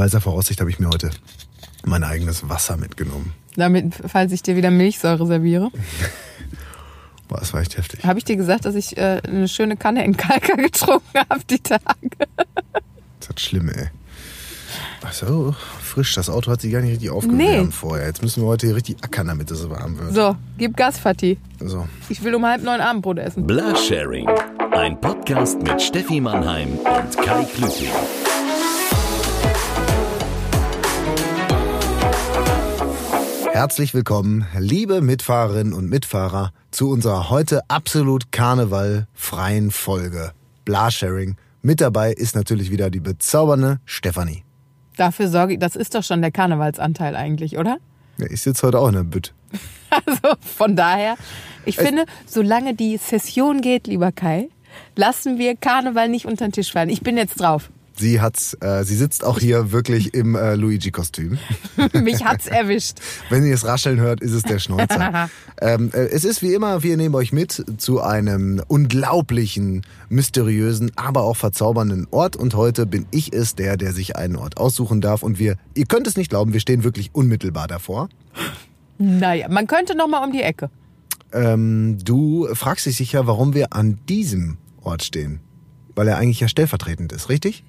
weiser 0.00 0.20
Voraussicht 0.20 0.60
habe 0.60 0.70
ich 0.70 0.78
mir 0.80 0.88
heute 0.88 1.10
mein 1.84 2.02
eigenes 2.04 2.48
Wasser 2.48 2.76
mitgenommen. 2.76 3.32
Damit, 3.56 3.94
falls 4.06 4.32
ich 4.32 4.42
dir 4.42 4.56
wieder 4.56 4.70
Milchsäure 4.70 5.26
serviere. 5.26 5.70
Boah, 7.28 7.38
das 7.38 7.52
war 7.52 7.60
echt 7.60 7.76
heftig. 7.76 8.02
Habe 8.04 8.18
ich 8.18 8.24
dir 8.24 8.36
gesagt, 8.36 8.64
dass 8.64 8.74
ich 8.74 8.96
äh, 8.96 9.20
eine 9.24 9.46
schöne 9.46 9.76
Kanne 9.76 10.04
in 10.04 10.16
Kalka 10.16 10.54
getrunken 10.56 11.18
habe 11.28 11.40
die 11.48 11.58
Tage? 11.60 11.82
Das 13.20 13.28
ist 13.28 13.40
schlimm, 13.40 13.68
ey. 13.68 13.88
Ach 15.02 15.12
so, 15.12 15.54
frisch. 15.80 16.14
Das 16.14 16.28
Auto 16.28 16.50
hat 16.50 16.60
sich 16.60 16.72
gar 16.72 16.80
nicht 16.80 16.92
richtig 16.92 17.10
aufgewärmt 17.10 17.38
Nee. 17.66 17.70
vorher. 17.70 18.06
Jetzt 18.06 18.22
müssen 18.22 18.42
wir 18.42 18.48
heute 18.48 18.66
hier 18.66 18.76
richtig 18.76 19.02
ackern, 19.02 19.28
damit 19.28 19.50
es 19.50 19.68
warm 19.70 19.98
wird. 19.98 20.14
So, 20.14 20.36
gib 20.58 20.76
Gas, 20.76 20.98
Fatih. 20.98 21.38
So. 21.60 21.86
Ich 22.08 22.22
will 22.24 22.34
um 22.34 22.44
halb 22.46 22.62
neun 22.62 22.80
Abendbrot 22.80 23.18
essen. 23.18 23.46
Blasharing. 23.46 24.28
Ein 24.72 25.00
Podcast 25.00 25.62
mit 25.62 25.80
Steffi 25.80 26.20
Mannheim 26.20 26.72
und 26.78 27.16
Kai 27.18 27.44
Klüting. 27.44 27.88
Herzlich 33.60 33.92
willkommen, 33.92 34.46
liebe 34.58 35.02
Mitfahrerinnen 35.02 35.74
und 35.74 35.90
Mitfahrer, 35.90 36.54
zu 36.70 36.88
unserer 36.88 37.28
heute 37.28 37.60
absolut 37.68 38.32
karnevalfreien 38.32 39.70
Folge 39.70 40.32
Blasharing. 40.64 41.36
Mit 41.60 41.82
dabei 41.82 42.14
ist 42.14 42.34
natürlich 42.34 42.70
wieder 42.70 42.88
die 42.88 43.00
bezaubernde 43.00 43.78
Stefanie. 43.84 44.44
Dafür 44.96 45.28
sorge 45.28 45.52
ich, 45.52 45.58
das 45.58 45.76
ist 45.76 45.94
doch 45.94 46.02
schon 46.02 46.22
der 46.22 46.30
Karnevalsanteil 46.30 47.14
eigentlich, 47.14 47.58
oder? 47.58 47.76
Ja, 48.16 48.28
ich 48.30 48.40
sitze 48.40 48.66
heute 48.66 48.78
auch 48.78 48.88
in 48.88 48.94
der 48.94 49.04
Bütt. 49.04 49.34
Also 49.90 50.36
von 50.40 50.74
daher, 50.74 51.16
ich 51.66 51.76
finde, 51.76 52.06
solange 52.24 52.74
die 52.74 52.96
Session 52.96 53.60
geht, 53.60 53.88
lieber 53.88 54.10
Kai, 54.10 54.48
lassen 54.96 55.36
wir 55.36 55.54
Karneval 55.54 56.08
nicht 56.08 56.24
unter 56.24 56.46
den 56.46 56.52
Tisch 56.52 56.72
fallen. 56.72 56.88
Ich 56.88 57.02
bin 57.02 57.18
jetzt 57.18 57.38
drauf. 57.38 57.70
Sie 58.00 58.18
hat's, 58.22 58.56
äh, 58.62 58.82
sie 58.82 58.96
sitzt 58.96 59.24
auch 59.24 59.38
hier 59.38 59.72
wirklich 59.72 60.14
im 60.14 60.34
äh, 60.34 60.54
Luigi-Kostüm. 60.54 61.36
Mich 61.92 62.24
hat's 62.24 62.46
erwischt. 62.46 62.96
Wenn 63.28 63.44
ihr 63.44 63.52
es 63.52 63.66
rascheln 63.66 64.00
hört, 64.00 64.22
ist 64.22 64.32
es 64.32 64.42
der 64.42 64.58
Schnäuzer. 64.58 65.28
ähm, 65.60 65.90
äh, 65.92 66.06
es 66.06 66.24
ist 66.24 66.40
wie 66.40 66.54
immer, 66.54 66.82
wir 66.82 66.96
nehmen 66.96 67.14
euch 67.14 67.30
mit 67.30 67.62
zu 67.76 68.00
einem 68.00 68.62
unglaublichen, 68.68 69.82
mysteriösen, 70.08 70.92
aber 70.96 71.24
auch 71.24 71.36
verzaubernden 71.36 72.06
Ort. 72.10 72.36
Und 72.36 72.54
heute 72.54 72.86
bin 72.86 73.04
ich 73.10 73.34
es, 73.34 73.54
der, 73.54 73.76
der 73.76 73.92
sich 73.92 74.16
einen 74.16 74.36
Ort 74.36 74.56
aussuchen 74.56 75.02
darf. 75.02 75.22
Und 75.22 75.38
wir, 75.38 75.56
ihr 75.74 75.84
könnt 75.84 76.06
es 76.06 76.16
nicht 76.16 76.30
glauben, 76.30 76.54
wir 76.54 76.60
stehen 76.60 76.84
wirklich 76.84 77.10
unmittelbar 77.12 77.68
davor. 77.68 78.08
Naja, 78.96 79.48
man 79.50 79.66
könnte 79.66 79.94
noch 79.94 80.08
mal 80.08 80.24
um 80.24 80.32
die 80.32 80.42
Ecke. 80.42 80.70
Ähm, 81.34 81.98
du 82.02 82.48
fragst 82.54 82.86
dich 82.86 82.96
sicher, 82.96 83.26
warum 83.26 83.52
wir 83.52 83.74
an 83.74 83.98
diesem 84.08 84.56
Ort 84.80 85.02
stehen. 85.02 85.40
Weil 85.94 86.08
er 86.08 86.16
eigentlich 86.16 86.40
ja 86.40 86.48
stellvertretend 86.48 87.12
ist, 87.12 87.28
richtig? 87.28 87.62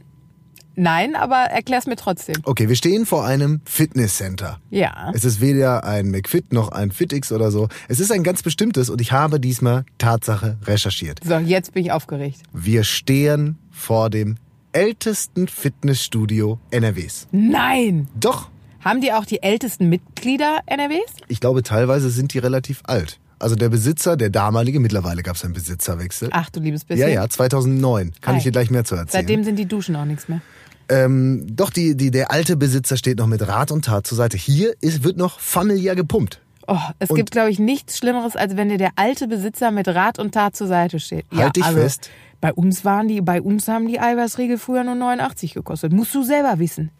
Nein, 0.76 1.16
aber 1.16 1.36
erklär's 1.36 1.86
mir 1.86 1.96
trotzdem. 1.98 2.36
Okay, 2.44 2.70
wir 2.70 2.76
stehen 2.76 3.06
vor 3.06 3.26
einem 3.26 3.62
Fitnesscenter. 3.66 4.60
Ja. 4.70 5.12
Es 5.14 5.26
ist 5.26 5.42
weder 5.42 5.84
ein 5.84 6.10
McFit 6.12 6.54
noch 6.54 6.72
ein 6.72 6.92
FitX 6.92 7.32
oder 7.32 7.52
so. 7.52 7.68
Es 7.88 8.00
ist 8.00 8.12
ein 8.12 8.24
ganz 8.24 8.42
bestimmtes 8.42 8.90
und 8.90 9.02
ich 9.02 9.12
habe 9.12 9.40
diesmal 9.40 9.86
Tatsache 9.98 10.58
recherchiert. 10.64 11.20
So, 11.24 11.38
jetzt 11.38 11.74
bin 11.74 11.84
ich 11.86 11.92
aufgeregt. 11.92 12.42
Wir 12.54 12.84
stehen 12.84 13.58
vor 13.72 14.10
dem 14.10 14.38
ältesten 14.74 15.48
Fitnessstudio 15.50 16.60
NRWs. 16.72 17.28
Nein! 17.32 18.08
Doch, 18.20 18.50
Haben 18.80 19.02
die 19.02 19.12
auch 19.14 19.26
die 19.26 19.44
ältesten 19.44 19.90
Mitglieder 19.90 20.60
NRWs? 20.66 21.12
ich 21.28 21.40
glaube, 21.40 21.62
teilweise 21.64 22.10
sind 22.10 22.34
die 22.34 22.40
relativ 22.40 22.82
alt. 22.86 23.20
Also 23.42 23.56
der 23.56 23.70
Besitzer, 23.70 24.16
der 24.18 24.30
damalige, 24.30 24.80
mittlerweile 24.80 25.24
gab 25.24 25.36
es 25.36 25.44
einen 25.44 25.54
Besitzerwechsel. 25.54 26.30
Ach 26.32 26.50
du 26.50 26.60
liebes 26.60 26.86
bisschen. 26.86 27.08
ja, 27.10 27.14
ja, 27.14 27.28
2009. 27.30 28.14
Kann 28.22 28.36
ich 28.36 28.42
Ei. 28.42 28.44
dir 28.46 28.52
gleich 28.52 28.70
mehr 28.70 28.84
zu 28.86 28.96
erzählen. 28.96 29.24
Seitdem 29.24 29.44
sind 29.44 29.58
die 29.58 29.66
Duschen 29.66 29.96
auch 29.96 30.06
nichts 30.06 30.28
mehr. 30.30 30.42
ähm, 30.90 31.46
doch, 31.50 31.70
die, 31.72 31.96
die, 31.98 32.12
der 32.12 32.32
alte 32.32 32.56
Besitzer 32.58 32.98
steht 32.98 33.18
noch 33.18 33.28
mit 33.28 33.48
Rat 33.48 33.72
und 33.72 33.86
Tat 33.86 34.06
zur 34.06 34.18
Seite. 34.18 34.38
Hier 34.38 34.74
ist, 34.82 35.04
wird 35.04 35.18
noch 35.18 35.40
familiär 35.40 35.96
gepumpt. 35.96 36.40
Oh, 36.68 36.78
es 37.00 37.10
Und- 37.10 37.16
gibt, 37.18 37.32
glaube 37.32 37.50
ich, 37.50 37.58
nichts 37.60 37.98
Schlimmeres, 37.98 38.36
als 38.36 38.56
wenn 38.56 38.70
dir 38.70 38.78
der 38.78 38.92
alte 38.96 39.28
Besitzer 39.28 39.72
mit 39.72 39.88
Rat 39.88 40.20
und 40.20 40.34
Tat 40.34 40.56
zur 40.56 40.68
Seite 40.68 41.00
steht. 41.00 41.26
Halt 41.36 41.56
dich 41.56 41.66
fest. 41.66 42.10
Bei 42.40 42.54
uns 42.54 42.86
waren 42.86 43.08
die, 43.08 43.22
bei 43.22 43.42
uns 43.42 43.68
haben 43.68 43.88
die 43.88 44.00
Eiweißriegel 44.00 44.58
früher 44.58 44.84
nur 44.84 44.96
89 44.96 45.54
gekostet. 45.54 45.92
Musst 45.94 46.14
du 46.14 46.24
selber 46.24 46.60
wissen. 46.60 46.92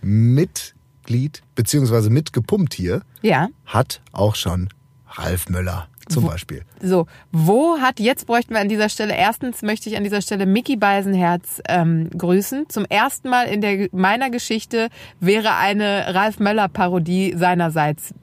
Mitglied, 0.00 1.42
beziehungsweise 1.54 2.10
mitgepumpt 2.10 2.74
hier, 2.74 3.02
Ja. 3.22 3.48
hat 3.66 4.00
auch 4.12 4.34
schon 4.34 4.68
Ralf 5.10 5.48
Möller 5.48 5.88
zum 6.08 6.24
Beispiel. 6.26 6.62
So, 6.82 7.06
wo 7.32 7.78
hat, 7.78 8.00
jetzt 8.00 8.26
bräuchten 8.26 8.54
wir 8.54 8.60
an 8.60 8.68
dieser 8.68 8.88
Stelle, 8.88 9.14
erstens 9.14 9.62
möchte 9.62 9.88
ich 9.90 9.96
an 9.96 10.04
dieser 10.04 10.22
Stelle 10.22 10.46
Mickey 10.46 10.76
Beisenherz 10.76 11.60
ähm, 11.68 12.08
grüßen. 12.10 12.68
Zum 12.68 12.84
ersten 12.86 13.28
Mal 13.28 13.44
in 13.44 13.60
der, 13.60 13.88
meiner 13.92 14.30
Geschichte 14.30 14.88
wäre 15.20 15.56
eine 15.56 16.14
Ralf 16.14 16.38
Möller-Parodie 16.38 17.34
seinerseits 17.36 18.14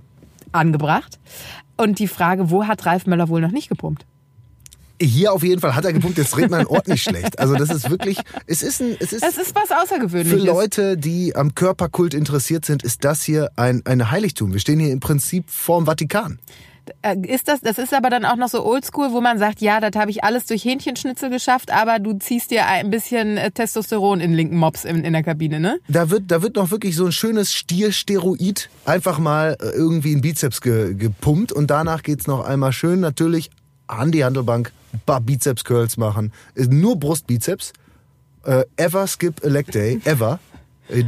angebracht. 0.51 1.19
Und 1.77 1.99
die 1.99 2.07
Frage, 2.07 2.49
wo 2.49 2.65
hat 2.65 2.85
Ralf 2.85 3.05
Möller 3.05 3.29
wohl 3.29 3.41
noch 3.41 3.51
nicht 3.51 3.69
gepumpt? 3.69 4.05
Hier 5.01 5.33
auf 5.33 5.43
jeden 5.43 5.59
Fall 5.59 5.75
hat 5.75 5.83
er 5.83 5.91
gepumpt, 5.91 6.17
jetzt 6.17 6.37
redet 6.37 6.51
mein 6.51 6.67
Ort 6.67 6.87
nicht 6.87 7.03
schlecht. 7.03 7.37
Also 7.37 7.55
das 7.55 7.69
ist 7.69 7.89
wirklich, 7.89 8.17
es 8.47 8.63
ist 8.63 8.81
ein, 8.81 8.95
es 8.97 9.11
ist, 9.11 9.23
Es 9.23 9.37
ist 9.37 9.53
was 9.53 9.67
für 9.67 9.81
Außergewöhnliches. 9.81 10.45
Leute, 10.45 10.97
die 10.97 11.35
am 11.35 11.53
Körperkult 11.53 12.13
interessiert 12.13 12.63
sind, 12.63 12.81
ist 12.81 13.03
das 13.03 13.21
hier 13.21 13.51
ein, 13.57 13.81
ein 13.83 14.09
Heiligtum. 14.09 14.53
Wir 14.53 14.61
stehen 14.61 14.79
hier 14.79 14.93
im 14.93 15.01
Prinzip 15.01 15.49
vorm 15.49 15.85
Vatikan. 15.85 16.39
Äh, 17.01 17.17
Ist 17.27 17.47
das, 17.47 17.61
das 17.61 17.77
ist 17.77 17.93
aber 17.93 18.09
dann 18.09 18.25
auch 18.25 18.35
noch 18.35 18.49
so 18.49 18.65
oldschool, 18.65 19.11
wo 19.11 19.21
man 19.21 19.37
sagt, 19.39 19.61
ja, 19.61 19.79
das 19.79 19.99
habe 19.99 20.11
ich 20.11 20.23
alles 20.23 20.45
durch 20.45 20.65
Hähnchenschnitzel 20.65 21.29
geschafft, 21.29 21.71
aber 21.71 21.99
du 21.99 22.13
ziehst 22.13 22.51
dir 22.51 22.65
ein 22.67 22.89
bisschen 22.89 23.37
äh, 23.37 23.51
Testosteron 23.51 24.19
in 24.19 24.33
linken 24.33 24.57
Mops 24.57 24.85
in, 24.85 25.03
in 25.03 25.13
der 25.13 25.23
Kabine, 25.23 25.59
ne? 25.59 25.79
Da 25.87 26.09
wird, 26.09 26.23
da 26.31 26.41
wird 26.41 26.55
noch 26.55 26.71
wirklich 26.71 26.95
so 26.95 27.05
ein 27.05 27.11
schönes 27.11 27.53
Stiersteroid 27.53 28.69
einfach 28.85 29.19
mal 29.19 29.57
äh, 29.61 29.69
irgendwie 29.69 30.13
in 30.13 30.21
Bizeps 30.21 30.61
ge, 30.61 30.93
gepumpt 30.93 31.51
und 31.51 31.69
danach 31.69 32.03
geht's 32.03 32.27
noch 32.27 32.45
einmal 32.45 32.71
schön 32.71 32.99
natürlich 32.99 33.49
an 33.87 34.11
die 34.11 34.23
Handelbank, 34.23 34.71
paar 35.05 35.21
Bizeps-Curls 35.21 35.97
machen. 35.97 36.31
Ist 36.55 36.71
Nur 36.71 36.99
Brustbizeps. 36.99 37.73
Äh, 38.45 38.63
ever 38.77 39.07
skip 39.07 39.43
a 39.43 39.47
leg 39.47 39.71
day, 39.71 39.99
ever. 40.05 40.39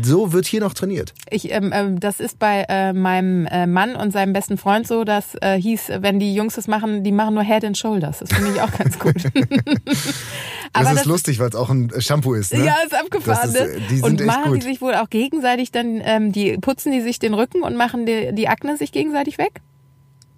So 0.02 0.34
wird 0.34 0.48
hier 0.48 0.62
noch 0.62 0.74
trainiert. 0.74 1.14
Ich, 1.30 1.52
ähm, 1.52 1.72
ähm, 1.74 2.00
das 2.00 2.20
ist 2.20 2.40
bei 2.40 2.66
äh, 2.68 2.94
meinem 2.94 3.46
äh, 3.46 3.68
Mann 3.68 3.96
und 3.96 4.12
seinem 4.12 4.34
besten 4.34 4.58
Freund 4.58 4.88
so, 4.88 5.04
das 5.04 5.36
äh, 5.42 5.60
hieß, 5.62 5.92
wenn 6.00 6.20
die 6.20 6.34
Jungs 6.34 6.56
das 6.56 6.68
machen, 6.68 7.04
die 7.04 7.12
machen 7.12 7.36
nur 7.36 7.44
Head 7.44 7.64
and 7.64 7.78
Shoulders. 7.78 8.20
Das 8.20 8.30
finde 8.30 8.54
ich 8.54 8.62
auch 8.62 8.72
ganz 8.72 8.98
gut. 8.98 9.16
Das 10.74 10.94
ist 10.94 11.06
lustig, 11.06 11.40
weil 11.40 11.50
es 11.50 11.56
auch 11.56 11.70
ein 11.70 11.92
Shampoo 12.00 12.34
ist. 12.34 12.54
Ne? 12.54 12.66
Ja, 12.66 12.76
ist 12.86 12.94
abgefahren. 12.94 13.52
Das 13.54 13.56
ist, 13.56 13.60
ne? 13.62 13.78
äh, 13.78 13.82
die 13.90 13.96
sind 13.98 14.22
und 14.22 14.26
machen 14.26 14.52
gut. 14.52 14.58
die 14.58 14.68
sich 14.68 14.82
wohl 14.82 14.94
auch 14.96 15.10
gegenseitig 15.10 15.72
dann, 15.72 16.02
ähm, 16.04 16.32
die 16.32 16.58
putzen 16.58 16.92
die 16.92 17.02
sich 17.02 17.20
den 17.20 17.34
Rücken 17.34 17.64
und 17.64 17.76
machen 17.76 18.06
die, 18.06 18.34
die 18.34 18.48
Akne 18.48 18.78
sich 18.78 18.92
gegenseitig 18.92 19.38
weg? 19.38 19.62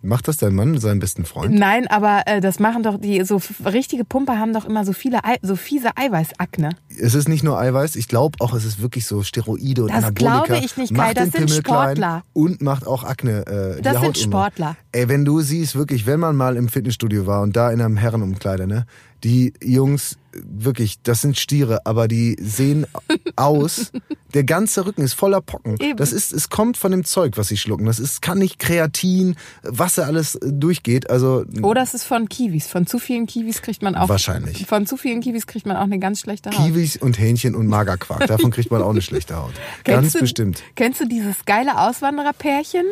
Macht 0.02 0.30
das 0.30 0.38
dein 0.38 0.56
Mann 0.56 0.72
mit 0.72 0.82
seinem 0.82 1.00
besten 1.00 1.26
Freund? 1.26 1.54
Nein, 1.54 1.88
aber 1.88 2.24
äh, 2.26 2.40
das 2.40 2.60
machen 2.60 2.84
doch 2.84 2.98
die 2.98 3.22
so 3.24 3.42
richtige 3.66 4.06
Pumper 4.06 4.40
haben 4.40 4.54
doch 4.54 4.66
immer 4.66 4.86
so 4.86 4.94
viele 4.94 5.26
Ei, 5.26 5.38
so 5.42 5.58
fiese 5.58 5.98
Eiweißakne. 5.98 6.70
Es 7.02 7.16
ist 7.16 7.28
nicht 7.30 7.44
nur 7.44 7.58
Eiweiß, 7.60 7.96
ich 7.96 8.08
glaube 8.08 8.38
auch, 8.40 8.54
es 8.54 8.66
ist 8.66 8.82
wirklich 8.82 9.06
so 9.06 9.24
Steroide 9.24 9.84
und 9.84 9.90
Das 9.90 10.04
Anabolika. 10.04 10.44
glaube 10.46 10.66
ich 10.66 10.78
nicht, 10.78 10.94
Kai, 10.94 11.14
das 11.14 11.24
sind 11.26 11.34
Pimmel 11.34 11.50
Sportler. 11.50 12.24
Und 12.34 12.62
macht 12.62 12.86
auch 12.86 13.04
Akne. 13.04 13.46
Äh, 13.78 13.82
Das 13.82 13.98
Haut 13.98 14.18
sind 14.18 14.26
unten. 14.28 14.38
Sportler. 14.38 14.76
Ey, 14.92 15.08
wenn 15.08 15.26
du 15.26 15.42
siehst, 15.42 15.76
wirklich, 15.76 16.06
wenn 16.06 16.20
man 16.20 16.36
mal 16.36 16.58
im 16.58 16.68
Fitnessstudio 16.70 17.26
war 17.26 17.42
und 17.42 17.56
da 17.56 17.72
in 17.72 17.82
einem 17.82 17.98
Herrenumkleider, 17.98 18.68
ne, 18.68 18.86
die 19.24 19.54
Jungs, 19.62 20.18
wirklich, 20.32 21.02
das 21.04 21.22
sind 21.22 21.38
Stiere, 21.38 21.86
aber 21.86 22.08
die 22.08 22.38
sehen 22.40 22.86
aus. 23.36 23.92
Der 24.34 24.44
ganze 24.46 24.86
Rücken 24.86 25.02
ist 25.02 25.14
voller 25.14 25.42
Pocken. 25.42 25.76
Eben. 25.82 25.98
Das 25.98 26.14
ist, 26.14 26.32
es 26.32 26.50
kommt 26.50 26.78
von 26.78 26.92
dem 26.92 27.04
Zeug, 27.04 27.34
was 27.36 27.48
sie 27.50 27.58
schlucken. 27.58 27.86
Das 27.86 28.00
ist, 28.00 28.22
kann 28.22 28.38
nicht 28.38 28.60
Kreatin, 28.60 29.36
was 29.64 29.96
da 29.96 30.04
alles 30.04 30.36
äh, 30.36 30.54
durchgeht. 30.54 31.10
Also 31.10 31.44
Oder 31.64 31.82
es 31.82 31.94
ist 31.96 32.04
von 32.06 32.30
Kiwis. 32.30 32.68
Von 32.68 32.86
zu 32.88 33.00
vielen 33.00 33.26
Kiwis 33.26 33.62
kriegt 33.62 33.82
man 33.82 33.96
auch. 33.96 34.08
Wahrscheinlich. 34.08 34.66
Von 34.68 34.86
zu 34.86 34.96
vielen 34.98 35.20
Kiwis 35.20 35.48
kriegt 35.48 35.66
man 35.66 35.76
auch 35.76 35.82
eine 35.84 36.00
ganz 36.00 36.22
schlechte 36.22 36.52
Haut. 36.52 36.58
Kiwis 36.66 36.89
und 36.98 37.20
Hähnchen 37.20 37.56
und 37.56 37.68
Magerquark. 37.68 38.28
Davon 38.28 38.52
kriegt 38.52 38.72
man 38.72 38.82
auch 38.82 38.90
eine 38.90 39.02
schlechte 39.02 39.36
Haut. 39.36 39.54
Ganz 39.84 40.14
du, 40.14 40.20
bestimmt. 40.20 40.64
Kennst 40.76 41.02
du 41.02 41.06
dieses 41.06 41.46
geile 41.46 41.80
Auswandererpärchen, 41.80 42.86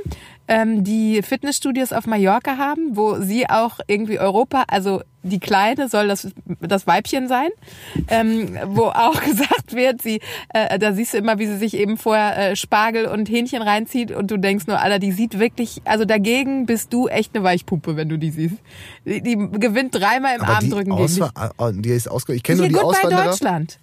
ähm, 0.47 0.83
die 0.83 1.21
Fitnessstudios 1.21 1.91
auf 1.91 2.07
Mallorca 2.07 2.57
haben, 2.57 2.95
wo 2.95 3.19
sie 3.19 3.49
auch 3.49 3.79
irgendwie 3.87 4.19
Europa, 4.19 4.63
also 4.67 5.01
die 5.23 5.39
Kleine 5.39 5.89
soll 5.89 6.07
das, 6.07 6.29
das 6.61 6.87
Weibchen 6.87 7.27
sein, 7.27 7.49
ähm, 8.07 8.57
wo 8.67 8.85
auch 8.85 9.21
gesagt 9.25 9.73
wird, 9.75 10.01
sie, 10.01 10.21
äh, 10.53 10.79
da 10.79 10.93
siehst 10.93 11.13
du 11.13 11.17
immer, 11.17 11.37
wie 11.39 11.47
sie 11.47 11.57
sich 11.57 11.75
eben 11.75 11.97
vorher 11.97 12.51
äh, 12.51 12.55
Spargel 12.55 13.07
und 13.07 13.29
Hähnchen 13.29 13.61
reinzieht 13.61 14.11
und 14.11 14.31
du 14.31 14.37
denkst 14.37 14.67
nur, 14.67 14.79
Alter, 14.79 14.99
die 14.99 15.11
sieht 15.11 15.39
wirklich, 15.39 15.81
also 15.83 16.05
dagegen 16.05 16.65
bist 16.65 16.93
du 16.93 17.07
echt 17.07 17.35
eine 17.35 17.43
Weichpuppe, 17.43 17.95
wenn 17.97 18.09
du 18.09 18.17
die 18.17 18.31
siehst. 18.31 18.55
Die, 19.05 19.21
die 19.21 19.35
gewinnt 19.35 19.95
dreimal 19.95 20.35
im 20.35 20.41
Aber 20.41 20.59
die, 20.59 20.65
Armdrücken 20.65 20.95
gegen 20.95 21.07
dich. 21.07 21.21
Auswa 21.21 21.51
ah, 21.57 21.71
die 21.71 21.89
ist 21.89 22.09
ausge 22.09 22.33
ich 22.33 22.43
kenne 22.43 22.59
nur 22.59 22.67
die 22.67 22.73
gut 22.73 22.83
bei 22.83 22.87
Auswanderer. 22.87 23.25
Deutschland. 23.25 23.79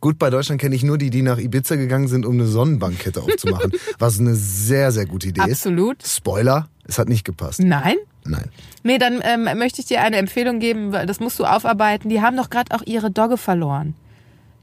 Gut, 0.00 0.18
bei 0.18 0.30
Deutschland 0.30 0.60
kenne 0.60 0.74
ich 0.74 0.82
nur 0.82 0.96
die, 0.96 1.10
die 1.10 1.22
nach 1.22 1.38
Ibiza 1.38 1.76
gegangen 1.76 2.08
sind, 2.08 2.24
um 2.24 2.34
eine 2.34 2.46
Sonnenbankkette 2.46 3.20
aufzumachen. 3.22 3.72
Was 3.98 4.18
eine 4.18 4.34
sehr, 4.34 4.92
sehr 4.92 5.04
gute 5.06 5.28
Idee 5.28 5.42
Absolut. 5.42 6.02
ist. 6.02 6.16
Spoiler, 6.16 6.68
es 6.84 6.98
hat 6.98 7.08
nicht 7.10 7.24
gepasst. 7.24 7.60
Nein? 7.60 7.96
Nein. 8.24 8.48
Nee, 8.82 8.98
dann 8.98 9.20
ähm, 9.22 9.44
möchte 9.58 9.80
ich 9.80 9.86
dir 9.86 10.00
eine 10.02 10.16
Empfehlung 10.16 10.58
geben, 10.58 10.92
weil 10.92 11.06
das 11.06 11.20
musst 11.20 11.38
du 11.38 11.44
aufarbeiten. 11.44 12.08
Die 12.08 12.20
haben 12.22 12.36
doch 12.36 12.48
gerade 12.50 12.74
auch 12.74 12.82
ihre 12.86 13.10
Dogge 13.10 13.36
verloren. 13.36 13.94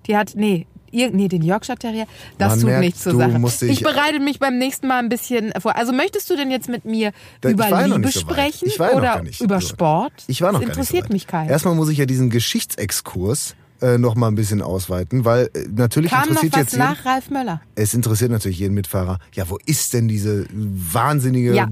Die 0.08 0.16
hat, 0.18 0.32
nee, 0.36 0.66
Ir 0.90 1.12
nee, 1.12 1.28
den 1.28 1.42
Yorkshire 1.42 1.78
Terrier, 1.78 2.06
das 2.38 2.52
Man 2.52 2.60
tut 2.62 2.70
merkt, 2.70 2.82
nichts 2.86 3.04
zur 3.04 3.12
du 3.12 3.18
Sache. 3.20 3.66
dich- 3.68 3.72
ich 3.80 3.84
bereite 3.84 4.20
mich 4.22 4.40
beim 4.40 4.58
nächsten 4.58 4.88
Mal 4.88 5.00
ein 5.00 5.10
bisschen 5.10 5.52
vor. 5.60 5.76
Also 5.76 5.92
möchtest 5.92 6.30
du 6.30 6.36
denn 6.38 6.50
jetzt 6.50 6.70
mit 6.70 6.86
mir 6.86 7.12
Da- 7.42 7.50
ich 7.50 7.54
über 7.56 7.68
ja 7.70 7.86
Liebe 7.86 8.08
so 8.10 8.20
sprechen 8.22 8.70
Ich 8.70 8.80
oder 8.80 9.22
über. 9.42 9.60
Sport? 9.60 10.14
Ich 10.28 10.42
war 10.42 10.54
noch 10.54 10.62
das 10.62 10.70
gar 10.70 10.78
nicht 10.78 10.88
so 10.88 10.96
interessiert 10.96 11.14
mich 11.14 11.28
keinen. 11.28 11.50
Erstmal 11.50 11.76
muss 11.76 11.90
ich 11.90 11.98
ja 11.98 12.06
diesen 12.06 12.30
Geschichtsexkurs 12.30 13.56
äh, 13.82 13.98
noch 13.98 14.16
mal 14.16 14.28
ein 14.28 14.36
bisschen 14.36 14.62
ausweiten, 14.62 15.26
weil 15.26 15.50
äh, 15.54 15.66
natürlich 15.74 16.12
Kam 16.12 16.22
noch 16.22 16.28
interessiert 16.30 16.54
was 16.54 16.60
jetzt 16.60 16.72
jeden, 16.74 16.84
nach 16.84 17.06
Ralf 17.06 17.30
Möller? 17.30 17.62
es 17.76 17.94
interessiert 17.94 18.32
natürlich 18.32 18.60
jeden 18.60 18.74
Mitfahrer. 18.74 19.20
Ja, 19.34 19.50
wo 19.50 19.58
ist 19.66 19.94
denn 19.94 20.08
diese 20.08 20.46
wahnsinnige 20.52 21.54
Ja. 21.56 21.70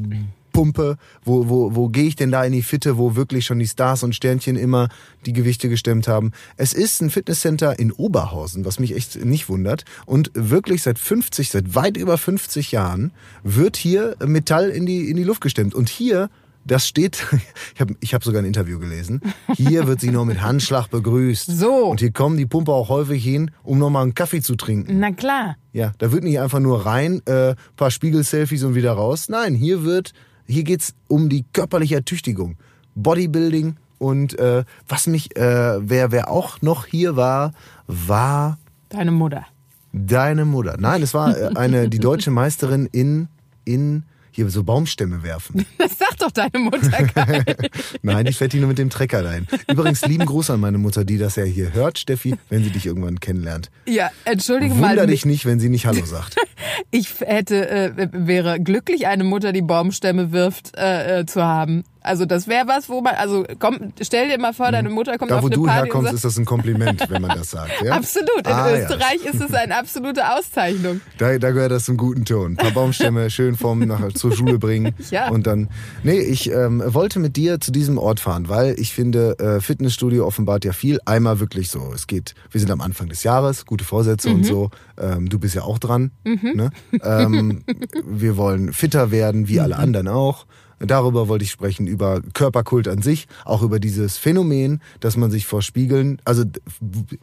Pumpe? 0.51 0.95
Wo 1.25 1.49
wo 1.49 1.75
wo 1.75 1.89
gehe 1.89 2.05
ich 2.05 2.15
denn 2.15 2.31
da 2.31 2.45
in 2.45 2.53
die 2.53 2.63
Fitte, 2.63 2.97
wo 2.97 3.15
wirklich 3.17 3.45
schon 3.45 3.59
die 3.59 3.67
Stars 3.67 4.03
und 4.03 4.15
Sternchen 4.15 4.55
immer 4.55 4.87
die 5.25 5.33
Gewichte 5.33 5.67
gestemmt 5.67 6.07
haben? 6.07 6.31
Es 6.55 6.71
ist 6.71 7.01
ein 7.01 7.09
Fitnesscenter 7.09 7.77
in 7.77 7.91
Oberhausen, 7.91 8.63
was 8.63 8.79
mich 8.79 8.95
echt 8.95 9.23
nicht 9.25 9.49
wundert 9.49 9.83
und 10.05 10.31
wirklich 10.33 10.81
seit 10.81 10.97
50, 10.97 11.49
seit 11.49 11.75
weit 11.75 11.97
über 11.97 12.17
50 12.17 12.71
Jahren 12.71 13.11
wird 13.43 13.75
hier 13.75 14.15
Metall 14.25 14.69
in 14.69 14.85
die 14.85 15.09
in 15.09 15.17
die 15.17 15.25
Luft 15.25 15.41
gestemmt 15.41 15.75
und 15.75 15.89
hier 15.89 16.29
das 16.65 16.87
steht, 16.87 17.25
ich 17.75 17.79
habe 17.81 17.95
ich 17.99 18.13
hab 18.13 18.23
sogar 18.23 18.41
ein 18.41 18.45
Interview 18.45 18.79
gelesen. 18.79 19.21
Hier 19.55 19.87
wird 19.87 20.01
sie 20.01 20.09
nur 20.11 20.25
mit 20.25 20.41
Handschlag 20.41 20.89
begrüßt. 20.89 21.47
So. 21.57 21.85
Und 21.87 21.99
hier 21.99 22.11
kommen 22.11 22.37
die 22.37 22.45
Pumper 22.45 22.73
auch 22.73 22.89
häufig 22.89 23.23
hin, 23.23 23.51
um 23.63 23.77
nochmal 23.77 24.03
einen 24.03 24.15
Kaffee 24.15 24.41
zu 24.41 24.55
trinken. 24.55 24.99
Na 24.99 25.11
klar. 25.11 25.55
Ja, 25.73 25.91
da 25.99 26.11
wird 26.11 26.23
nicht 26.23 26.39
einfach 26.39 26.59
nur 26.59 26.85
rein, 26.85 27.21
äh, 27.25 27.55
paar 27.75 27.91
Spiegel-Selfies 27.91 28.63
und 28.63 28.75
wieder 28.75 28.93
raus. 28.93 29.29
Nein, 29.29 29.53
hier 29.55 29.83
wird, 29.83 30.13
hier 30.47 30.63
geht's 30.63 30.93
um 31.07 31.29
die 31.29 31.45
körperliche 31.53 31.95
Ertüchtigung, 31.95 32.57
Bodybuilding 32.95 33.75
und 33.97 34.37
äh, 34.39 34.63
was 34.87 35.07
mich, 35.07 35.35
äh, 35.37 35.41
wer 35.79 36.11
wer 36.11 36.29
auch 36.29 36.61
noch 36.61 36.85
hier 36.85 37.15
war, 37.15 37.53
war 37.87 38.57
Deine 38.89 39.11
Mutter. 39.11 39.45
deine 39.93 40.45
Mutter. 40.45 40.75
Nein, 40.79 41.01
es 41.01 41.13
war 41.13 41.37
äh, 41.37 41.49
eine 41.55 41.89
die 41.89 41.99
deutsche 41.99 42.31
Meisterin 42.31 42.87
in 42.91 43.27
in 43.65 44.03
hier 44.35 44.49
so 44.49 44.63
Baumstämme 44.63 45.23
werfen. 45.23 45.65
Das 45.77 45.97
sagt 45.99 46.21
doch 46.21 46.31
deine 46.31 46.57
Mutter. 46.57 46.89
Nein, 48.01 48.25
ich 48.25 48.37
fährt 48.37 48.53
die 48.53 48.59
nur 48.59 48.67
mit 48.69 48.77
dem 48.77 48.89
Trecker 48.89 49.21
dahin. 49.21 49.45
Übrigens 49.69 50.05
lieben 50.05 50.25
Gruß 50.25 50.49
an 50.49 50.59
meine 50.59 50.77
Mutter, 50.77 51.05
die 51.05 51.17
das 51.17 51.35
ja 51.35 51.43
hier 51.43 51.73
hört, 51.73 51.99
Steffi, 51.99 52.35
wenn 52.49 52.63
sie 52.63 52.69
dich 52.71 52.85
irgendwann 52.85 53.19
kennenlernt. 53.19 53.69
ja, 53.85 54.09
entschuldige 54.23 54.73
mal. 54.73 54.91
Wunder 54.91 55.07
dich 55.07 55.25
nicht, 55.25 55.45
wenn 55.45 55.59
sie 55.59 55.69
nicht 55.69 55.85
Hallo 55.85 56.05
sagt. 56.05 56.35
Ich 56.91 57.19
hätte, 57.19 57.69
äh, 57.69 58.09
wäre 58.11 58.59
glücklich, 58.59 59.07
eine 59.07 59.23
Mutter, 59.23 59.51
die 59.51 59.61
Baumstämme 59.61 60.31
wirft, 60.31 60.77
äh, 60.77 61.19
äh, 61.19 61.25
zu 61.25 61.43
haben. 61.43 61.83
Also 62.05 62.25
das 62.25 62.47
wäre 62.47 62.67
was, 62.67 62.87
wo 62.89 63.01
man, 63.01 63.15
also 63.15 63.45
komm, 63.59 63.93
stell 64.01 64.29
dir 64.29 64.39
mal 64.39 64.53
vor, 64.53 64.71
deine 64.71 64.89
Mutter 64.89 65.17
kommt 65.17 65.31
Da, 65.31 65.37
auf 65.37 65.43
wo 65.43 65.47
eine 65.47 65.55
du 65.55 65.63
Party 65.65 65.79
und 65.79 65.85
herkommst, 65.85 66.05
sagt, 66.05 66.15
ist 66.15 66.25
das 66.25 66.37
ein 66.37 66.45
Kompliment, 66.45 67.09
wenn 67.09 67.21
man 67.21 67.37
das 67.37 67.51
sagt. 67.51 67.71
Ja? 67.83 67.93
absolut. 67.95 68.29
In 68.39 68.45
Ah, 68.53 68.69
ja. 68.69 68.77
Österreich 68.81 69.25
ist 69.25 69.41
es 69.41 69.53
eine 69.53 69.77
absolute 69.77 70.23
Auszeichnung. 70.33 71.01
Da, 71.17 71.37
da 71.37 71.51
gehört 71.51 71.71
das 71.71 71.85
zum 71.85 71.97
guten 71.97 72.25
Ton. 72.25 72.51
Ein 72.51 72.55
paar 72.57 72.71
Baumstämme 72.71 73.29
schön 73.29 73.55
vom 73.55 73.79
nach, 73.79 74.11
zur 74.13 74.35
Schule 74.35 74.59
bringen. 74.59 74.93
Ja. 75.11 75.29
Und 75.29 75.47
dann. 75.47 75.69
Nee, 76.03 76.19
ich 76.19 76.51
ähm, 76.51 76.81
wollte 76.85 77.19
mit 77.19 77.35
dir 77.37 77.59
zu 77.59 77.71
diesem 77.71 77.97
Ort 77.97 78.19
fahren, 78.19 78.49
weil 78.49 78.75
ich 78.79 78.93
finde, 78.93 79.37
äh, 79.39 79.61
Fitnessstudio 79.61 80.25
offenbart 80.25 80.65
ja 80.65 80.73
viel. 80.73 80.99
Einmal 81.05 81.39
wirklich 81.39 81.69
so. 81.69 81.91
Es 81.93 82.07
geht, 82.07 82.33
wir 82.51 82.59
sind 82.59 82.71
am 82.71 82.81
Anfang 82.81 83.07
des 83.07 83.23
Jahres, 83.23 83.65
gute 83.65 83.83
Vorsätze 83.85 84.29
Mhm. 84.29 84.35
und 84.35 84.43
so. 84.45 84.69
Ähm, 84.97 85.29
du 85.29 85.39
bist 85.39 85.55
ja 85.55 85.61
auch 85.63 85.79
dran. 85.79 86.11
Ne? 86.23 86.69
Ähm, 87.03 87.63
wir 88.05 88.37
wollen 88.37 88.73
fitter 88.73 89.11
werden, 89.11 89.47
wie 89.47 89.55
Mhm. 89.55 89.59
alle 89.61 89.75
anderen 89.77 90.07
auch. 90.07 90.45
Darüber 90.79 91.27
wollte 91.27 91.43
ich 91.45 91.51
sprechen, 91.51 91.87
über 91.87 92.21
Körperkult 92.33 92.87
an 92.87 93.01
sich, 93.01 93.27
auch 93.45 93.61
über 93.61 93.79
dieses 93.79 94.17
Phänomen, 94.17 94.81
dass 94.99 95.17
man 95.17 95.31
sich 95.31 95.45
vor 95.45 95.61
Spiegeln, 95.61 96.21
also 96.25 96.43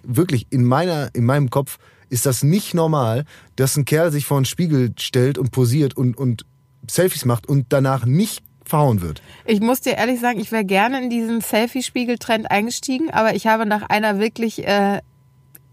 wirklich 0.02 0.46
in 0.50 0.64
meiner, 0.64 1.14
in 1.14 1.25
meinem 1.25 1.50
Kopf 1.50 1.78
ist 2.08 2.26
das 2.26 2.43
nicht 2.43 2.75
normal, 2.75 3.25
dass 3.56 3.76
ein 3.76 3.84
Kerl 3.84 4.12
sich 4.12 4.26
vor 4.26 4.37
einen 4.37 4.44
Spiegel 4.44 4.93
stellt 4.99 5.38
und 5.38 5.50
posiert 5.50 5.96
und, 5.96 6.16
und 6.16 6.44
Selfies 6.88 7.25
macht 7.25 7.49
und 7.49 7.66
danach 7.70 8.04
nicht 8.04 8.43
verhauen 8.64 9.02
wird. 9.02 9.22
Ich 9.44 9.60
muss 9.60 9.81
dir 9.81 9.94
ehrlich 9.94 10.20
sagen, 10.20 10.38
ich 10.38 10.52
wäre 10.52 10.64
gerne 10.64 11.02
in 11.02 11.10
diesen 11.10 11.40
Selfie-Spiegel-Trend 11.40 12.50
eingestiegen, 12.50 13.10
aber 13.10 13.34
ich 13.34 13.46
habe 13.46 13.66
nach 13.66 13.82
einer 13.88 14.19
wirklich 14.19 14.66
äh, 14.66 15.00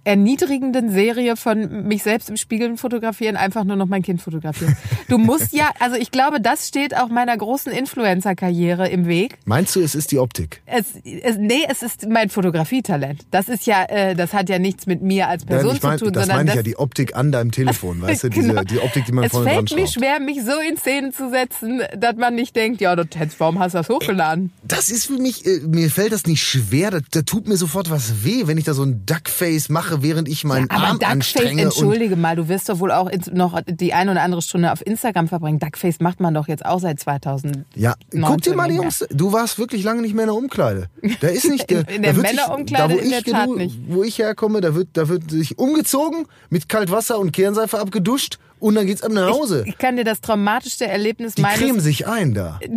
erniedrigenden 0.04 0.92
Serie 0.92 1.36
von 1.36 1.88
mich 1.88 2.04
selbst 2.04 2.30
im 2.30 2.38
Spiegel 2.38 2.78
fotografieren 2.78 3.36
einfach 3.36 3.63
nur 3.63 3.75
noch 3.75 3.88
mein 3.88 4.01
Kind 4.01 4.22
fotografieren. 4.22 4.75
Du 5.07 5.18
musst 5.18 5.54
ja, 5.54 5.69
also 5.80 5.96
ich 5.96 6.12
glaube, 6.12 6.42
das 6.42 6.68
steht 6.68 6.96
auch 6.96 7.10
meiner 7.10 7.36
großen 7.36 7.72
Influencer-Karriere 7.72 8.88
im 8.90 9.07
Weg. 9.07 9.38
Meinst 9.46 9.75
du, 9.75 9.81
es 9.81 9.96
ist 9.96 10.12
die 10.12 10.19
Optik? 10.19 10.62
Es, 10.66 10.94
es, 11.04 11.38
nee, 11.38 11.63
es 11.68 11.84
ist 11.84 12.07
mein 12.10 12.30
Fotografietalent. 12.30 13.25
Das 13.31 13.50
ist 13.50 13.66
ja, 13.66 13.84
äh, 13.86 14.16
das 14.16 14.34
hat 14.34 14.50
ja 14.50 14.60
nichts 14.60 14.86
mit 14.86 15.01
mir 15.01 15.28
als 15.28 15.46
Person 15.46 15.68
Nein, 15.68 15.78
ich 15.78 15.84
mein, 15.84 15.98
zu 15.98 16.06
tun, 16.06 16.13
das 16.13 16.24
sondern 16.24 16.38
meine 16.38 16.50
ich 16.50 16.56
das, 16.56 16.60
ja, 16.60 16.63
die 16.63 16.78
Optik 16.78 17.16
an 17.16 17.31
deinem 17.31 17.51
Telefon, 17.51 18.01
weißt 18.01 18.24
du, 18.25 18.30
diese, 18.30 18.50
Genau. 18.50 18.63
die 18.63 18.80
Optik, 18.80 19.06
die 19.06 19.12
man 19.12 19.25
es 19.25 19.31
vorne 19.31 19.46
dran 19.48 19.68
fällt 19.68 19.80
mir 19.80 19.88
schwer, 19.88 20.19
mich 20.19 20.44
so 20.44 20.54
in 20.68 20.78
Szene 20.78 21.12
zu 21.12 21.30
setzen, 21.30 21.81
dass 21.98 22.16
man 22.16 22.36
nicht 22.36 22.56
denkt, 22.56 22.81
ja, 22.81 22.96
das, 22.96 23.07
warum 23.38 23.60
hast 23.60 23.74
du 23.74 23.80
das 23.80 23.90
hochgeladen? 23.90 24.51
Das 24.63 24.90
ist 24.90 25.06
für 25.06 25.18
mich, 25.18 25.46
äh, 25.46 25.60
mir 25.68 25.90
fällt 25.90 26.12
das 26.12 26.25
nicht 26.25 26.42
schwer, 26.44 26.92
da 26.92 27.22
tut 27.22 27.48
mir 27.48 27.57
sofort 27.57 27.90
was 27.90 28.24
weh, 28.24 28.44
wenn 28.48 28.57
ich 28.57 28.66
da 28.66 28.74
so 28.74 28.84
ein 28.84 29.06
Duckface 29.06 29.69
mache, 29.69 29.99
während 30.01 30.28
ich 30.28 30.44
meinen 30.44 30.69
Aber 30.69 30.84
Arm 30.84 31.00
Duckface, 31.00 31.12
anstrenge. 31.12 31.51
Und 31.51 31.60
entschuldige 31.60 32.16
mal, 32.16 32.36
du 32.36 32.48
wirst 32.48 32.69
doch 32.69 32.80
wohl 32.80 32.92
auch 32.92 33.10
noch 33.31 33.62
die 33.68 33.94
eine 33.94 34.12
oder 34.12 34.22
andere 34.22 34.42
Stunde 34.42 34.72
auf 34.72 34.86
Instagram 34.86 35.28
verbringen. 35.28 35.60
Duckface 35.60 36.00
macht 36.00 36.19
man 36.19 36.34
doch 36.34 36.48
jetzt 36.48 36.66
auch 36.66 36.80
seit 36.80 37.00
2000. 37.00 37.66
ja, 37.75 37.96
guck 38.22 38.42
dir 38.42 38.56
mal 38.56 38.69
die. 38.69 38.75
Jungs, 38.75 39.06
du 39.12 39.31
warst 39.34 39.60
wirklich 39.60 39.84
lange 39.84 40.01
nicht 40.01 40.13
mehr 40.13 40.24
in 40.24 40.30
der 40.30 40.36
Umkleide. 40.36 40.90
Da 41.22 41.28
ist 41.28 41.50
nicht, 41.50 41.69
der, 41.69 41.88
in 41.90 42.04
der 42.04 42.13
Männerumkleide 42.13 42.88
da, 42.88 42.94
wo 42.94 42.98
in 42.98 43.10
der 43.10 43.19
ich, 43.19 43.25
Tat 43.25 43.48
wo, 43.48 43.56
nicht. 43.56 43.80
Wo 43.88 44.04
ich 44.04 44.18
herkomme, 44.19 44.62
da 44.62 44.75
wird, 44.75 44.90
da 44.94 45.10
wird 45.10 45.30
sich 45.30 45.57
umgezogen, 45.57 46.25
mit 46.50 46.69
Kaltwasser 46.69 47.19
und 47.19 47.31
Kernseife 47.31 47.80
abgeduscht 47.80 48.40
und 48.59 48.75
dann 48.75 48.85
geht's 48.85 49.03
ab 49.03 49.11
nach 49.11 49.29
Hause. 49.29 49.63
Ich 49.65 49.77
kann 49.77 49.97
dir 49.97 50.03
das 50.03 50.21
traumatischste 50.21 50.88
Erlebnis 50.88 51.35
die 51.35 51.41
meines 51.41 51.59
cremen 51.59 51.79
sich 51.79 52.07
ein 52.07 52.33
da. 52.33 52.59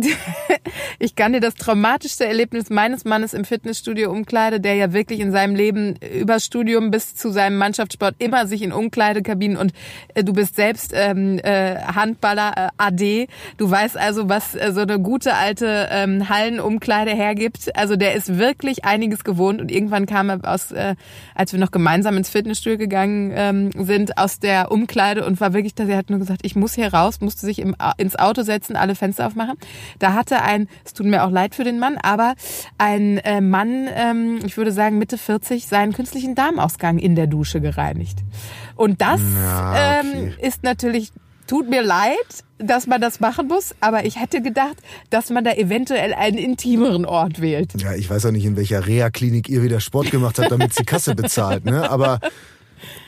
Ich 0.99 1.15
kann 1.15 1.33
dir 1.33 1.41
das 1.41 1.55
traumatischste 1.55 2.25
Erlebnis 2.25 2.69
meines 2.69 3.03
Mannes 3.03 3.33
im 3.33 3.45
Fitnessstudio 3.45 4.09
Umkleide, 4.09 4.59
der 4.59 4.75
ja 4.75 4.93
wirklich 4.93 5.19
in 5.19 5.31
seinem 5.31 5.55
Leben 5.55 5.95
übers 5.97 6.45
Studium 6.45 6.91
bis 6.91 7.15
zu 7.15 7.31
seinem 7.31 7.57
Mannschaftssport 7.57 8.15
immer 8.19 8.47
sich 8.47 8.61
in 8.61 8.71
Umkleidekabinen 8.71 9.57
und 9.57 9.73
äh, 10.13 10.23
du 10.23 10.33
bist 10.33 10.55
selbst 10.55 10.91
ähm, 10.95 11.39
äh, 11.43 11.75
Handballer 11.75 12.53
äh, 12.55 12.69
AD. 12.77 13.27
Du 13.57 13.69
weißt 13.69 13.97
also, 13.97 14.29
was 14.29 14.55
äh, 14.55 14.71
so 14.71 14.81
eine 14.81 14.99
gute 14.99 15.33
alte 15.33 15.89
ähm, 15.91 16.29
Hallenumkleide 16.29 17.11
hergibt. 17.11 17.75
Also 17.75 17.95
der 17.95 18.13
ist 18.13 18.37
wirklich 18.37 18.85
einiges 18.85 19.23
gewohnt 19.23 19.61
und 19.61 19.71
irgendwann 19.71 20.05
kam 20.05 20.29
er 20.29 20.39
aus, 20.43 20.71
äh, 20.71 20.95
als 21.35 21.53
wir 21.53 21.59
noch 21.59 21.71
gemeinsam 21.71 22.17
ins 22.17 22.29
Fitnessstudio 22.29 22.77
gegangen 22.77 23.33
ähm, 23.35 23.71
sind, 23.85 24.17
aus 24.17 24.39
der 24.39 24.71
Umkleide 24.71 25.25
und 25.25 25.41
war 25.41 25.53
wirklich, 25.53 25.72
dass 25.79 25.87
er 25.89 25.97
hat 25.97 26.09
nur 26.09 26.19
gesagt, 26.19 26.41
ich 26.43 26.55
muss 26.55 26.73
hier 26.73 26.93
raus, 26.93 27.21
musste 27.21 27.45
sich 27.45 27.59
im, 27.59 27.75
Au- 27.79 27.91
ins 27.97 28.15
Auto 28.15 28.43
setzen, 28.43 28.75
alle 28.75 28.95
Fenster 28.95 29.27
aufmachen. 29.27 29.57
Da 29.99 30.13
hatte 30.13 30.41
ein, 30.41 30.67
es 30.85 30.93
tut 30.93 31.05
mir 31.05 31.23
auch 31.23 31.31
leid 31.31 31.55
für 31.55 31.63
den 31.63 31.79
Mann, 31.79 31.97
aber 31.97 32.35
ein 32.77 33.17
äh, 33.19 33.41
Mann, 33.41 33.87
ähm, 33.93 34.39
ich 34.45 34.57
würde 34.57 34.71
sagen 34.71 34.97
Mitte 34.97 35.17
40, 35.17 35.67
seinen 35.67 35.93
künstlichen 35.93 36.35
Darmausgang 36.35 36.97
in 36.97 37.15
der 37.15 37.27
Dusche 37.27 37.61
gereinigt. 37.61 38.19
Und 38.75 39.01
das 39.01 39.21
Ja, 39.35 39.99
okay. 39.99 40.07
ähm, 40.23 40.33
ist 40.41 40.63
natürlich, 40.63 41.11
tut 41.47 41.69
mir 41.69 41.83
leid, 41.83 42.15
dass 42.57 42.87
man 42.87 43.01
das 43.01 43.19
machen 43.19 43.47
muss, 43.47 43.75
aber 43.81 44.05
ich 44.05 44.19
hätte 44.21 44.41
gedacht, 44.41 44.77
dass 45.09 45.29
man 45.29 45.43
da 45.43 45.51
eventuell 45.51 46.13
einen 46.13 46.37
intimeren 46.37 47.05
Ort 47.05 47.41
wählt. 47.41 47.73
Ja, 47.81 47.93
ich 47.93 48.09
weiß 48.09 48.25
auch 48.27 48.31
nicht, 48.31 48.45
in 48.45 48.55
welcher 48.55 48.87
Reha-Klinik 48.87 49.49
ihr 49.49 49.61
wieder 49.63 49.79
Sport 49.81 50.11
gemacht 50.11 50.39
habt, 50.39 50.49
damit 50.51 50.79
die 50.79 50.85
Kasse 50.85 51.13
bezahlt, 51.13 51.65
ne? 51.65 51.89
Aber 51.89 52.19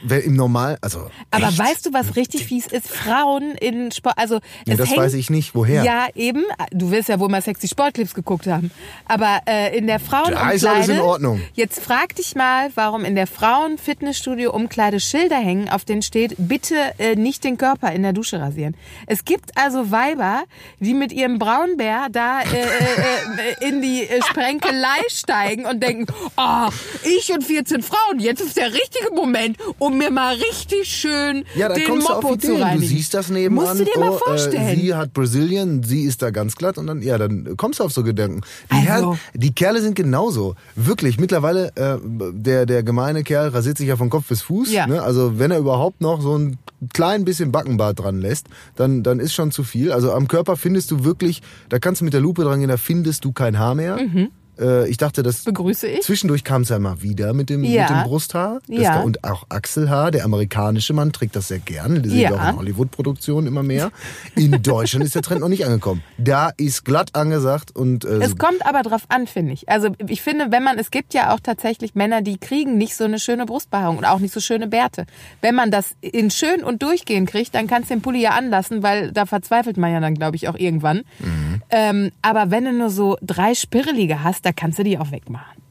im 0.08 0.36
Normal, 0.36 0.77
also. 0.82 1.10
Aber 1.32 1.48
echt? 1.48 1.60
weißt 1.60 1.86
du, 1.86 1.94
was 1.94 2.15
richtig 2.15 2.46
fies 2.46 2.67
ist? 2.67 2.88
Frauen 2.88 3.55
in 3.55 3.91
Sport, 3.91 4.17
also 4.17 4.39
Nee, 4.65 4.74
es 4.74 4.77
das 4.77 4.89
hängt, 4.89 5.00
weiß 5.00 5.13
ich 5.15 5.29
nicht. 5.29 5.55
Woher? 5.55 5.84
Ja, 5.84 6.08
eben. 6.15 6.44
Du 6.72 6.91
wirst 6.91 7.10
ja 7.10 7.20
wohl 7.20 7.29
mal 7.29 7.41
sexy 7.41 7.67
Sportclips 7.67 8.13
geguckt 8.13 8.48
haben. 8.48 8.72
Aber 9.05 9.41
äh, 9.48 9.77
in 9.77 9.88
der 9.88 10.00
Frauenumkleide. 10.00 10.48
Da 10.48 10.51
ist 10.51 10.65
alles 10.65 10.88
in 10.89 11.00
Ordnung. 11.00 11.41
Jetzt 11.53 11.79
frag 11.79 12.15
dich 12.15 12.36
mal, 12.36 12.70
warum 12.75 13.05
in 13.05 13.15
der 13.15 13.27
Frauen-Fitnessstudio-Umkleide 13.27 15.00
Schilder 15.00 15.38
hängen, 15.38 15.70
auf 15.70 15.86
denen 15.86 16.01
steht, 16.01 16.36
bitte 16.38 16.75
äh, 16.98 17.15
nicht 17.15 17.44
den 17.44 17.58
Körper 17.58 17.91
in 17.91 18.03
der 18.03 18.13
Dusche 18.13 18.39
rasieren. 18.39 18.75
Es 19.08 19.25
gibt 19.25 19.58
also 19.58 19.91
Weiber, 19.91 20.44
die 20.79 20.94
mit 20.94 21.12
ihrem 21.13 21.39
Braunbär 21.39 22.08
da 22.12 22.41
äh, 22.41 22.46
äh, 22.46 23.62
äh, 23.62 23.67
in 23.67 23.82
die 23.82 24.08
äh, 24.08 24.22
Sprenkelei 24.24 25.01
steigen 25.08 25.65
und 25.65 25.82
denken, 25.82 26.12
oh, 26.38 26.70
ich 27.03 27.32
und 27.32 27.44
14 27.44 27.82
Frauen, 27.82 28.20
jetzt 28.20 28.41
ist 28.41 28.58
der 28.58 28.74
richtige 28.74 29.13
Moment, 29.13 29.58
um 29.79 29.98
mir 29.98 30.12
mal 30.12 30.36
richtig 30.36 30.88
schön 30.88 31.43
Ja, 31.55 31.69
da 31.69 31.75
den 31.75 31.86
kommst 31.86 32.07
du 32.10 32.13
Moppo 32.13 32.27
auf 32.29 32.38
zu 32.39 32.48
Ideen. 32.48 32.57
Du 32.60 32.63
reinigen. 32.63 32.88
siehst 32.88 33.13
das 33.13 33.29
nebenan. 33.29 33.65
Musst 33.65 33.79
du 33.79 33.86
dir 33.86 34.00
mal 34.00 34.10
oh, 34.12 34.17
vorstellen. 34.17 34.67
Äh, 34.67 34.75
sie 34.75 34.93
hat 34.93 35.13
Brazilian, 35.13 35.84
sie 35.84 36.03
ist 36.03 36.22
da 36.22 36.29
ganz 36.31 36.55
glatt 36.55 36.77
und 36.77 36.88
dann, 36.88 37.01
ja, 37.01 37.17
dann 37.17 37.55
kommst 37.57 37.79
du 37.79 37.84
auf 37.84 37.91
so 37.91 38.03
Gedanken. 38.03 38.41
Die, 38.72 38.75
Also- 38.75 38.86
Herren, 39.13 39.19
die 39.34 39.53
Kerle 39.53 39.81
sind 39.81 39.95
genauso. 39.95 40.55
Wirklich. 40.75 41.19
Mittlerweile, 41.19 41.72
äh, 41.75 41.98
der, 42.03 42.65
der 42.65 42.84
gemeine 42.84 43.24
Kerl 43.24 43.50
rasiert 43.50 43.77
sich 43.77 43.88
ja 43.88 43.98
von 43.98 44.10
Kopf 44.10 44.27
bis 44.27 44.41
Fuß. 44.41 44.72
Ja. 44.72 44.88
Ne? 44.88 45.01
Also 45.01 45.39
wenn 45.39 45.51
er 45.51 45.60
überhaupt 45.60 46.01
noch 46.01 46.22
so 46.22 46.38
ein 46.38 46.57
klein 46.93 47.25
bisschen 47.25 47.51
Backenbart 47.51 48.00
dran 48.00 48.19
lässt, 48.19 48.48
dann, 48.75 49.01
dann 49.03 49.19
ist 49.19 49.34
schon 49.34 49.51
zu 49.51 49.63
viel. 49.63 49.91
Also 49.91 50.12
am 50.12 50.27
Körper 50.27 50.55
findest 50.57 50.91
du 50.91 51.03
wirklich, 51.03 51.41
da 51.69 51.79
kannst 51.79 52.01
du 52.01 52.05
mit 52.05 52.13
der 52.13 52.22
Lupe 52.22 52.43
dran 52.43 52.60
gehen, 52.60 52.69
da 52.69 52.77
findest 52.77 53.25
du 53.25 53.31
kein 53.31 53.57
Haar 53.60 53.75
mehr. 53.75 53.98
Mhm. 53.98 54.29
Äh, 54.59 54.89
ich 54.89 54.97
dachte, 54.97 55.24
das 55.24 55.43
Begrüße 55.43 55.88
ich. 55.88 56.01
Zwischendurch 56.01 56.43
kam 56.43 56.62
es 56.63 56.69
ja 56.69 56.79
mal 56.79 57.01
wieder 57.01 57.33
mit 57.33 57.50
dem, 57.50 57.63
Ja. 57.63 57.81
mit 57.83 57.89
dem 57.91 58.03
Brusthaar. 58.03 58.59
Ja. 58.67 58.95
da- 58.95 59.01
Und 59.03 59.24
auch 59.24 59.45
Achselhaar. 59.50 60.12
Der 60.12 60.25
amerikanische 60.25 60.93
Mann 60.93 61.12
trägt 61.12 61.35
das 61.35 61.47
sehr 61.47 61.59
gern. 61.59 62.01
Das 62.03 62.12
Ja. 62.13 62.29
wir 62.29 62.41
auch 62.41 62.50
in 62.50 62.55
Hollywood-Produktionen 62.57 63.47
immer 63.47 63.63
mehr. 63.63 63.91
In 64.35 64.51
Deutschland 64.63 65.05
ist 65.05 65.15
der 65.15 65.21
Trend 65.21 65.41
noch 65.41 65.50
nicht 65.50 65.65
angekommen. 65.65 66.03
Da 66.17 66.51
ist 66.57 66.85
glatt 66.85 67.15
angesagt 67.15 67.75
und 67.75 68.05
äh, 68.05 68.17
Es 68.24 68.38
kommt 68.38 68.65
aber 68.65 68.81
drauf 68.83 69.03
an, 69.09 69.27
finde 69.27 69.53
ich. 69.53 69.67
Also 69.69 69.89
ich 70.07 70.21
finde, 70.21 70.51
wenn 70.51 70.63
man, 70.63 70.77
es 70.77 70.91
gibt 70.91 71.13
ja 71.13 71.33
auch 71.33 71.39
tatsächlich 71.39 71.95
Männer, 71.95 72.21
die 72.21 72.38
kriegen 72.38 72.77
nicht 72.77 72.95
so 72.95 73.03
eine 73.03 73.19
schöne 73.19 73.45
Brustbehaarung 73.45 73.97
und 73.97 74.05
auch 74.05 74.19
nicht 74.19 74.33
so 74.33 74.39
schöne 74.39 74.67
Bärte. 74.67 75.05
Wenn 75.41 75.55
man 75.55 75.71
das 75.71 75.95
in 76.01 76.31
schön 76.31 76.63
und 76.63 76.81
durchgehend 76.83 77.29
kriegt, 77.29 77.55
dann 77.55 77.67
kannst 77.67 77.89
du 77.89 77.95
den 77.95 78.01
Pulli 78.01 78.21
ja 78.21 78.31
anlassen, 78.31 78.83
weil 78.83 79.12
da 79.12 79.25
verzweifelt 79.25 79.77
man 79.77 79.91
ja 79.91 80.00
dann, 80.00 80.15
glaube 80.15 80.35
ich, 80.35 80.47
auch 80.47 80.55
irgendwann. 80.55 80.97
Mhm. 81.19 81.62
Ähm, 81.69 82.12
aber 82.21 82.51
wenn 82.51 82.65
du 82.65 82.74
nur 82.74 82.89
so 82.89 83.17
drei 83.21 83.53
Spirrelige 83.55 84.24
hast, 84.24 84.44
da 84.45 84.53
kannst 84.53 84.79
du 84.79 84.83
die 84.83 84.97
auch 84.97 85.11
wegmachen. 85.11 85.61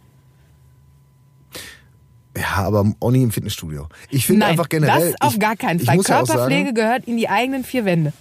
ja, 2.37 2.57
aber 2.57 2.93
auch 3.00 3.11
nicht 3.11 3.23
im 3.23 3.31
Fitnessstudio. 3.31 3.88
Ich 4.11 4.26
finde 4.26 4.47
einfach 4.47 4.69
generell. 4.69 5.12
das 5.12 5.21
auf 5.21 5.35
ich, 5.35 5.40
gar 5.40 5.57
keinen 5.57 5.81
Fall. 5.81 5.97
muss 5.97 6.09
ja 6.09 6.16
Körperpflege 6.19 6.66
sagen, 6.66 6.75
gehört 6.75 7.04
in 7.07 7.16
die 7.16 7.28
eigenen 7.28 7.64
vier 7.64 7.85
Wände. 7.85 8.12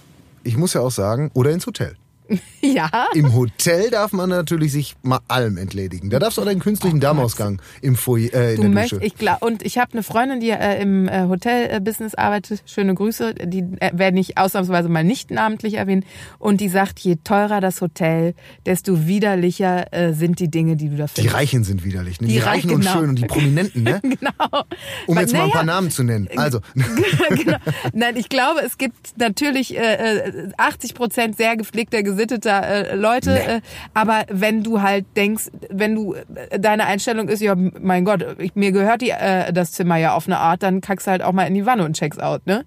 ich 0.44 0.56
muss 0.56 0.74
ja 0.74 0.80
auch 0.80 0.90
sagen, 0.90 1.30
oder 1.34 1.50
ins 1.50 1.66
Hotel. 1.66 1.96
Ja. 2.64 2.88
Im 3.14 3.34
Hotel 3.34 3.90
darf 3.90 4.12
man 4.14 4.30
natürlich 4.30 4.72
sich 4.72 4.96
mal 5.02 5.20
allem 5.28 5.58
entledigen. 5.58 6.08
Da 6.08 6.18
darfst 6.18 6.38
du 6.38 6.42
auch 6.42 6.46
deinen 6.46 6.60
künstlichen 6.60 6.98
Darmausgang 6.98 7.60
im 7.82 7.94
Foyer, 7.94 8.32
äh, 8.32 8.50
in 8.52 8.56
Du 8.56 8.62
der 8.62 8.70
möchtest, 8.70 8.92
Dusche. 9.02 9.04
ich 9.04 9.16
glaub, 9.16 9.42
und 9.42 9.62
ich 9.62 9.76
habe 9.76 9.92
eine 9.92 10.02
Freundin, 10.02 10.40
die 10.40 10.48
äh, 10.48 10.80
im 10.80 11.06
äh, 11.06 11.24
Hotel-Business 11.28 12.14
arbeitet. 12.14 12.62
Schöne 12.64 12.94
Grüße, 12.94 13.34
die 13.34 13.64
äh, 13.80 13.90
werde 13.92 14.18
ich 14.18 14.38
ausnahmsweise 14.38 14.88
mal 14.88 15.04
nicht 15.04 15.30
namentlich 15.30 15.74
erwähnen. 15.74 16.06
Und 16.38 16.62
die 16.62 16.70
sagt, 16.70 17.00
je 17.00 17.16
teurer 17.22 17.60
das 17.60 17.82
Hotel, 17.82 18.34
desto 18.64 19.06
widerlicher 19.06 19.92
äh, 19.92 20.14
sind 20.14 20.40
die 20.40 20.50
Dinge, 20.50 20.76
die 20.76 20.88
du 20.88 20.96
da 20.96 21.04
Die 21.04 21.10
findest. 21.16 21.36
Reichen 21.36 21.64
sind 21.64 21.84
widerlich. 21.84 22.22
Ne? 22.22 22.28
Die, 22.28 22.32
Die 22.34 22.38
Reichen 22.38 22.70
Reich- 22.70 22.74
und 22.76 22.80
genau. 22.80 22.92
schön 22.98 23.08
und 23.10 23.16
die 23.18 23.26
Prominenten, 23.26 23.82
ne? 23.82 24.00
genau. 24.02 24.62
Um 25.06 25.18
jetzt 25.18 25.34
mal 25.34 25.40
ein 25.42 25.48
naja, 25.48 25.52
paar 25.52 25.64
Namen 25.64 25.90
zu 25.90 26.02
nennen. 26.02 26.28
Also, 26.36 26.60
genau. 27.28 27.58
Nein, 27.92 28.16
ich 28.16 28.30
glaube, 28.30 28.60
es 28.64 28.78
gibt 28.78 29.18
natürlich 29.18 29.76
äh, 29.76 29.94
äh, 29.96 30.52
80 30.56 30.94
Prozent 30.94 31.36
sehr 31.36 31.58
gepflegter, 31.58 32.02
gesitteter 32.14 32.62
äh, 32.62 32.94
Leute. 32.96 33.30
Nee. 33.30 33.54
Äh, 33.56 33.60
aber 33.92 34.24
wenn 34.30 34.62
du 34.62 34.80
halt 34.82 35.04
denkst, 35.16 35.50
wenn 35.70 35.94
du 35.94 36.14
äh, 36.14 36.58
deine 36.58 36.86
Einstellung 36.86 37.28
ist, 37.28 37.40
ja, 37.42 37.54
mein 37.56 38.04
Gott, 38.04 38.24
ich, 38.38 38.54
mir 38.54 38.72
gehört 38.72 39.02
die, 39.02 39.10
äh, 39.10 39.52
das 39.52 39.72
Zimmer 39.72 39.96
ja 39.96 40.14
auf 40.14 40.26
eine 40.26 40.38
Art, 40.38 40.62
dann 40.62 40.80
kackst 40.80 41.06
du 41.06 41.10
halt 41.10 41.22
auch 41.22 41.32
mal 41.32 41.44
in 41.44 41.54
die 41.54 41.66
Wanne 41.66 41.84
und 41.84 41.96
checkst 41.96 42.22
out, 42.22 42.46
ne? 42.46 42.64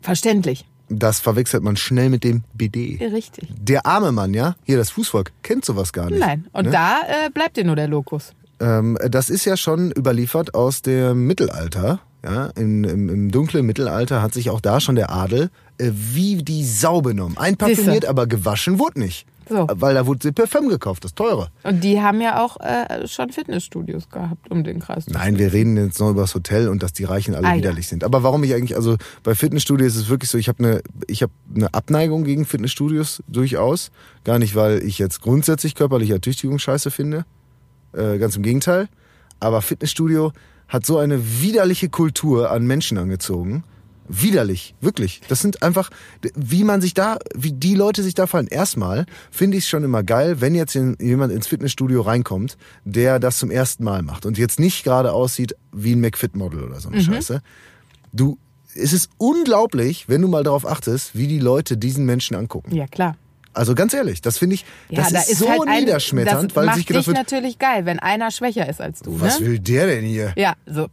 Verständlich. 0.00 0.64
das 0.88 1.20
verwechselt 1.20 1.62
man 1.62 1.76
schnell 1.76 2.08
mit 2.08 2.24
dem 2.24 2.42
BD. 2.54 2.98
Richtig. 3.12 3.48
Der 3.60 3.84
arme 3.84 4.10
Mann, 4.12 4.32
ja, 4.32 4.56
hier 4.64 4.78
das 4.78 4.90
Fußvolk, 4.90 5.32
kennt 5.42 5.64
sowas 5.64 5.92
gar 5.92 6.08
nicht. 6.08 6.20
Nein. 6.20 6.46
Und 6.52 6.66
ne? 6.66 6.70
da 6.70 7.00
äh, 7.06 7.30
bleibt 7.30 7.58
dir 7.58 7.64
nur 7.64 7.76
der 7.76 7.88
Lokus. 7.88 8.32
Ähm, 8.60 8.98
das 9.08 9.28
ist 9.30 9.44
ja 9.44 9.56
schon 9.56 9.90
überliefert 9.92 10.54
aus 10.54 10.82
dem 10.82 11.26
Mittelalter. 11.26 12.00
Ja, 12.24 12.46
in, 12.56 12.82
im, 12.82 13.08
Im 13.08 13.30
dunklen 13.30 13.64
Mittelalter 13.64 14.22
hat 14.22 14.34
sich 14.34 14.50
auch 14.50 14.60
da 14.60 14.80
schon 14.80 14.96
der 14.96 15.10
Adel 15.10 15.50
wie 15.78 16.42
die 16.42 16.64
Sau 16.64 17.00
benommen. 17.00 17.36
Einparfümiert, 17.38 18.04
aber 18.06 18.26
gewaschen 18.26 18.78
wurde 18.78 19.00
nicht. 19.00 19.26
So. 19.48 19.66
Weil 19.72 19.94
da 19.94 20.06
wurde 20.06 20.30
Parfum 20.32 20.68
gekauft, 20.68 21.04
das 21.04 21.14
teure. 21.14 21.48
Und 21.62 21.82
die 21.82 22.02
haben 22.02 22.20
ja 22.20 22.44
auch 22.44 22.58
äh, 22.60 23.08
schon 23.08 23.30
Fitnessstudios 23.30 24.10
gehabt, 24.10 24.50
um 24.50 24.62
den 24.62 24.78
Kreis 24.78 25.06
zu 25.06 25.12
Nein, 25.12 25.38
wir 25.38 25.54
reden 25.54 25.76
jetzt 25.78 25.98
noch 26.00 26.10
über 26.10 26.20
das 26.20 26.34
Hotel 26.34 26.68
und 26.68 26.82
dass 26.82 26.92
die 26.92 27.04
Reichen 27.04 27.34
alle 27.34 27.46
Ah, 27.46 27.50
ja. 27.52 27.56
widerlich 27.56 27.88
sind. 27.88 28.04
Aber 28.04 28.22
warum 28.22 28.44
ich 28.44 28.52
eigentlich, 28.54 28.76
also 28.76 28.96
bei 29.22 29.34
Fitnessstudios 29.34 29.94
ist 29.94 30.02
es 30.02 30.08
wirklich 30.10 30.28
so, 30.28 30.36
ich 30.36 30.48
habe 30.48 30.62
eine, 30.62 30.82
ich 31.06 31.22
habe 31.22 31.32
eine 31.54 31.72
Abneigung 31.72 32.24
gegen 32.24 32.44
Fitnessstudios 32.44 33.22
durchaus. 33.26 33.90
Gar 34.24 34.38
nicht, 34.38 34.54
weil 34.54 34.82
ich 34.82 34.98
jetzt 34.98 35.22
grundsätzlich 35.22 35.74
körperliche 35.74 36.12
Ertüchtigung 36.12 36.58
scheiße 36.58 36.90
finde. 36.90 37.24
Äh, 37.94 38.18
ganz 38.18 38.36
im 38.36 38.42
Gegenteil. 38.42 38.88
Aber 39.40 39.62
Fitnessstudio 39.62 40.32
hat 40.68 40.84
so 40.84 40.98
eine 40.98 41.40
widerliche 41.40 41.88
Kultur 41.88 42.50
an 42.50 42.66
Menschen 42.66 42.98
angezogen. 42.98 43.64
Widerlich, 44.08 44.74
wirklich. 44.80 45.20
Das 45.28 45.40
sind 45.40 45.62
einfach, 45.62 45.90
wie 46.34 46.64
man 46.64 46.80
sich 46.80 46.94
da, 46.94 47.18
wie 47.34 47.52
die 47.52 47.74
Leute 47.74 48.02
sich 48.02 48.14
da 48.14 48.26
fallen. 48.26 48.46
Erstmal 48.46 49.06
finde 49.30 49.56
ich 49.56 49.64
es 49.64 49.68
schon 49.68 49.84
immer 49.84 50.02
geil, 50.02 50.40
wenn 50.40 50.54
jetzt 50.54 50.74
jemand 50.74 51.32
ins 51.32 51.46
Fitnessstudio 51.46 52.00
reinkommt, 52.00 52.56
der 52.84 53.18
das 53.18 53.38
zum 53.38 53.50
ersten 53.50 53.84
Mal 53.84 54.02
macht 54.02 54.26
und 54.26 54.38
jetzt 54.38 54.58
nicht 54.58 54.84
gerade 54.84 55.12
aussieht 55.12 55.54
wie 55.72 55.94
ein 55.94 56.00
McFit-Model 56.00 56.64
oder 56.64 56.80
so 56.80 56.88
eine 56.88 57.02
Scheiße. 57.02 57.42
Du, 58.12 58.38
es 58.74 58.92
ist 58.92 59.10
unglaublich, 59.18 60.08
wenn 60.08 60.22
du 60.22 60.28
mal 60.28 60.42
darauf 60.42 60.66
achtest, 60.66 61.16
wie 61.16 61.26
die 61.26 61.38
Leute 61.38 61.76
diesen 61.76 62.06
Menschen 62.06 62.36
angucken. 62.36 62.74
Ja, 62.74 62.86
klar. 62.86 63.16
Also 63.58 63.74
ganz 63.74 63.92
ehrlich, 63.92 64.22
das 64.22 64.38
finde 64.38 64.54
ich, 64.54 64.64
Ja, 64.88 65.02
das 65.02 65.12
da 65.12 65.20
ist, 65.20 65.38
so 65.38 65.48
halt 65.50 65.62
ein- 65.66 65.80
niederschmetternd, 65.80 66.52
das 66.52 66.56
weil 66.56 66.74
sich 66.76 66.86
gedacht 66.86 67.08
wird, 67.08 67.16
natürlich 67.16 67.58
geil, 67.58 67.86
wenn 67.86 67.98
einer 67.98 68.30
schwächer 68.30 68.68
ist 68.68 68.80
als 68.80 69.00
du, 69.00 69.20
was 69.20 69.40
ne? 69.40 69.46
will 69.46 69.58
der 69.58 69.88
denn 69.88 70.04
hier? 70.04 70.32
Ja, 70.36 70.54
so. 70.64 70.86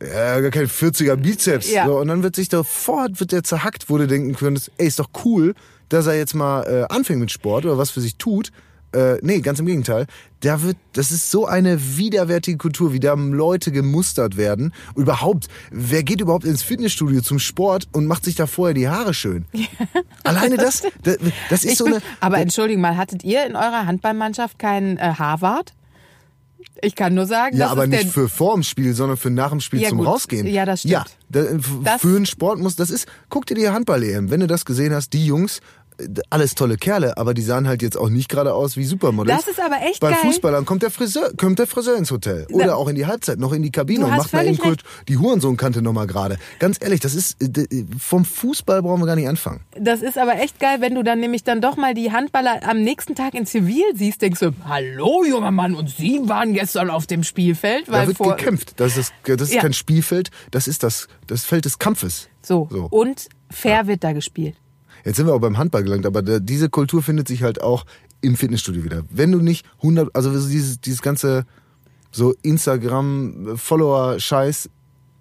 Ja, 0.00 0.38
gar 0.40 0.50
kein 0.52 0.68
40er 0.68 1.16
Bizeps. 1.16 1.70
Ja. 1.72 1.86
So, 1.86 1.98
und 1.98 2.06
dann 2.06 2.22
wird 2.22 2.36
sich 2.36 2.48
sofort 2.50 3.18
wird 3.18 3.32
der 3.32 3.42
zerhackt, 3.42 3.90
wo 3.90 3.98
du 3.98 4.06
denken 4.06 4.34
könntest, 4.36 4.70
ey, 4.78 4.86
ist 4.86 5.00
doch 5.00 5.10
cool, 5.24 5.54
dass 5.88 6.06
er 6.06 6.16
jetzt 6.16 6.34
mal 6.34 6.62
äh, 6.62 6.94
anfängt 6.94 7.18
mit 7.18 7.32
Sport 7.32 7.64
oder 7.64 7.78
was 7.78 7.90
für 7.90 8.00
sich 8.00 8.14
tut. 8.16 8.52
Äh, 8.94 9.16
nee, 9.22 9.40
ganz 9.40 9.58
im 9.60 9.66
Gegenteil. 9.66 10.06
Da 10.40 10.62
wird, 10.62 10.76
das 10.94 11.10
ist 11.10 11.30
so 11.30 11.44
eine 11.46 11.98
widerwärtige 11.98 12.56
Kultur, 12.56 12.92
wie 12.92 13.00
da 13.00 13.12
Leute 13.14 13.70
gemustert 13.72 14.36
werden. 14.36 14.72
Und 14.94 15.02
überhaupt, 15.02 15.48
wer 15.70 16.02
geht 16.02 16.20
überhaupt 16.22 16.44
ins 16.44 16.62
Fitnessstudio 16.62 17.20
zum 17.20 17.38
Sport 17.38 17.88
und 17.92 18.06
macht 18.06 18.24
sich 18.24 18.34
da 18.36 18.46
vorher 18.46 18.72
die 18.74 18.88
Haare 18.88 19.12
schön? 19.14 19.44
Alleine 20.24 20.56
das, 20.56 20.84
das, 21.02 21.18
das 21.50 21.64
ist 21.64 21.72
Ich 21.72 21.78
so 21.78 21.84
bin, 21.84 21.94
eine. 21.94 22.02
aber 22.20 22.38
entschuldigung 22.38 22.80
mal, 22.80 22.96
hattet 22.96 23.24
ihr 23.24 23.44
in 23.46 23.56
eurer 23.56 23.84
Handballmannschaft 23.86 24.58
keinen 24.58 24.96
äh, 24.96 25.12
Harvard? 25.18 25.74
Ich 26.80 26.94
kann 26.94 27.14
nur 27.14 27.26
sagen, 27.26 27.56
Ja, 27.56 27.68
aber 27.68 27.86
nicht 27.86 28.08
für 28.08 28.28
vorm 28.28 28.62
Spiel, 28.62 28.94
sondern 28.94 29.16
für 29.16 29.30
nach 29.30 29.50
dem 29.50 29.60
Spiel 29.60 29.80
Ja, 29.80 29.88
zum 29.88 29.98
gut. 29.98 30.06
Rausgehen. 30.06 30.46
Ja, 30.46 30.64
das 30.64 30.80
stimmt. 30.80 30.92
Ja, 30.92 31.04
da, 31.28 31.40
f- 31.40 31.70
Das- 31.84 32.00
für 32.00 32.16
einen 32.16 32.26
Sport 32.26 32.58
muss, 32.60 32.76
das 32.76 32.90
ist, 32.90 33.06
guck 33.28 33.46
dir 33.46 33.54
die 33.56 33.68
Handball-EM, 33.68 34.30
wenn 34.30 34.40
du 34.40 34.46
das 34.46 34.64
gesehen 34.64 34.94
hast, 34.94 35.12
die 35.12 35.26
Jungs, 35.26 35.58
äh, 35.58 35.87
alles 36.30 36.54
tolle 36.54 36.76
Kerle, 36.76 37.16
aber 37.16 37.34
die 37.34 37.42
sahen 37.42 37.66
halt 37.66 37.82
jetzt 37.82 37.96
auch 37.96 38.08
nicht 38.08 38.28
gerade 38.28 38.54
aus 38.54 38.76
wie 38.76 38.84
Supermodels. 38.84 39.36
Das 39.44 39.48
ist 39.48 39.60
aber 39.60 39.76
echt 39.82 40.00
Bei 40.00 40.10
geil. 40.10 40.18
Fußballern 40.22 40.64
kommt 40.64 40.82
der 40.82 40.90
Friseur, 40.90 41.32
kommt 41.36 41.58
der 41.58 41.66
Friseur 41.66 41.96
ins 41.96 42.10
Hotel. 42.10 42.46
Oder 42.52 42.66
Da- 42.66 42.74
auch 42.74 42.88
in 42.88 42.94
die 42.94 43.06
Halbzeit, 43.06 43.38
noch 43.38 43.52
in 43.52 43.62
die 43.62 43.70
Kabine 43.72 44.04
und 44.04 44.10
macht 44.10 44.32
mal 44.32 44.40
völlig 44.44 44.58
eben 44.58 44.68
kurz 44.68 44.80
die 45.08 45.18
Hurensohnkante 45.18 45.82
nochmal 45.82 46.06
gerade. 46.06 46.38
Ganz 46.60 46.78
ehrlich, 46.80 47.00
das 47.00 47.14
ist, 47.14 47.42
äh, 47.42 47.66
vom 47.98 48.24
Fußball 48.24 48.82
brauchen 48.82 49.00
wir 49.02 49.06
gar 49.06 49.16
nicht 49.16 49.28
anfangen. 49.28 49.60
das 49.78 50.02
ist 50.02 50.18
aber 50.18 50.36
echt 50.40 50.60
geil, 50.60 50.76
wenn 50.80 50.94
du 50.94 51.02
dann 51.02 51.20
nämlich 51.20 51.42
dann 51.44 51.60
doch 51.60 51.76
mal 51.76 51.94
die 51.94 52.12
Handballer 52.12 52.60
am 52.68 52.80
nächsten 52.82 53.14
Tag 53.14 53.34
in 53.34 53.46
Zivil 53.46 53.82
siehst, 53.94 54.22
denkst 54.22 54.40
du, 54.40 54.52
hallo 54.66 55.24
junger 55.24 55.50
Mann, 55.50 55.74
und 55.74 55.90
Sie 55.90 56.20
waren 56.24 56.52
gestern 56.54 56.90
auf 56.90 57.06
dem 57.06 57.24
Spielfeld, 57.24 57.88
weil 57.90 58.02
Da 58.02 58.18
wird 58.18 58.18
gekämpft. 58.38 58.74
Das 58.76 58.96
ist, 58.96 59.12
das 59.24 59.40
ist 59.42 59.54
Ja. 59.54 59.62
kein 59.62 59.72
Spielfeld, 59.72 60.30
das 60.50 60.68
ist 60.68 60.82
das, 60.82 61.08
das 61.26 61.44
Feld 61.44 61.64
des 61.64 61.78
Kampfes. 61.78 62.28
so. 62.42 62.68
So. 62.70 62.86
und 62.90 63.28
fair 63.50 63.86
wird 63.86 64.04
da 64.04 64.12
gespielt. 64.12 64.54
Jetzt 65.08 65.16
sind 65.16 65.26
wir 65.26 65.32
auch 65.32 65.40
beim 65.40 65.56
Handball 65.56 65.84
gelangt, 65.84 66.04
aber 66.04 66.20
da, 66.20 66.38
diese 66.38 66.68
Kultur 66.68 67.02
findet 67.02 67.28
sich 67.28 67.42
halt 67.42 67.62
auch 67.62 67.86
im 68.20 68.36
Fitnessstudio 68.36 68.84
wieder. 68.84 69.04
Wenn 69.08 69.32
du 69.32 69.38
nicht 69.38 69.64
100, 69.78 70.14
also 70.14 70.38
so 70.38 70.50
dieses, 70.50 70.82
dieses 70.82 71.00
ganze 71.00 71.46
so 72.10 72.34
Instagram-Follower-Scheiß, 72.42 74.68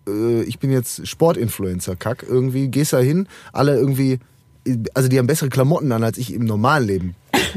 äh, 0.09 0.41
ich 0.41 0.59
bin 0.59 0.71
jetzt 0.71 1.07
Sportinfluencer-Kack, 1.07 2.25
irgendwie 2.27 2.67
gehst 2.67 2.91
da 2.91 2.99
hin, 2.99 3.29
alle 3.53 3.77
irgendwie, 3.77 4.19
also 4.93 5.09
die 5.09 5.17
haben 5.19 5.27
bessere 5.27 5.49
Klamotten 5.49 5.91
an 5.91 6.03
als 6.03 6.17
ich 6.17 6.33
im 6.33 6.45
normalen 6.45 6.85
Leben. 6.87 7.15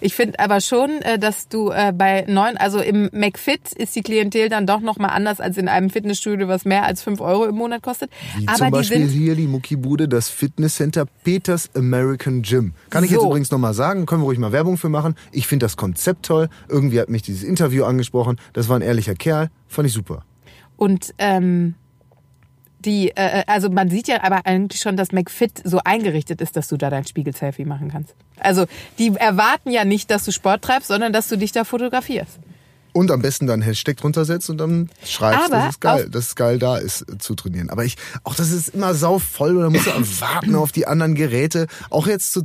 Ich 0.00 0.14
finde 0.14 0.38
aber 0.38 0.60
schon, 0.60 1.02
äh, 1.02 1.18
dass 1.18 1.48
du 1.48 1.70
äh, 1.70 1.92
bei 1.92 2.24
neun, 2.28 2.56
also 2.56 2.78
im 2.80 3.10
McFit 3.12 3.72
ist 3.72 3.94
die 3.96 4.00
Klientel 4.02 4.48
dann 4.48 4.66
doch 4.66 4.80
noch 4.80 4.98
mal 4.98 5.08
anders 5.08 5.40
als 5.40 5.56
in 5.58 5.68
einem 5.68 5.90
Fitnessstudio, 5.90 6.48
was 6.48 6.64
mehr 6.64 6.84
als 6.84 7.02
fünf 7.02 7.20
Euro 7.20 7.44
im 7.46 7.56
Monat 7.56 7.82
kostet. 7.82 8.10
Wie 8.38 8.46
aber 8.48 8.56
zum 8.56 8.70
Beispiel 8.70 9.06
hier 9.08 9.34
die 9.34 9.46
Muckibude, 9.46 10.08
das 10.08 10.28
Fitnesscenter 10.28 11.06
Peters 11.24 11.68
American 11.74 12.42
Gym. 12.42 12.72
Kann 12.88 13.04
ich 13.04 13.10
jetzt 13.10 13.20
So. 13.20 13.26
übrigens 13.26 13.50
nochmal 13.50 13.74
sagen, 13.74 14.06
können 14.06 14.22
wir 14.22 14.26
ruhig 14.26 14.38
mal 14.38 14.52
Werbung 14.52 14.76
für 14.78 14.88
machen. 14.88 15.14
Ich 15.32 15.46
finde 15.46 15.66
das 15.66 15.76
Konzept 15.76 16.26
toll. 16.26 16.48
Irgendwie 16.68 17.00
hat 17.00 17.08
mich 17.10 17.22
dieses 17.22 17.42
Interview 17.42 17.84
angesprochen. 17.84 18.38
Das 18.52 18.68
war 18.68 18.76
ein 18.76 18.82
ehrlicher 18.82 19.14
Kerl. 19.14 19.50
Fand 19.68 19.86
ich 19.88 19.92
super. 19.94 20.24
und 20.76 21.12
ähm, 21.18 21.74
die, 22.84 23.10
äh, 23.10 23.44
also 23.46 23.70
man 23.70 23.90
sieht 23.90 24.08
ja 24.08 24.22
aber 24.22 24.46
eigentlich 24.46 24.80
schon, 24.80 24.96
dass 24.96 25.12
McFit 25.12 25.60
so 25.64 25.80
eingerichtet 25.84 26.40
ist, 26.40 26.56
dass 26.56 26.68
du 26.68 26.76
da 26.76 26.90
dein 26.90 27.06
Spiegel-Selfie 27.06 27.64
machen 27.64 27.90
kannst. 27.90 28.14
Also 28.38 28.66
die 28.98 29.14
erwarten 29.16 29.70
ja 29.70 29.84
nicht, 29.84 30.10
dass 30.10 30.24
du 30.24 30.32
Sport 30.32 30.62
treibst, 30.62 30.88
sondern 30.88 31.12
dass 31.12 31.28
du 31.28 31.36
dich 31.36 31.52
da 31.52 31.64
fotografierst. 31.64 32.38
Und 32.92 33.10
am 33.10 33.22
besten 33.22 33.46
dann 33.46 33.62
Hashtag 33.62 33.96
drunter 33.96 34.24
setzt 34.24 34.50
und 34.50 34.58
dann 34.58 34.90
schreibst, 35.04 35.46
Aber 35.46 35.56
dass 35.56 35.70
es 35.74 35.80
geil, 35.80 36.08
dass 36.10 36.26
es 36.28 36.34
geil 36.36 36.58
da 36.58 36.76
ist 36.76 37.02
äh, 37.02 37.18
zu 37.18 37.34
trainieren. 37.34 37.70
Aber 37.70 37.84
ich, 37.84 37.96
auch 38.24 38.34
das 38.34 38.50
ist 38.50 38.70
immer 38.70 38.94
sau 38.94 39.18
voll 39.18 39.56
und 39.56 39.62
da 39.62 39.70
musst 39.70 39.86
du 39.86 40.20
warten 40.20 40.54
auf 40.54 40.72
die 40.72 40.86
anderen 40.86 41.14
Geräte. 41.14 41.66
Auch 41.90 42.06
jetzt 42.06 42.32
zu, 42.32 42.42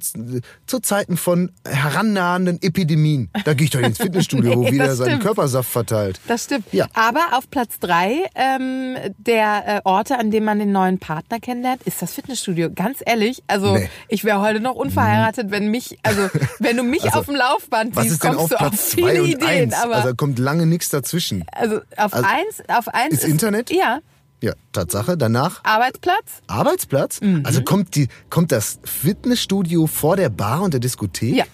zu 0.68 0.80
Zeiten 0.80 1.18
von 1.18 1.52
herannahenden 1.68 2.62
Epidemien. 2.62 3.30
Da 3.46 3.54
gehe 3.54 3.66
ich 3.66 3.72
doch 3.72 3.80
ins 3.80 3.98
Fitnessstudio, 3.98 4.56
wo 4.56 4.64
Nee, 4.64 4.72
wieder 4.74 4.88
das 4.88 4.98
seinen. 4.98 5.20
Körpersaft 5.20 5.70
verteilt. 5.70 6.20
Das 6.28 6.46
stimmt. 6.46 6.66
Ja. 6.72 6.88
Aber 6.94 7.38
auf 7.38 7.50
Platz 7.50 7.80
drei 7.80 8.26
ähm, 8.36 8.96
der 9.18 9.64
äh, 9.68 9.82
Orte, 9.84 10.18
an 10.18 10.32
denen 10.32 10.46
man 10.46 10.60
den 10.60 10.72
neuen 10.72 11.00
Partner 11.00 11.40
kennenlernt, 11.40 11.84
ist 11.84 12.02
das 12.02 12.14
Fitnessstudio. 12.14 12.70
Ganz 12.74 13.00
ehrlich, 13.06 13.44
also 13.48 13.76
Nee. 13.76 13.90
ich 14.08 14.24
wäre 14.24 14.42
heute 14.42 14.60
noch 14.60 14.76
unverheiratet, 14.76 15.52
wenn 15.52 15.70
mich, 15.70 15.98
also 16.04 16.30
wenn 16.60 16.78
du 16.78 16.84
mich 16.84 17.04
Also, 17.06 17.20
auf 17.20 17.26
dem 17.26 17.36
Laufband 17.36 17.96
siehst, 18.00 18.20
kommst 18.22 18.52
du 18.52 18.56
auf 18.60 18.74
viele 18.80 19.24
Ideen. 19.24 19.74
Aber 19.74 19.96
Also 19.96 20.10
da 20.10 20.14
kommt 20.36 20.40
lange 20.46 20.66
nichts 20.66 20.90
dazwischen. 20.90 21.44
also 21.52 21.78
auf 21.98 22.14
also, 22.14 22.28
eins, 22.28 22.64
auf 22.68 22.88
eins 22.90 23.14
ist 23.16 23.24
Internet? 23.26 23.70
Ja, 23.72 24.00
Ja, 24.42 24.54
Tatsache. 24.74 25.18
Danach 25.18 25.64
Arbeitsplatz. 25.64 26.42
Arbeitsplatz. 26.48 27.22
Mhm. 27.22 27.42
Also 27.46 27.62
kommt 27.64 27.96
die, 27.96 28.08
kommt 28.30 28.52
das 28.52 28.80
Fitnessstudio 28.84 29.88
vor 29.88 30.18
der 30.18 30.30
Bar 30.30 30.62
und 30.62 30.74
der 30.74 30.80
Diskothek? 30.82 31.36
Ja, 31.36 31.46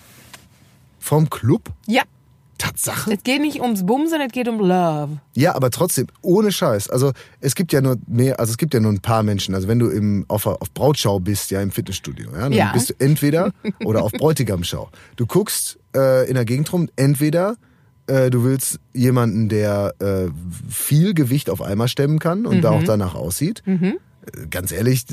Vom 1.00 1.30
Club? 1.30 1.70
ja. 1.88 2.04
Tatsache? 2.58 3.12
Es 3.14 3.24
geht 3.24 3.42
nicht 3.42 3.60
ums 3.60 3.84
Bumsen, 3.88 4.22
es 4.22 4.32
geht 4.32 4.48
um 4.48 4.60
Love. 4.60 5.18
Ja, 5.34 5.56
aber 5.56 5.72
trotzdem, 5.72 6.06
ohne 6.22 6.52
Scheiß. 6.52 6.92
Also 6.92 7.12
es 7.40 7.56
gibt 7.56 7.74
ja 7.74 7.82
nur 7.82 7.98
mehr, 8.06 8.40
also 8.40 8.52
es 8.52 8.58
gibt 8.60 8.76
ja 8.76 8.80
nur 8.80 8.92
ein 8.92 9.00
paar 9.02 9.24
Menschen. 9.24 9.56
Also 9.56 9.68
wenn 9.68 9.80
du 9.80 9.90
im, 9.90 10.26
auf, 10.28 10.46
auf 10.46 10.72
Brautschau 10.72 11.20
bist, 11.20 11.50
ja, 11.50 11.60
im 11.60 11.72
Fitnessstudio, 11.72 12.30
ja, 12.34 12.38
dann 12.42 12.52
Ja. 12.52 12.72
bist 12.72 12.92
du 12.92 12.94
entweder 13.00 13.52
oder 13.84 14.04
auf 14.04 14.12
Bräutigamschau. 14.12 14.92
Du 15.16 15.26
guckst 15.26 15.80
äh, 15.96 16.28
in 16.30 16.36
der 16.36 16.46
Gegend 16.46 16.72
rum, 16.72 16.88
entweder 16.98 17.56
du 18.08 18.44
willst 18.44 18.80
jemanden, 18.94 19.48
der 19.50 19.94
äh, 20.00 20.28
viel 20.70 21.14
Gewicht 21.14 21.50
auf 21.50 21.62
einmal 21.62 21.88
stemmen 21.88 22.20
kann 22.20 22.46
und 22.46 22.58
Mhm. 22.58 22.62
da 22.62 22.70
auch 22.72 22.84
danach 22.84 23.16
aussieht. 23.16 23.64
Äh, 23.66 23.94
Ganz 24.50 24.72
ehrlich, 24.72 25.06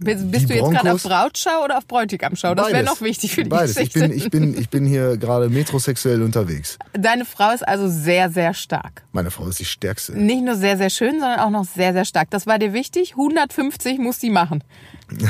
Bist, 0.00 0.30
bist 0.30 0.50
du 0.50 0.54
jetzt 0.54 0.70
gerade 0.70 0.92
auf 0.92 1.02
Brautschau 1.02 1.64
oder 1.64 1.78
auf 1.78 1.86
Bräutigamschau? 1.86 2.54
Das 2.54 2.72
wäre 2.72 2.84
noch 2.84 3.00
wichtig 3.00 3.34
für 3.34 3.44
die 3.44 3.48
Beides. 3.48 3.76
Ich 3.76 3.92
bin, 3.92 4.12
ich 4.12 4.28
bin, 4.30 4.58
ich 4.58 4.68
bin 4.68 4.84
hier 4.86 5.16
gerade 5.16 5.48
metrosexuell 5.48 6.22
unterwegs. 6.22 6.78
Deine 6.92 7.24
Frau 7.24 7.52
ist 7.52 7.66
also 7.66 7.88
sehr, 7.88 8.30
sehr 8.30 8.54
stark. 8.54 9.02
Meine 9.12 9.30
Frau 9.30 9.46
ist 9.46 9.60
die 9.60 9.64
stärkste. 9.64 10.12
Nicht 10.12 10.42
nur 10.42 10.56
sehr, 10.56 10.76
sehr 10.76 10.90
schön, 10.90 11.20
sondern 11.20 11.38
auch 11.40 11.50
noch 11.50 11.64
sehr, 11.64 11.92
sehr 11.92 12.04
stark. 12.04 12.30
Das 12.30 12.46
war 12.46 12.58
dir 12.58 12.72
wichtig. 12.72 13.12
150 13.12 13.98
muss 13.98 14.20
sie 14.20 14.30
machen. 14.30 14.64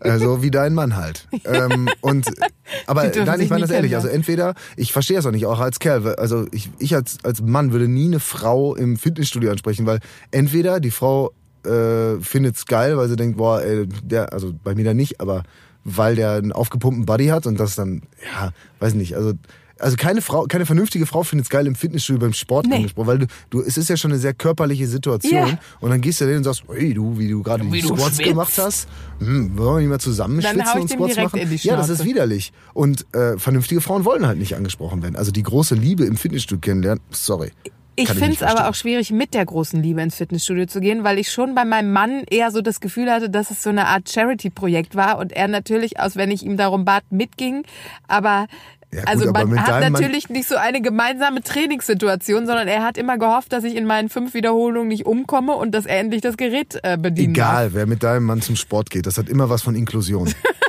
Also 0.00 0.42
wie 0.42 0.50
dein 0.50 0.74
Mann 0.74 0.96
halt. 0.96 1.26
ähm, 1.44 1.88
und 2.00 2.26
aber 2.86 3.04
nein, 3.04 3.40
ich 3.40 3.50
meine 3.50 3.62
das 3.62 3.70
ehrlich. 3.70 3.94
Also 3.94 4.08
entweder, 4.08 4.54
ich 4.76 4.92
verstehe 4.92 5.16
das 5.16 5.26
auch 5.26 5.32
nicht, 5.32 5.44
auch 5.44 5.58
als 5.58 5.80
Kerl. 5.80 6.14
Also 6.14 6.46
ich, 6.52 6.70
ich 6.78 6.94
als, 6.94 7.18
als 7.24 7.42
Mann 7.42 7.72
würde 7.72 7.88
nie 7.88 8.06
eine 8.06 8.20
Frau 8.20 8.74
im 8.74 8.96
Fitnessstudio 8.96 9.50
ansprechen, 9.50 9.84
weil 9.84 9.98
entweder 10.30 10.80
die 10.80 10.92
Frau 10.92 11.32
äh, 11.66 12.20
findet's 12.22 12.66
geil, 12.66 12.96
weil 12.96 13.08
sie 13.08 13.16
denkt, 13.16 13.36
boah, 13.38 13.60
ey, 13.62 13.86
der, 14.02 14.32
also 14.32 14.52
bei 14.64 14.74
mir 14.74 14.84
dann 14.84 14.96
nicht, 14.96 15.20
aber 15.20 15.42
weil 15.84 16.16
der 16.16 16.32
einen 16.32 16.52
aufgepumpten 16.52 17.06
Body 17.06 17.26
hat 17.26 17.46
und 17.46 17.60
das 17.60 17.74
dann, 17.76 18.02
ja, 18.34 18.50
weiß 18.80 18.94
nicht, 18.94 19.14
also 19.16 19.32
also 19.78 19.96
keine 19.98 20.22
Frau, 20.22 20.44
keine 20.44 20.64
vernünftige 20.64 21.04
Frau 21.04 21.22
findet's 21.22 21.50
geil 21.50 21.66
im 21.66 21.74
Fitnessstudio 21.74 22.18
beim 22.20 22.32
Sport 22.32 22.66
Nee. 22.66 22.76
angesprochen, 22.76 23.06
weil 23.08 23.18
du, 23.18 23.26
du, 23.50 23.60
es 23.60 23.76
ist 23.76 23.90
ja 23.90 23.98
schon 23.98 24.10
eine 24.10 24.18
sehr 24.18 24.32
körperliche 24.32 24.86
Situation 24.88 25.48
Ja. 25.48 25.58
und 25.80 25.90
dann 25.90 26.00
gehst 26.00 26.18
du 26.18 26.24
da 26.24 26.30
hin 26.30 26.38
und 26.38 26.44
sagst, 26.44 26.62
hey 26.72 26.94
du, 26.94 27.18
wie 27.18 27.28
du 27.28 27.42
gerade 27.42 27.62
die 27.62 27.82
Squats 27.82 28.16
gemacht 28.16 28.54
hast, 28.56 28.88
hm, 29.18 29.58
wollen 29.58 29.74
wir 29.74 29.80
nicht 29.80 29.88
mal 29.90 29.98
zusammen 30.00 30.40
Dann 30.40 30.54
schwitzen 30.56 30.80
und 30.80 30.90
Squats 31.12 31.16
machen? 31.16 31.40
ja, 31.60 31.76
das 31.76 31.90
ist 31.90 32.06
widerlich. 32.06 32.54
Und 32.72 33.04
äh, 33.14 33.36
vernünftige 33.36 33.82
Frauen 33.82 34.06
wollen 34.06 34.26
halt 34.26 34.38
nicht 34.38 34.56
angesprochen 34.56 35.02
werden. 35.02 35.14
Also 35.14 35.30
die 35.30 35.42
große 35.42 35.74
Liebe 35.74 36.06
im 36.06 36.16
Fitnessstudio 36.16 36.60
kennenlernen, 36.62 37.02
sorry. 37.10 37.52
Ich 37.96 38.10
finde 38.10 38.32
es 38.32 38.42
aber 38.42 38.68
auch 38.68 38.74
schwierig, 38.74 39.10
mit 39.10 39.32
der 39.32 39.44
großen 39.44 39.82
Liebe 39.82 40.02
ins 40.02 40.16
Fitnessstudio 40.16 40.66
zu 40.66 40.80
gehen, 40.80 41.02
weil 41.02 41.18
ich 41.18 41.32
schon 41.32 41.54
bei 41.54 41.64
meinem 41.64 41.92
Mann 41.92 42.24
eher 42.30 42.50
so 42.50 42.60
das 42.60 42.80
Gefühl 42.80 43.10
hatte, 43.10 43.30
dass 43.30 43.50
es 43.50 43.62
so 43.62 43.70
eine 43.70 43.86
Art 43.86 44.10
Charity-Projekt 44.10 44.94
war 44.94 45.18
und 45.18 45.32
er 45.32 45.48
natürlich, 45.48 45.98
aus 45.98 46.14
wenn 46.16 46.30
ich 46.30 46.44
ihm 46.44 46.58
darum 46.58 46.84
bat, 46.84 47.04
mitging. 47.10 47.64
Aber 48.06 48.46
Ja, 48.92 49.00
gut, 49.00 49.08
also 49.08 49.32
man 49.32 49.66
hat 49.66 49.90
natürlich 49.90 50.28
nicht 50.28 50.46
so 50.46 50.56
eine 50.56 50.82
gemeinsame 50.82 51.42
Trainingssituation, 51.42 52.46
sondern 52.46 52.68
er 52.68 52.84
hat 52.84 52.98
immer 52.98 53.18
gehofft, 53.18 53.52
dass 53.52 53.64
ich 53.64 53.74
in 53.74 53.86
meinen 53.86 54.10
fünf 54.10 54.34
Wiederholungen 54.34 54.88
nicht 54.88 55.06
umkomme 55.06 55.54
und 55.54 55.72
dass 55.72 55.86
er 55.86 55.98
endlich 55.98 56.20
das 56.20 56.36
Gerät 56.36 56.78
äh, 56.82 56.98
bedienen 56.98 57.34
darf. 57.34 57.48
Egal, 57.48 57.74
wer 57.74 57.86
mit 57.86 58.02
deinem 58.02 58.24
Mann 58.24 58.42
zum 58.42 58.56
Sport 58.56 58.90
geht, 58.90 59.06
das 59.06 59.16
hat 59.16 59.28
immer 59.28 59.48
was 59.48 59.62
von 59.62 59.74
Inklusion. 59.74 60.32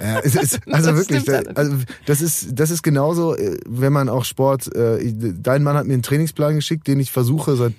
Ja, 0.00 0.20
es 0.20 0.34
ist, 0.34 0.60
also 0.70 0.90
Das 0.90 0.98
wirklich, 0.98 1.22
stimmt 1.22 1.46
da- 1.48 1.52
also 1.54 1.76
das 2.06 2.20
ist 2.22 2.48
das 2.52 2.70
ist 2.70 2.82
genauso, 2.82 3.36
äh, 3.36 3.58
wenn 3.68 3.92
man 3.92 4.08
auch 4.08 4.24
Sport. 4.24 4.74
Äh, 4.74 5.12
dein 5.40 5.62
Mann 5.62 5.76
hat 5.76 5.86
mir 5.86 5.94
einen 5.94 6.02
Trainingsplan 6.02 6.54
geschickt, 6.56 6.86
den 6.86 7.00
ich 7.00 7.10
versuche 7.10 7.56
seit 7.56 7.74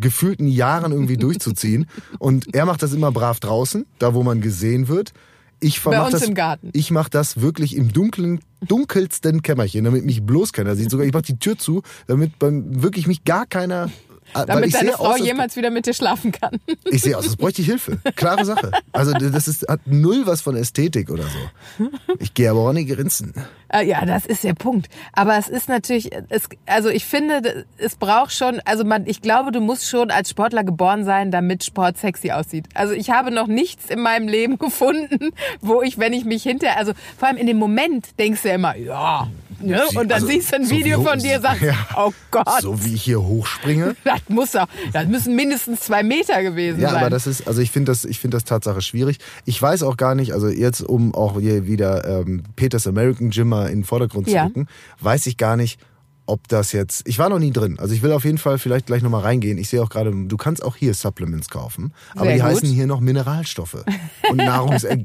gefühlten 0.00 0.46
Jahren 0.48 0.92
irgendwie 0.92 1.16
durchzuziehen. 1.16 1.86
Und 2.18 2.54
er 2.54 2.64
macht 2.66 2.82
das 2.82 2.92
immer 2.92 3.12
brav 3.12 3.40
draußen, 3.40 3.84
da 3.98 4.14
wo 4.14 4.22
man 4.22 4.40
gesehen 4.40 4.88
wird. 4.88 5.12
Ich 5.60 5.80
Bei 5.82 6.00
uns 6.02 6.12
das, 6.12 6.22
im 6.22 6.34
Garten. 6.34 6.70
Ich 6.72 6.90
mache 6.90 7.08
das 7.10 7.40
wirklich 7.40 7.76
im 7.76 7.92
dunklen, 7.92 8.40
dunkelsten 8.66 9.40
Kämmerchen, 9.42 9.84
damit 9.84 10.04
mich 10.04 10.22
bloß 10.22 10.52
keiner 10.52 10.74
sieht. 10.76 10.90
Sogar 10.90 11.06
ich 11.06 11.12
mache 11.12 11.22
die 11.22 11.38
Tür 11.38 11.56
zu, 11.56 11.82
damit 12.06 12.38
beim, 12.38 12.82
wirklich 12.82 13.06
mich 13.06 13.24
gar 13.24 13.46
keiner. 13.46 13.90
Weil 14.32 14.46
Damit 14.46 14.74
deine 14.74 14.92
Frau 14.92 15.06
aus, 15.08 15.14
als- 15.14 15.26
jemals 15.26 15.56
wieder 15.56 15.70
mit 15.70 15.86
dir 15.86 15.94
schlafen 15.94 16.32
kann. 16.32 16.58
ich 16.90 17.02
sehe 17.02 17.16
aus, 17.16 17.24
als 17.26 17.36
bräuchte 17.36 17.62
ich 17.62 17.68
Hilfe. 17.68 17.98
Klare 18.16 18.44
Sache. 18.44 18.70
Also 18.92 19.12
das 19.12 19.48
ist, 19.48 19.66
hat 19.68 19.80
null 19.86 20.22
was 20.26 20.40
von 20.40 20.56
Ästhetik 20.56 21.10
oder 21.10 21.24
so. 21.24 21.88
Ich 22.18 22.34
gehe 22.34 22.50
aber 22.50 22.60
auch 22.60 22.68
an 22.68 22.76
die 22.76 22.86
Grenzen. 22.86 23.34
Äh, 23.68 23.86
Ja, 23.86 24.04
das 24.04 24.26
ist 24.26 24.44
der 24.44 24.54
Punkt. 24.54 24.88
Aber 25.12 25.36
es 25.38 25.48
ist 25.48 25.68
natürlich, 25.68 26.10
es, 26.30 26.44
also 26.66 26.88
ich 26.88 27.04
finde, 27.04 27.64
es 27.78 27.96
braucht 27.96 28.32
schon, 28.32 28.60
also 28.64 28.84
man, 28.84 29.06
ich 29.06 29.20
glaube, 29.22 29.52
du 29.52 29.60
musst 29.60 29.88
schon 29.88 30.10
als 30.10 30.30
Sportler 30.30 30.64
geboren 30.64 31.04
sein, 31.04 31.30
damit 31.30 31.64
Sport 31.64 31.98
sexy 31.98 32.30
aussieht. 32.30 32.66
Also 32.74 32.94
ich 32.94 33.10
habe 33.10 33.30
noch 33.30 33.46
nichts 33.46 33.90
in 33.90 34.00
meinem 34.00 34.28
Leben 34.28 34.58
gefunden, 34.58 35.30
wo 35.60 35.82
ich, 35.82 35.98
wenn 35.98 36.12
ich 36.12 36.24
mich 36.24 36.42
hinter, 36.42 36.76
also 36.76 36.92
vor 37.18 37.28
allem 37.28 37.36
in 37.36 37.46
dem 37.46 37.58
Moment 37.58 38.18
denkst 38.18 38.42
du 38.42 38.48
ja 38.48 38.54
immer, 38.54 38.76
ja, 38.76 39.28
ne? 39.66 39.82
Und 39.94 40.08
dann 40.08 40.12
also, 40.12 40.26
siehst 40.26 40.52
du 40.52 40.56
ein 40.56 40.64
so 40.64 40.74
Video 40.74 41.02
von 41.02 41.18
dir, 41.18 41.40
sagst, 41.40 41.62
Ja. 41.62 41.74
oh 41.96 42.12
Gott, 42.30 42.60
So 42.62 42.82
wie 42.84 42.94
ich 42.94 43.02
hier 43.02 43.22
hochspringe. 43.22 43.94
das 44.04 44.20
muss 44.28 44.52
doch, 44.52 44.66
das 44.92 45.06
müssen 45.06 45.34
mindestens 45.36 45.80
zwei 45.80 46.02
Meter 46.02 46.42
gewesen 46.42 46.80
Ja, 46.80 46.90
sein. 46.90 46.98
aber 47.00 47.10
das 47.10 47.26
ist, 47.26 47.46
also 47.48 47.60
ich 47.60 47.70
finde 47.70 47.92
das, 47.92 48.04
ich 48.04 48.18
finde 48.18 48.36
das 48.36 48.44
Tatsache 48.44 48.82
schwierig. 48.82 49.18
Ich 49.44 49.60
weiß 49.60 49.82
auch 49.82 49.96
gar 49.96 50.14
nicht, 50.14 50.32
also 50.32 50.48
jetzt 50.48 50.80
um 50.82 51.14
auch 51.14 51.40
hier 51.40 51.66
wieder 51.66 52.04
ähm, 52.20 52.42
Peters 52.56 52.86
American 52.86 53.30
Gym 53.30 53.48
mal 53.48 53.66
in 53.68 53.78
den 53.80 53.84
Vordergrund 53.84 54.28
zu 54.28 54.34
Ja. 54.34 54.44
rücken, 54.44 54.66
weiß 55.00 55.26
ich 55.26 55.36
gar 55.36 55.56
nicht, 55.56 55.78
ob 56.26 56.48
das 56.48 56.72
jetzt. 56.72 57.06
Ich 57.06 57.18
war 57.18 57.28
noch 57.28 57.38
nie 57.38 57.50
drin. 57.52 57.78
Also 57.78 57.94
ich 57.94 58.02
will 58.02 58.10
auf 58.12 58.24
jeden 58.24 58.38
Fall 58.38 58.58
vielleicht 58.58 58.86
gleich 58.86 59.02
nochmal 59.02 59.20
reingehen. 59.22 59.58
Ich 59.58 59.68
sehe 59.68 59.82
auch 59.82 59.90
gerade, 59.90 60.10
du 60.10 60.36
kannst 60.36 60.62
auch 60.64 60.76
hier 60.76 60.94
Supplements 60.94 61.48
kaufen, 61.50 61.92
aber 62.14 62.24
Sehr 62.24 62.34
die 62.34 62.40
gut. 62.40 62.48
heißen 62.50 62.68
hier 62.68 62.86
noch 62.86 63.00
Mineralstoffe 63.00 63.84
und 64.30 64.36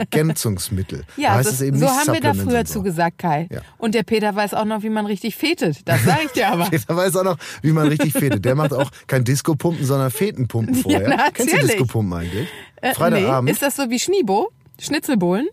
Nahrungsergänzungsmittel. 0.03 1.03
Da 1.17 1.21
Ja, 1.21 1.33
heißt 1.35 1.47
das, 1.49 1.55
es 1.55 1.61
eben 1.61 1.77
so 1.77 1.85
nicht 1.85 1.93
haben 1.95 2.13
wir 2.13 2.21
da 2.21 2.33
früher 2.33 2.65
so. 2.65 2.73
zu 2.75 2.83
gesagt, 2.83 3.17
Kai. 3.17 3.47
Ja. 3.51 3.61
Und 3.77 3.95
der 3.95 4.03
Peter 4.03 4.35
weiß 4.35 4.53
auch 4.53 4.65
noch, 4.65 4.83
wie 4.83 4.89
man 4.89 5.05
richtig 5.05 5.35
fetet. 5.35 5.87
Das 5.87 6.03
sage 6.03 6.21
ich 6.25 6.31
dir 6.31 6.47
aber. 6.51 6.65
Peter 6.69 6.95
weiß 6.95 7.15
auch 7.17 7.23
noch, 7.23 7.37
wie 7.61 7.71
man 7.71 7.87
richtig 7.87 8.13
fetet. 8.13 8.45
Der 8.45 8.55
macht 8.55 8.73
auch 8.73 8.89
kein 9.07 9.23
Disco-Pumpen, 9.23 9.85
sondern 9.85 10.11
Fetenpumpen 10.11 10.75
vorher. 10.75 11.09
na, 11.09 11.29
Kennst 11.33 11.53
du. 11.53 11.57
Disco-Pumpen 11.59 12.13
eigentlich? 12.13 12.47
Äh, 12.81 12.93
Freitagabend? 12.93 13.45
Nee, 13.45 13.51
ist 13.51 13.61
das 13.61 13.75
so 13.75 13.89
wie 13.89 13.99
Schniebo? 13.99 14.49
Schnitzelbohlen? 14.79 15.47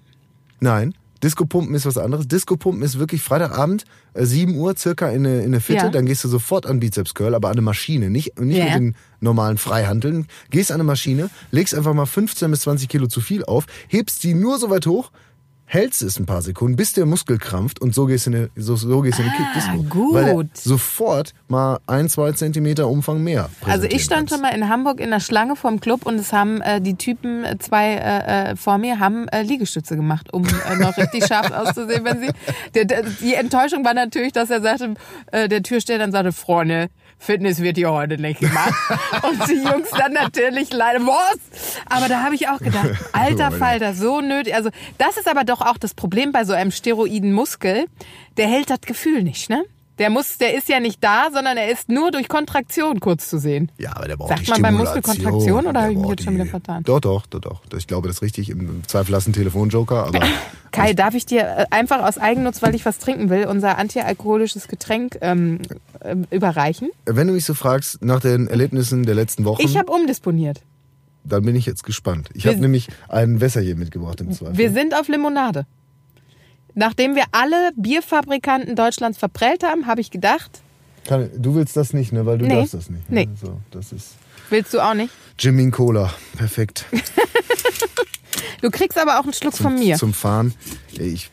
Nein. 0.61 0.95
Disco-Pumpen 1.23 1.75
ist 1.75 1.87
was 1.87 1.99
anderes. 1.99 2.29
Disco-Pumpen 2.29 2.83
ist 2.83 2.99
wirklich 2.99 3.23
Freitagabend, 3.23 3.85
äh, 4.15 4.25
7 4.25 4.57
Uhr 4.57 4.77
circa 4.77 5.09
in 5.09 5.27
eine, 5.27 5.39
in 5.41 5.47
eine 5.47 5.61
Fitte. 5.61 5.87
Ja. 5.87 5.91
Dann 5.91 6.07
gehst 6.07 6.25
du 6.25 6.29
sofort 6.29 6.67
an 6.67 6.81
Bizeps-Curl, 6.81 7.35
aber 7.35 7.49
an 7.49 7.53
eine 7.53 7.63
Maschine. 7.63 8.11
Nicht, 8.11 8.39
nicht 8.41 8.59
Ja. 8.59 8.65
mit 8.67 8.75
den 8.75 8.95
normalen 9.21 9.59
Freihanteln. 9.59 10.27
Gehst 10.51 10.71
an 10.71 10.77
eine 10.77 10.85
Maschine, 10.85 11.31
legst 11.51 11.75
einfach 11.75 11.95
mal 11.95 12.07
15 12.07 12.51
bis 12.51 12.61
20 12.61 12.89
Kilo 12.89 13.07
zu 13.07 13.21
viel 13.21 13.45
auf, 13.45 13.67
hebst 13.89 14.23
die 14.25 14.35
nur 14.35 14.59
so 14.59 14.71
weit 14.71 14.87
hoch, 14.87 15.11
hältst 15.67 16.01
es 16.03 16.19
ein 16.19 16.27
paar 16.27 16.43
Sekunden, 16.43 16.77
bis 16.77 16.93
der 16.93 17.07
Muskel 17.07 17.39
krampft 17.39 17.81
und 17.81 17.95
so 17.95 18.07
gehst 18.07 18.27
du 18.27 18.31
in 18.31 18.37
eine, 18.37 18.51
so, 18.57 18.77
so 18.77 19.01
gehst 19.01 19.19
du 19.19 19.23
in 19.23 19.29
eine. 19.29 19.37
Ah, 19.57 19.77
gut. 19.89 20.15
Weil 20.15 20.49
sofort 20.55 21.35
mal 21.49 21.79
ein, 21.87 22.09
zwei 22.09 22.33
Zentimeter 22.33 22.89
Umfang 22.89 23.23
mehr 23.23 23.51
Also 23.65 23.87
ich 23.87 24.05
stand 24.05 24.31
schon 24.31 24.41
mal 24.41 24.55
in 24.55 24.69
Hamburg 24.69 25.01
in 25.01 25.11
der 25.11 25.21
Schlange 25.21 25.57
vorm 25.57 25.81
Club 25.81 26.07
und 26.07 26.15
es 26.17 26.33
haben 26.33 26.61
äh, 26.61 26.81
die 26.81 26.95
Typen, 26.95 27.45
äh, 27.45 27.59
zwei 27.59 27.95
äh, 27.95 28.51
äh, 28.53 28.57
vor 28.57 28.79
mir, 28.79 29.01
haben 29.01 29.27
äh, 29.29 29.43
Liegestütze 29.43 29.97
gemacht, 29.97 30.33
um 30.33 30.45
äh, 30.45 30.77
noch 30.77 30.97
richtig 30.97 31.27
scharf 31.27 31.51
auszusehen, 31.53 32.05
wenn 32.05 32.21
sie. 32.21 32.31
Der, 32.75 32.85
der, 32.85 33.03
die 33.03 33.35
Enttäuschung 33.35 33.85
war 33.85 33.95
natürlich, 33.95 34.33
dass 34.33 34.51
er 34.51 34.63
sagte, 34.63 34.95
äh, 35.33 35.49
der 35.49 35.63
Türsteher 35.63 35.99
dann 35.99 36.13
sagte, 36.13 36.33
Freunde, 36.33 36.89
Fitness 37.19 37.61
wird 37.61 37.77
hier 37.77 37.93
heute 37.93 38.19
nicht 38.19 38.41
gemacht. 38.41 38.75
und 39.23 39.49
die 39.49 39.55
Jungs 39.55 39.91
dann 39.91 40.13
natürlich 40.13 40.73
leider, 40.73 41.01
was? 41.01 41.39
Aber 41.87 42.09
da 42.09 42.23
habe 42.23 42.35
ich 42.35 42.49
auch 42.49 42.59
gedacht, 42.59 42.91
alter 43.13 43.51
Falter, 43.51 43.95
so 43.95 44.21
nötig. 44.21 44.55
Also 44.55 44.71
das 44.99 45.17
ist 45.17 45.29
aber 45.29 45.45
doch 45.45 45.61
auch 45.61 45.79
das 45.79 45.95
Problem 45.95 46.33
bei 46.33 46.45
so 46.45 46.53
einem 46.53 46.71
steroiden 46.71 47.33
Muskel. 47.33 47.87
Der 48.37 48.49
hält 48.49 48.71
das 48.71 48.81
Gefühl 48.83 49.23
nicht, 49.23 49.51
ne? 49.51 49.65
Der 49.99 50.11
muss, 50.11 50.37
der 50.37 50.55
ist 50.55 50.69
ja 50.69 50.79
nicht 50.79 51.03
da, 51.03 51.29
sondern 51.33 51.57
er 51.57 51.71
ist 51.71 51.89
nur 51.89 52.11
durch 52.11 52.29
Kontraktion 52.29 53.01
kurz 53.01 53.31
zu 53.31 53.39
sehen. 53.39 53.73
Ja, 53.79 53.97
aber 53.97 54.09
der 54.09 54.17
braucht 54.19 54.29
Sagt 54.29 54.49
man 54.49 54.61
bei. 54.61 54.71
Muskelkontraktion 54.71 55.61
oder 55.61 55.73
Der 55.73 55.83
habe 55.83 55.93
ich 55.93 55.99
mich 55.99 56.11
jetzt 56.11 56.25
schon 56.25 56.35
wieder 56.35 56.45
vertan? 56.45 56.83
Doch, 56.83 57.01
doch, 57.01 57.27
doch, 57.27 57.41
doch. 57.41 57.63
Ich 57.77 57.87
glaube, 57.87 58.07
das 58.07 58.19
ist 58.19 58.23
richtig. 58.23 58.51
Im 58.51 58.87
Zweifel 58.87 59.15
hast 59.15 59.25
du 59.25 59.31
einen 59.31 59.37
Telefonjoker, 59.37 60.09
aber 60.09 60.21
Kai, 60.73 60.93
darf 60.93 61.15
ich 61.15 61.25
dir 61.25 61.41
äh, 61.41 61.67
einfach 61.71 62.03
aus 62.03 62.19
Eigennutz, 62.19 62.61
weil 62.61 62.75
ich 62.75 62.85
was 62.85 62.99
trinken 62.99 63.31
will, 63.31 63.47
unser 63.47 63.79
antialkoholisches 63.79 64.69
Getränk 64.69 65.17
ähm, 65.23 65.61
überreichen? 66.31 66.91
wenn 67.05 67.27
du 67.27 67.33
mich 67.35 67.45
so 67.45 67.55
fragst, 67.55 68.03
nach 68.03 68.21
den 68.21 68.47
Erlebnissen 68.49 69.05
der 69.05 69.15
letzten 69.15 69.45
Wochen, 69.45 69.63
Ich 69.63 69.77
habe 69.77 69.91
umdisponiert. 69.93 70.61
dann 71.25 71.45
bin 71.45 71.57
ich 71.57 71.67
jetzt 71.67 71.83
gespannt. 71.85 72.29
Ich 72.35 72.47
habe 72.47 72.59
nämlich 72.59 72.89
ein 73.09 73.41
Wässerchen 73.41 73.79
mitgebracht 73.79 74.21
im 74.21 74.33
Zweifel. 74.33 74.57
Wir 74.59 74.73
sind 74.73 74.95
auf 74.95 75.09
Limonade. 75.09 75.67
Nachdem 76.75 77.15
wir 77.15 77.25
alle 77.33 77.71
Bierfabrikanten 77.77 78.77
Deutschlands 78.77 79.17
verprellt 79.19 79.63
haben, 79.65 79.87
habe 79.87 80.01
ich 80.03 80.11
gedacht, 80.11 80.61
Kann, 81.07 81.31
du 81.37 81.55
willst 81.55 81.77
das 81.77 81.93
nicht, 81.93 82.13
ne? 82.13 82.27
Weil 82.27 82.39
du 82.39 82.45
Nee. 82.47 82.55
darfst 82.57 82.75
das 82.75 82.91
nicht. 82.91 83.09
Ne? 83.11 83.27
Nee. 83.27 83.29
So, 83.41 83.61
das 83.71 83.93
ist 83.93 84.17
willst 84.51 84.75
du 84.75 84.81
auch 84.81 84.95
nicht? 84.95 85.13
Jimin 85.39 85.71
Cola. 85.71 86.13
Perfekt. 86.37 86.85
Du 88.63 88.71
kriegst 88.71 88.99
aber 88.99 89.19
auch 89.21 89.25
einen 89.25 89.33
Schluck 89.35 89.55
von 89.55 89.75
mir. 89.79 89.97
Zum 89.97 90.15
Fahren. 90.15 90.55
Ich, 90.93 91.31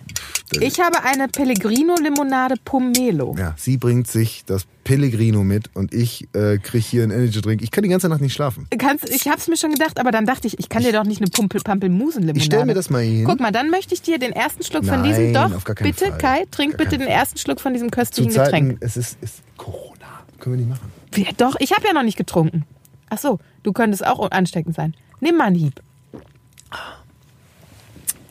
Ich 0.60 0.80
habe 0.80 1.04
eine 1.04 1.28
Pellegrino 1.28 1.96
Limonade 1.96 2.56
Pomelo. 2.64 3.36
ja, 3.38 3.56
sie 3.58 3.78
bringt 3.78 4.08
sich 4.08 4.44
das 4.46 4.66
Pellegrino 4.84 5.44
mit 5.44 5.70
und 5.74 5.94
ich 5.94 6.28
äh, 6.34 6.58
kriege 6.58 6.86
hier 6.86 7.04
einen 7.04 7.12
Energy 7.12 7.42
Drink. 7.42 7.62
Ich 7.62 7.72
kann 7.72 7.84
die 7.84 7.90
ganze 7.90 8.08
Nacht 8.10 8.22
nicht 8.22 8.34
schlafen. 8.34 8.68
Kannst, 8.78 9.10
ich 9.10 9.28
habe 9.28 9.38
es 9.38 9.48
mir 9.48 9.58
schon 9.58 9.72
gedacht, 9.72 10.00
aber 10.00 10.12
dann 10.12 10.26
dachte 10.26 10.48
ich, 10.48 10.60
ich 10.60 10.70
kann 10.70 10.84
dir 10.84 10.92
doch 10.92 11.06
nicht 11.06 11.22
eine 11.22 11.30
Pumpel 11.32 11.62
Pampelmusen-Limonade. 11.62 12.38
Ich 12.38 12.46
stell 12.46 12.66
mir 12.66 12.74
das 12.76 12.90
mal 12.90 13.02
hier 13.02 13.20
hin. 13.20 13.26
Guck 13.26 13.40
mal, 13.40 13.52
dann 13.52 13.70
möchte 13.70 13.94
ich 13.94 14.02
dir 14.02 14.20
den 14.20 14.34
ersten 14.34 14.64
Schluck 14.64 14.86
von 14.86 15.02
Nein, 15.02 15.10
diesem 15.10 15.34
doch. 15.34 15.56
auf 15.56 15.64
gar 15.64 15.76
keinen 15.76 15.92
bitte, 15.92 16.10
Fall. 16.10 16.18
Kai, 16.18 16.46
trink 16.52 16.78
bitte 16.78 16.98
den 16.98 17.08
ersten 17.08 17.38
Schluck 17.40 17.60
von 17.60 17.74
diesem 17.74 17.88
Zu 17.92 17.98
köstlichen 17.98 18.32
Zeiten, 18.32 18.70
Getränk. 18.70 18.78
es 18.82 18.98
ist, 18.98 19.18
ist 19.22 19.42
Corona. 19.58 19.94
Können 20.40 20.58
wir 20.58 20.66
nicht 20.66 20.70
machen. 20.70 20.92
Ja, 21.16 21.32
doch, 21.38 21.56
ich 21.60 21.72
habe 21.72 21.88
ja 21.88 21.94
noch 21.94 22.04
nicht 22.04 22.18
getrunken. 22.18 22.66
Ach 23.10 23.18
so, 23.18 23.40
du 23.64 23.72
könntest 23.72 24.06
auch 24.06 24.30
ansteckend 24.32 24.76
sein. 24.76 24.94
Nimm 25.20 25.38
mal 25.38 25.46
einen 25.46 25.56
Hieb. 25.56 25.82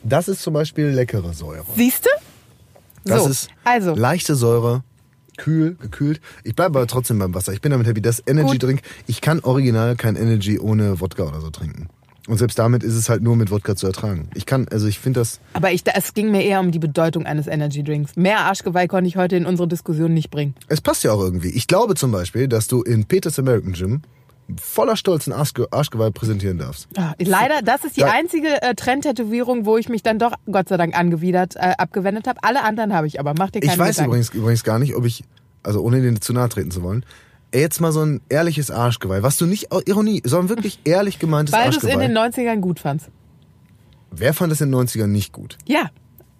Das 0.03 0.27
ist 0.27 0.41
zum 0.41 0.53
Beispiel 0.53 0.87
leckere 0.87 1.33
Säure. 1.33 1.65
Siehst 1.75 2.05
du? 2.05 2.09
Das 3.05 3.23
so, 3.23 3.29
ist 3.29 3.49
also, 3.63 3.95
leichte 3.95 4.35
Säure, 4.35 4.83
kühl, 5.37 5.75
gekühlt. 5.75 6.21
Ich 6.43 6.55
bleibe 6.55 6.79
aber 6.79 6.87
trotzdem 6.87 7.19
beim 7.19 7.33
Wasser. 7.33 7.53
Ich 7.53 7.61
bin 7.61 7.71
damit 7.71 7.87
happy. 7.87 8.01
Das 8.01 8.21
Energy. 8.25 8.57
Drink, 8.57 8.81
ich 9.07 9.21
kann 9.21 9.39
original 9.41 9.95
kein 9.95 10.15
Energy 10.15 10.59
ohne 10.59 10.99
Wodka 10.99 11.23
oder 11.23 11.41
so 11.41 11.49
trinken. 11.49 11.87
Und 12.27 12.37
selbst 12.37 12.57
damit 12.57 12.83
ist 12.83 12.93
es 12.93 13.09
halt 13.09 13.21
nur 13.21 13.35
mit 13.35 13.51
Wodka 13.51 13.75
zu 13.75 13.85
ertragen. 13.85 14.29
Ich 14.33 14.45
kann, 14.45 14.67
also 14.69 14.87
ich 14.87 14.99
finde 14.99 15.19
das, 15.19 15.41
aber 15.51 15.73
ich, 15.73 15.83
es 15.93 16.13
ging 16.13 16.31
mir 16.31 16.43
eher 16.43 16.61
um 16.61 16.71
die 16.71 16.79
Bedeutung 16.79 17.25
eines 17.25 17.47
Energy 17.47 17.83
Drinks. 17.83 18.15
Mehr 18.15 18.39
Arschgeweih 18.39 18.87
konnte 18.87 19.09
ich 19.09 19.17
heute 19.17 19.35
in 19.35 19.45
unsere 19.45 19.67
Diskussion 19.67 20.13
nicht 20.13 20.31
bringen. 20.31 20.55
es 20.69 20.79
passt 20.79 21.03
ja 21.03 21.11
auch 21.11 21.19
irgendwie. 21.19 21.49
Ich 21.49 21.67
glaube 21.67 21.95
zum 21.95 22.11
Beispiel, 22.11 22.47
dass 22.47 22.67
du 22.67 22.81
in 22.81 23.05
Peters 23.05 23.39
American 23.39 23.73
Gym 23.73 24.01
voller 24.61 24.95
Stolz 24.97 25.27
ein 25.27 25.33
Arschge 25.33 25.67
Arschgeweih 25.71 26.11
präsentieren 26.11 26.57
darfst. 26.57 26.87
Ah, 26.97 27.13
Leider, 27.19 27.61
das 27.63 27.83
ist 27.85 27.97
die 27.97 28.01
Da- 28.01 28.11
einzige 28.11 28.61
äh, 28.61 28.75
Trendtätowierung, 28.75 29.65
wo 29.65 29.77
ich 29.77 29.89
mich 29.89 30.03
dann 30.03 30.19
doch 30.19 30.33
Gott 30.51 30.69
sei 30.69 30.77
Dank 30.77 30.97
angewidert, 30.97 31.55
äh, 31.55 31.73
abgewendet 31.77 32.27
habe. 32.27 32.39
Alle 32.43 32.63
anderen 32.63 32.93
habe 32.93 33.07
ich 33.07 33.19
aber. 33.19 33.33
Mach 33.37 33.49
dir 33.51 33.61
keine 33.61 33.73
Ich 33.73 33.79
weiß 33.79 33.95
Gedanken. 33.95 34.09
übrigens, 34.11 34.29
übrigens 34.33 34.63
gar 34.63 34.79
nicht, 34.79 34.95
ob 34.95 35.05
ich, 35.05 35.23
also 35.63 35.81
ohne 35.81 36.01
denen 36.01 36.21
zu 36.21 36.33
nahe 36.33 36.49
treten 36.49 36.71
zu 36.71 36.83
wollen, 36.83 37.05
jetzt 37.53 37.79
mal 37.81 37.91
so 37.91 38.01
ein 38.03 38.21
ehrliches 38.29 38.71
Arschgeweih, 38.71 39.21
was 39.23 39.37
du 39.37 39.45
nicht 39.45 39.71
au- 39.71 39.81
Ironie, 39.85 40.21
sondern 40.25 40.49
wirklich 40.49 40.79
ehrlich 40.83 41.19
gemeintes 41.19 41.53
Weil 41.53 41.69
du 41.71 41.77
es 41.77 41.83
in 41.83 41.89
Arschgeweih. 41.91 42.07
den 42.07 42.17
90ern 42.17 42.59
gut 42.61 42.79
fandst. 42.79 43.09
Wer 44.11 44.33
fand 44.33 44.51
es 44.53 44.61
in 44.61 44.71
den 44.71 44.75
90ern 44.79 45.07
nicht 45.07 45.33
gut? 45.33 45.57
Ja, 45.65 45.89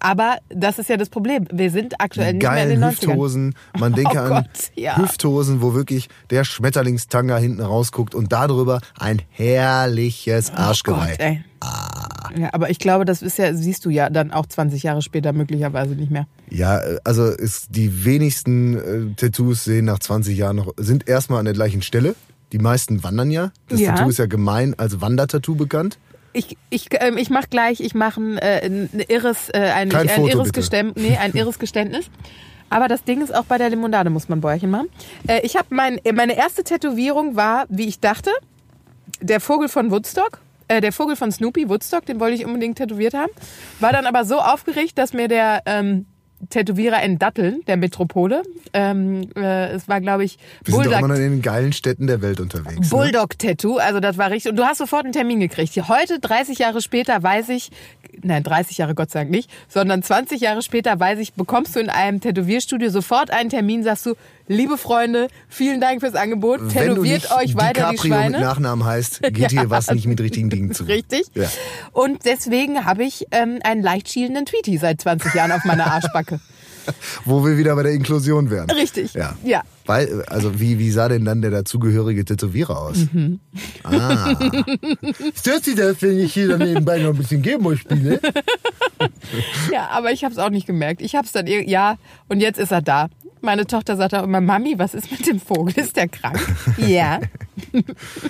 aber 0.04 0.38
das 0.50 0.78
ist 0.78 0.90
ja 0.90 0.98
das 0.98 1.10
Problem. 1.10 1.46
Wir 1.52 1.72
sind 1.72 2.00
aktuell 2.00 2.34
Die 2.34 2.38
nicht 2.40 2.52
mehr 2.52 2.64
in 2.64 2.70
den 2.70 2.80
geilen 2.82 2.94
90ern. 2.96 3.08
Hüfthosen. 3.10 3.56
Man 3.80 3.94
denke 3.96 4.18
Oh 4.18 4.20
an 4.22 4.30
Gott, 4.30 4.50
ja. 4.76 4.98
Hüfthosen, 4.98 5.62
wo 5.62 5.74
wirklich 5.74 6.10
der 6.30 6.44
Schmetterlingstanga 6.44 7.38
hinten 7.38 7.62
rausguckt 7.62 8.14
und 8.14 8.32
darüber 8.32 8.80
ein 9.00 9.22
herrliches 9.32 10.52
Arschgeweih. 10.52 11.16
Oh 11.20 11.24
Gott. 11.26 11.38
Ah. 11.62 12.30
Ja, 12.36 12.50
aber 12.54 12.70
ich 12.70 12.80
glaube, 12.80 13.06
das 13.06 13.22
ist 13.22 13.38
ja, 13.38 13.54
siehst 13.54 13.86
du 13.86 13.90
ja 13.90 14.10
dann 14.10 14.32
auch 14.32 14.46
20 14.46 14.84
Jahre 14.84 15.02
später 15.02 15.34
möglicherweise 15.34 15.94
nicht 15.94 16.12
mehr. 16.12 16.28
Ja, 16.50 16.80
also 17.04 17.28
ist, 17.28 17.68
die 17.70 18.06
wenigsten 18.06 19.12
äh, 19.12 19.16
Tattoos 19.16 19.64
sehen 19.64 19.86
nach 19.86 20.00
20 20.00 20.38
Jahren 20.38 20.58
noch, 20.58 20.74
sind 20.78 21.08
erstmal 21.08 21.40
an 21.40 21.46
der 21.46 21.54
gleichen 21.54 21.82
Stelle. 21.82 22.16
Die 22.52 22.60
meisten 22.60 23.04
wandern 23.04 23.32
ja. 23.32 23.52
Das 23.70 23.80
Ja. 23.80 23.94
Tattoo 23.96 24.10
ist 24.10 24.18
ja 24.20 24.26
gemein 24.26 24.74
als 24.78 25.00
Wandertattoo 25.02 25.56
bekannt. 25.56 25.98
Ich, 26.34 26.58
ich, 26.70 26.88
ähm, 27.00 27.18
ich 27.18 27.30
mach 27.30 27.50
gleich, 27.50 27.80
ich 27.80 27.94
mache 27.94 28.20
ein, 28.20 28.38
äh, 28.38 28.62
ein 28.66 28.90
irres, 29.08 29.50
äh, 29.50 29.60
ein, 29.60 29.90
Kein 29.90 30.10
ein 30.10 30.10
Foto, 30.10 30.28
irres 30.28 30.52
bitte. 30.52 30.92
Nee, 30.96 31.18
ein 31.18 31.34
irres 31.34 31.60
Geständnis. 31.60 32.10
Aber 32.70 32.88
das 32.88 33.04
Ding 33.04 33.22
ist 33.22 33.34
auch 33.34 33.46
bei 33.46 33.60
der 33.60 33.70
Limonade 33.70 34.10
muss 34.10 34.30
man 34.30 34.42
Bäuerchen 34.42 34.72
machen. 34.72 34.90
Äh, 35.28 35.42
ich 35.44 35.56
habe 35.56 35.68
mein, 35.70 36.00
meine 36.14 36.36
erste 36.36 36.64
Tätowierung 36.64 37.36
war, 37.36 37.66
wie 37.70 37.88
ich 37.88 38.00
dachte, 38.00 38.32
der 39.22 39.40
Vogel 39.40 39.70
von 39.70 39.92
Woodstock. 39.92 40.40
Äh, 40.68 40.82
der 40.82 40.92
Vogel 40.92 41.16
von 41.16 41.32
Snoopy, 41.32 41.70
Woodstock, 41.70 42.06
den 42.06 42.20
wollte 42.20 42.36
ich 42.36 42.46
unbedingt 42.46 42.78
tätowiert 42.78 43.14
haben. 43.14 43.32
War 43.80 43.92
dann 43.92 44.08
aber 44.08 44.26
so 44.26 44.40
aufgeregt, 44.40 44.98
dass 44.98 45.14
mir 45.14 45.28
der 45.28 45.62
ähm, 45.66 46.08
Tätowierer 46.50 47.02
in 47.04 47.20
Datteln, 47.20 47.62
der 47.68 47.78
Metropole, 47.78 48.44
ähm, 48.74 49.30
äh, 49.36 49.72
es 49.72 49.88
war, 49.88 50.02
glaube 50.02 50.24
ich, 50.24 50.38
Wir 50.64 50.76
sind 50.76 50.86
doch 50.88 51.00
immer 51.00 51.08
noch 51.08 51.16
in 51.16 51.22
den 51.22 51.42
geilen 51.42 51.74
Städten 51.74 52.08
der 52.08 52.22
Welt 52.22 52.40
unterwegs. 52.40 52.80
Ne? 52.80 52.88
Bulldog-Tattoo, 52.90 53.78
also 53.78 54.00
das 54.00 54.18
war 54.18 54.32
richtig. 54.32 54.52
Und 54.52 54.58
du 54.58 54.64
hast 54.64 54.78
sofort 54.78 55.06
einen 55.06 55.14
Termin 55.14 55.40
gekriegt. 55.40 55.76
Heute, 55.88 56.20
30 56.20 56.60
Jahre 56.60 56.82
später, 56.82 57.22
weiß 57.22 57.50
ich, 57.50 57.72
nein, 58.22 58.44
30 58.44 58.78
Jahre 58.78 58.96
Gott 58.96 59.12
sei 59.12 59.20
Dank 59.22 59.32
nicht, 59.32 59.50
sondern 59.68 60.04
20 60.04 60.42
Jahre 60.42 60.62
später 60.62 61.00
weiß 61.00 61.20
ich, 61.20 61.34
bekommst 61.34 61.76
du 61.76 61.80
in 61.80 61.90
einem 61.90 62.22
Tätowierstudio 62.22 62.90
sofort 62.90 63.32
einen 63.32 63.50
Termin, 63.50 63.84
sagst 63.84 64.06
du, 64.06 64.16
liebe 64.48 64.78
Freunde, 64.78 65.28
vielen 65.48 65.82
Dank 65.82 66.02
fürs 66.02 66.16
Angebot, 66.16 66.62
Wenn 66.62 66.70
tätowiert 66.70 67.32
euch 67.32 67.56
weiter 67.56 67.90
die 67.92 67.98
DiCaprio 67.98 68.16
mit 68.16 68.30
Schweine. 68.30 68.40
Nachnamen 68.40 68.86
heißt, 68.86 69.22
geht 69.32 69.52
hier 69.52 69.70
was 69.70 69.92
nicht 69.92 70.08
mit 70.08 70.20
richtigen 70.20 70.50
Dingen 70.50 70.74
zu. 70.74 70.84
Richtig. 70.84 71.24
Ja. 71.36 71.50
Und 71.92 72.26
deswegen 72.26 72.86
habe 72.86 73.04
ich 73.04 73.28
ähm, 73.32 73.60
einen 73.64 73.82
leicht 73.82 74.10
schielenden 74.10 74.46
Tweety 74.46 74.78
seit 74.78 75.02
20 75.02 75.34
Jahren 75.34 75.52
auf 75.52 75.64
meiner 75.66 75.88
Arschbacke. 75.88 76.40
Wo 77.26 77.46
wir 77.46 77.58
wieder 77.58 77.76
bei 77.76 77.84
der 77.84 77.94
Inklusion 77.94 78.50
wären. 78.50 78.70
Richtig. 78.70 79.14
Ja. 79.14 79.36
Ja. 79.44 79.64
Weil, 79.86 80.24
also 80.24 80.60
wie, 80.60 80.80
wie 80.80 80.92
sah 80.92 81.08
denn 81.08 81.26
dann 81.26 81.42
der 81.42 81.52
dazugehörige 81.52 82.26
Tätowierer 82.26 82.78
aus? 82.78 82.98
Mhm. 83.12 83.40
Ah. 83.84 84.36
Stört 85.36 85.64
Sie 85.64 85.76
das, 85.76 86.02
wenn 86.02 86.20
ich 86.20 86.34
hier 86.34 86.50
dann 86.50 86.60
nebenbei 86.60 87.00
noch 87.00 87.10
ein 87.12 87.18
bisschen 87.18 87.42
Gameboy 87.42 87.78
spiele? 87.78 88.20
Ja, 89.72 89.90
aber 89.90 90.12
ich 90.12 90.24
habe 90.24 90.34
es 90.34 90.40
auch 90.40 90.50
nicht 90.50 90.68
gemerkt. 90.68 91.02
Ich 91.02 91.16
habe 91.16 91.26
es 91.26 91.32
dann, 91.32 91.48
ja, 91.48 91.98
und 92.30 92.40
jetzt 92.40 92.60
ist 92.60 92.72
er 92.72 92.82
da. 92.82 93.10
Meine 93.44 93.68
Tochter 93.68 93.98
sagt 93.98 94.14
auch 94.16 94.24
immer, 94.24 94.40
Mami, 94.40 94.76
was 94.78 94.94
ist 94.94 95.12
mit 95.12 95.28
dem 95.28 95.38
Vogel? 95.40 95.78
Ist 95.78 95.98
der 95.98 96.08
krank? 96.08 96.40
ja. 96.78 97.20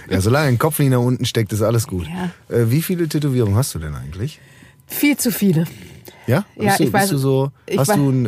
Ja, 0.10 0.22
solange 0.22 0.48
ein 0.48 0.58
Kopf 0.58 0.80
nicht 0.80 0.90
nach 0.90 1.00
unten 1.00 1.26
steckt, 1.26 1.52
ist 1.54 1.62
alles 1.62 1.88
gut. 1.88 2.08
Ja. 2.08 2.56
Äh, 2.56 2.70
wie 2.72 2.82
viele 2.82 3.08
Tätowierungen 3.08 3.56
hast 3.58 3.74
du 3.76 3.80
denn 3.80 3.94
eigentlich? 3.96 4.40
Viel 4.88 5.18
zu 5.18 5.32
viele. 5.32 5.66
Ja? 6.28 6.46
Ja, 6.56 6.64
bist 6.66 6.80
du, 6.80 6.84
ich 6.86 6.90
weiß- 6.90 7.00
bist 7.02 7.12
du 7.14 7.18
so, 7.18 7.52
hast 7.78 7.90
weiß- 7.92 7.96
du 7.96 8.10
ein, 8.10 8.26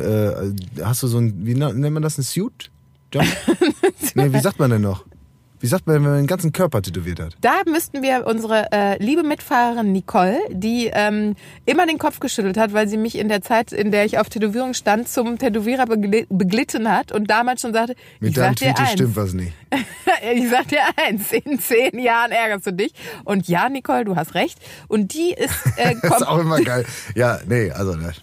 äh, 0.77 0.83
hast 0.83 1.03
du 1.03 1.07
so 1.07 1.17
ein, 1.19 1.45
wie 1.45 1.53
nennt 1.55 1.93
man 1.93 2.01
das, 2.03 2.17
ein 2.17 2.23
Suit? 2.23 2.69
Job? 3.13 3.23
nee, 4.15 4.31
wie 4.33 4.39
sagt 4.39 4.59
man 4.59 4.69
denn 4.71 4.81
noch? 4.81 5.05
Wie 5.65 5.69
sagt 5.69 5.87
man, 5.87 5.95
wenn 5.95 6.03
man 6.03 6.17
den 6.17 6.27
ganzen 6.27 6.53
Körper 6.53 6.83
tätowiert 6.83 7.19
hat? 7.19 7.35
Da 7.41 7.63
müssten 7.65 8.03
wir 8.03 8.27
unsere 8.27 8.71
äh, 8.71 9.03
liebe 9.03 9.23
Mitfahrerin 9.23 9.91
Nicole, 9.93 10.37
die 10.51 10.91
ähm, 10.93 11.35
immer 11.65 11.87
den 11.87 11.97
Kopf 11.97 12.19
geschüttelt 12.19 12.55
hat, 12.55 12.71
weil 12.73 12.87
sie 12.87 12.97
mich 12.97 13.17
in 13.17 13.29
der 13.29 13.41
Zeit, 13.41 13.71
in 13.71 13.89
der 13.89 14.05
ich 14.05 14.19
auf 14.19 14.29
Tätowierung 14.29 14.75
stand, 14.75 15.07
zum 15.09 15.39
Tätowierer 15.39 15.87
begl 15.87 16.27
beglitten 16.29 16.87
hat 16.87 17.11
und 17.11 17.31
damals 17.31 17.61
schon 17.61 17.73
sagte, 17.73 17.95
Mit 18.19 18.29
ich 18.29 18.35
deinem 18.35 18.55
sag 18.55 18.75
Tweet 18.75 18.89
stimmt 18.89 19.15
was 19.15 19.33
nicht. 19.33 19.53
ich 20.35 20.49
sag 20.51 20.67
dir 20.67 20.81
eins, 21.03 21.31
in 21.31 21.59
zehn 21.59 21.97
Jahren 21.97 22.31
ärgerst 22.31 22.67
du 22.67 22.71
dich. 22.71 22.93
Und 23.23 23.47
ja, 23.47 23.67
Nicole, 23.67 24.05
du 24.05 24.15
hast 24.15 24.35
recht. 24.35 24.59
Und 24.87 25.15
die 25.15 25.33
ist, 25.33 25.55
äh, 25.77 25.95
Das 25.99 26.21
ist 26.21 26.27
auch 26.27 26.41
immer 26.41 26.61
geil. 26.61 26.85
Ja, 27.15 27.39
nee, 27.47 27.71
also 27.71 27.95
ne, 27.95 28.13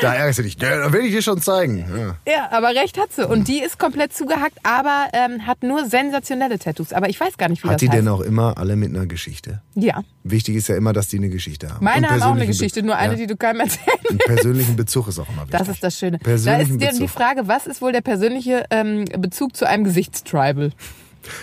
da 0.00 0.14
ärgerst 0.14 0.40
du 0.40 0.42
dich. 0.42 0.56
Da 0.56 0.92
will 0.92 1.02
ich 1.02 1.12
dir 1.12 1.22
schon 1.22 1.40
zeigen. 1.40 2.16
Ja. 2.26 2.32
ja, 2.32 2.48
aber 2.50 2.68
recht 2.68 2.98
hat 2.98 3.12
sie. 3.12 3.26
Und 3.26 3.48
die 3.48 3.62
ist 3.62 3.78
komplett 3.78 4.12
zugehackt, 4.12 4.58
aber 4.62 5.08
ähm, 5.12 5.46
hat 5.46 5.62
nur 5.62 5.88
sensationelle 5.88 6.41
Tattoos. 6.58 6.92
Aber 6.92 7.08
ich 7.08 7.18
weiß 7.20 7.36
gar 7.38 7.48
nicht, 7.48 7.62
wie 7.64 7.68
Hat 7.68 7.74
das 7.74 7.80
die 7.80 7.88
heißt. 7.88 7.98
denn 7.98 8.08
auch 8.08 8.20
immer 8.20 8.56
alle 8.58 8.76
mit 8.76 8.90
einer 8.94 9.06
Geschichte? 9.06 9.62
Ja. 9.74 10.02
Wichtig 10.24 10.56
ist 10.56 10.68
ja 10.68 10.76
immer, 10.76 10.92
dass 10.92 11.08
die 11.08 11.18
eine 11.18 11.28
Geschichte 11.28 11.68
haben. 11.72 11.84
Meine 11.84 12.08
haben 12.08 12.22
auch 12.22 12.26
eine 12.32 12.44
persönlichen 12.44 12.46
Be- 12.48 12.52
Geschichte, 12.58 12.82
nur 12.82 12.96
eine, 12.96 13.12
ja. 13.14 13.18
die 13.20 13.26
du 13.26 13.36
keinem 13.36 13.60
erzählen 13.60 13.86
Einen 14.08 14.18
persönlichen 14.18 14.76
Bezug 14.76 15.08
ist 15.08 15.18
auch 15.18 15.28
immer 15.28 15.42
wichtig. 15.42 15.58
Das 15.58 15.68
ist 15.68 15.82
das 15.82 15.98
Schöne. 15.98 16.18
Da 16.18 16.24
Persönlichen 16.24 16.72
ist 16.74 16.80
dir 16.82 16.92
die 16.92 16.98
Bezug. 17.04 17.10
Frage, 17.10 17.48
was 17.48 17.66
ist 17.66 17.82
wohl 17.82 17.92
der 17.92 18.00
persönliche 18.02 18.64
ähm, 18.70 19.04
Bezug 19.18 19.56
zu 19.56 19.66
einem 19.66 19.84
Gesichtstribal? 19.84 20.72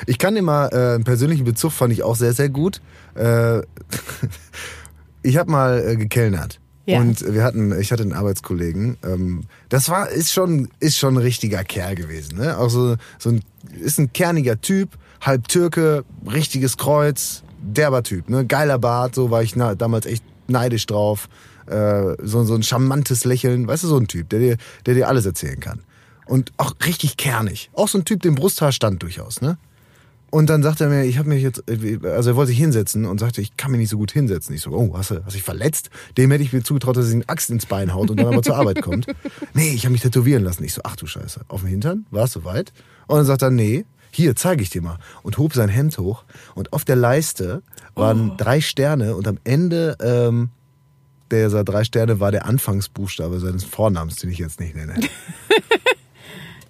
Ich 0.08 0.18
kann 0.18 0.36
immer, 0.36 0.74
äh, 0.74 0.96
einen 0.96 1.04
persönlichen 1.06 1.46
Bezug 1.46 1.72
fand 1.72 1.94
ich 1.94 2.04
auch 2.04 2.16
sehr, 2.16 2.34
sehr 2.34 2.50
gut. 2.50 2.82
Äh, 3.16 3.62
ich 5.24 5.38
habe 5.38 5.52
mal 5.52 5.84
äh, 5.86 5.96
gekellnert. 5.96 6.60
Ja. 6.90 7.02
Und 7.02 7.22
wir 7.34 7.44
hatten, 7.44 7.80
ich 7.80 7.92
hatte 7.92 8.02
einen 8.02 8.14
Arbeitskollegen. 8.14 8.98
Ähm, 9.04 9.44
das 9.70 9.90
war, 9.90 10.10
ist 10.10 10.34
schon, 10.34 10.70
ist 10.80 10.98
schon 10.98 11.14
ein 11.14 11.22
richtiger 11.22 11.64
Kerl 11.64 11.94
gewesen. 11.94 12.40
Ne? 12.40 12.58
Auch 12.58 12.70
so, 12.70 12.96
so 13.20 13.30
ein, 13.30 13.44
ist 13.80 14.00
ein 14.00 14.12
kerniger 14.12 14.60
Typ, 14.60 14.98
halb 15.22 15.48
Türke, 15.48 16.04
richtiges 16.26 16.78
Kreuz, 16.78 17.44
derber 17.62 18.02
Typ, 18.02 18.28
ne? 18.28 18.44
Geiler 18.44 18.80
Bart, 18.80 19.14
so 19.14 19.30
war 19.30 19.44
ich 19.44 19.56
na, 19.56 19.76
damals 19.76 20.08
echt 20.08 20.24
neidisch 20.48 20.88
drauf. 20.88 21.30
Äh, 21.68 22.16
so, 22.24 22.44
so 22.44 22.56
ein 22.56 22.64
charmantes 22.64 23.24
Lächeln, 23.24 23.68
weißt 23.68 23.84
du, 23.84 23.88
so 23.88 23.98
ein 23.98 24.08
Typ, 24.08 24.30
der 24.30 24.40
dir, 24.40 24.58
der 24.88 24.96
dir 24.96 25.08
alles 25.08 25.28
erzählen 25.28 25.60
kann. 25.60 25.82
Und 26.26 26.54
auch 26.58 26.74
richtig 26.88 27.18
kernig. 27.18 27.70
Auch 27.74 27.88
so 27.88 28.00
ein 28.00 28.06
Typ, 28.06 28.24
dem 28.24 28.34
Brusthaar 28.34 28.72
stand 28.72 29.04
durchaus, 29.04 29.42
ne? 29.42 29.60
Und 30.32 30.50
dann 30.50 30.62
sagt 30.62 30.82
er 30.82 30.90
mir, 30.90 31.06
ich 31.06 31.18
habe 31.18 31.30
mich 31.30 31.42
jetzt, 31.42 31.64
also 32.04 32.30
er 32.30 32.36
wollte 32.36 32.50
sich 32.50 32.58
hinsetzen 32.58 33.06
und 33.06 33.20
sagte, 33.20 33.42
ich 33.42 33.58
kann 33.58 33.72
mich 33.72 33.80
nicht 33.80 33.90
so 33.90 33.98
gut 33.98 34.12
hinsetzen. 34.12 34.54
Ich 34.54 34.62
so, 34.62 34.72
oh, 34.72 34.96
hast 34.96 35.12
du, 35.12 35.24
hast 35.26 35.36
dich 35.36 35.44
verletzt? 35.44 35.90
Dem 36.18 36.32
hätte 36.32 36.44
ich 36.44 36.54
mir 36.54 36.64
zugetraut, 36.64 36.98
dass 36.98 37.06
er 37.06 37.08
sich 37.08 37.16
eine 37.16 37.30
Axt 37.30 37.50
ins 37.50 37.66
Bein 37.66 37.94
haut 37.94 38.10
und 38.10 38.18
dann 38.20 38.28
aber 38.28 38.44
zur 38.44 38.56
Arbeit 38.56 38.82
kommt. 38.82 39.08
Nee, 39.54 39.72
ich 39.74 39.86
habe 39.86 39.92
mich 39.92 40.02
tätowieren 40.02 40.44
lassen. 40.44 40.64
Ich 40.64 40.74
so, 40.74 40.82
ach 40.84 40.96
du 40.96 41.08
Scheiße, 41.08 41.42
auf 41.48 41.62
dem 41.62 41.70
Hintern? 41.70 42.06
War 42.12 42.26
es 42.26 42.32
soweit? 42.32 42.72
Und 43.08 43.18
dann 43.18 43.26
sagt 43.26 43.42
er, 43.42 43.50
nee, 43.50 43.86
hier, 44.12 44.36
zeige 44.36 44.62
ich 44.62 44.70
dir 44.70 44.82
mal. 44.82 44.98
Und 45.24 45.38
hob 45.38 45.54
sein 45.54 45.70
Hemd 45.70 45.98
hoch 45.98 46.24
und 46.56 46.74
auf 46.74 46.86
der 46.86 46.96
Leiste 46.96 47.62
waren 47.96 48.38
drei 48.38 48.62
Sterne 48.62 49.16
und 49.16 49.28
am 49.28 49.38
Ende 49.44 49.98
ähm, 50.02 50.50
dieser 51.32 51.64
drei 51.64 51.84
Sterne 51.84 52.20
war 52.20 52.32
der 52.32 52.46
Anfangsbuchstabe 52.46 53.40
seines 53.40 53.64
Vornamens, 53.64 54.18
den 54.18 54.30
ich 54.30 54.38
jetzt 54.38 54.60
nicht 54.60 54.76
nenne. 54.76 54.96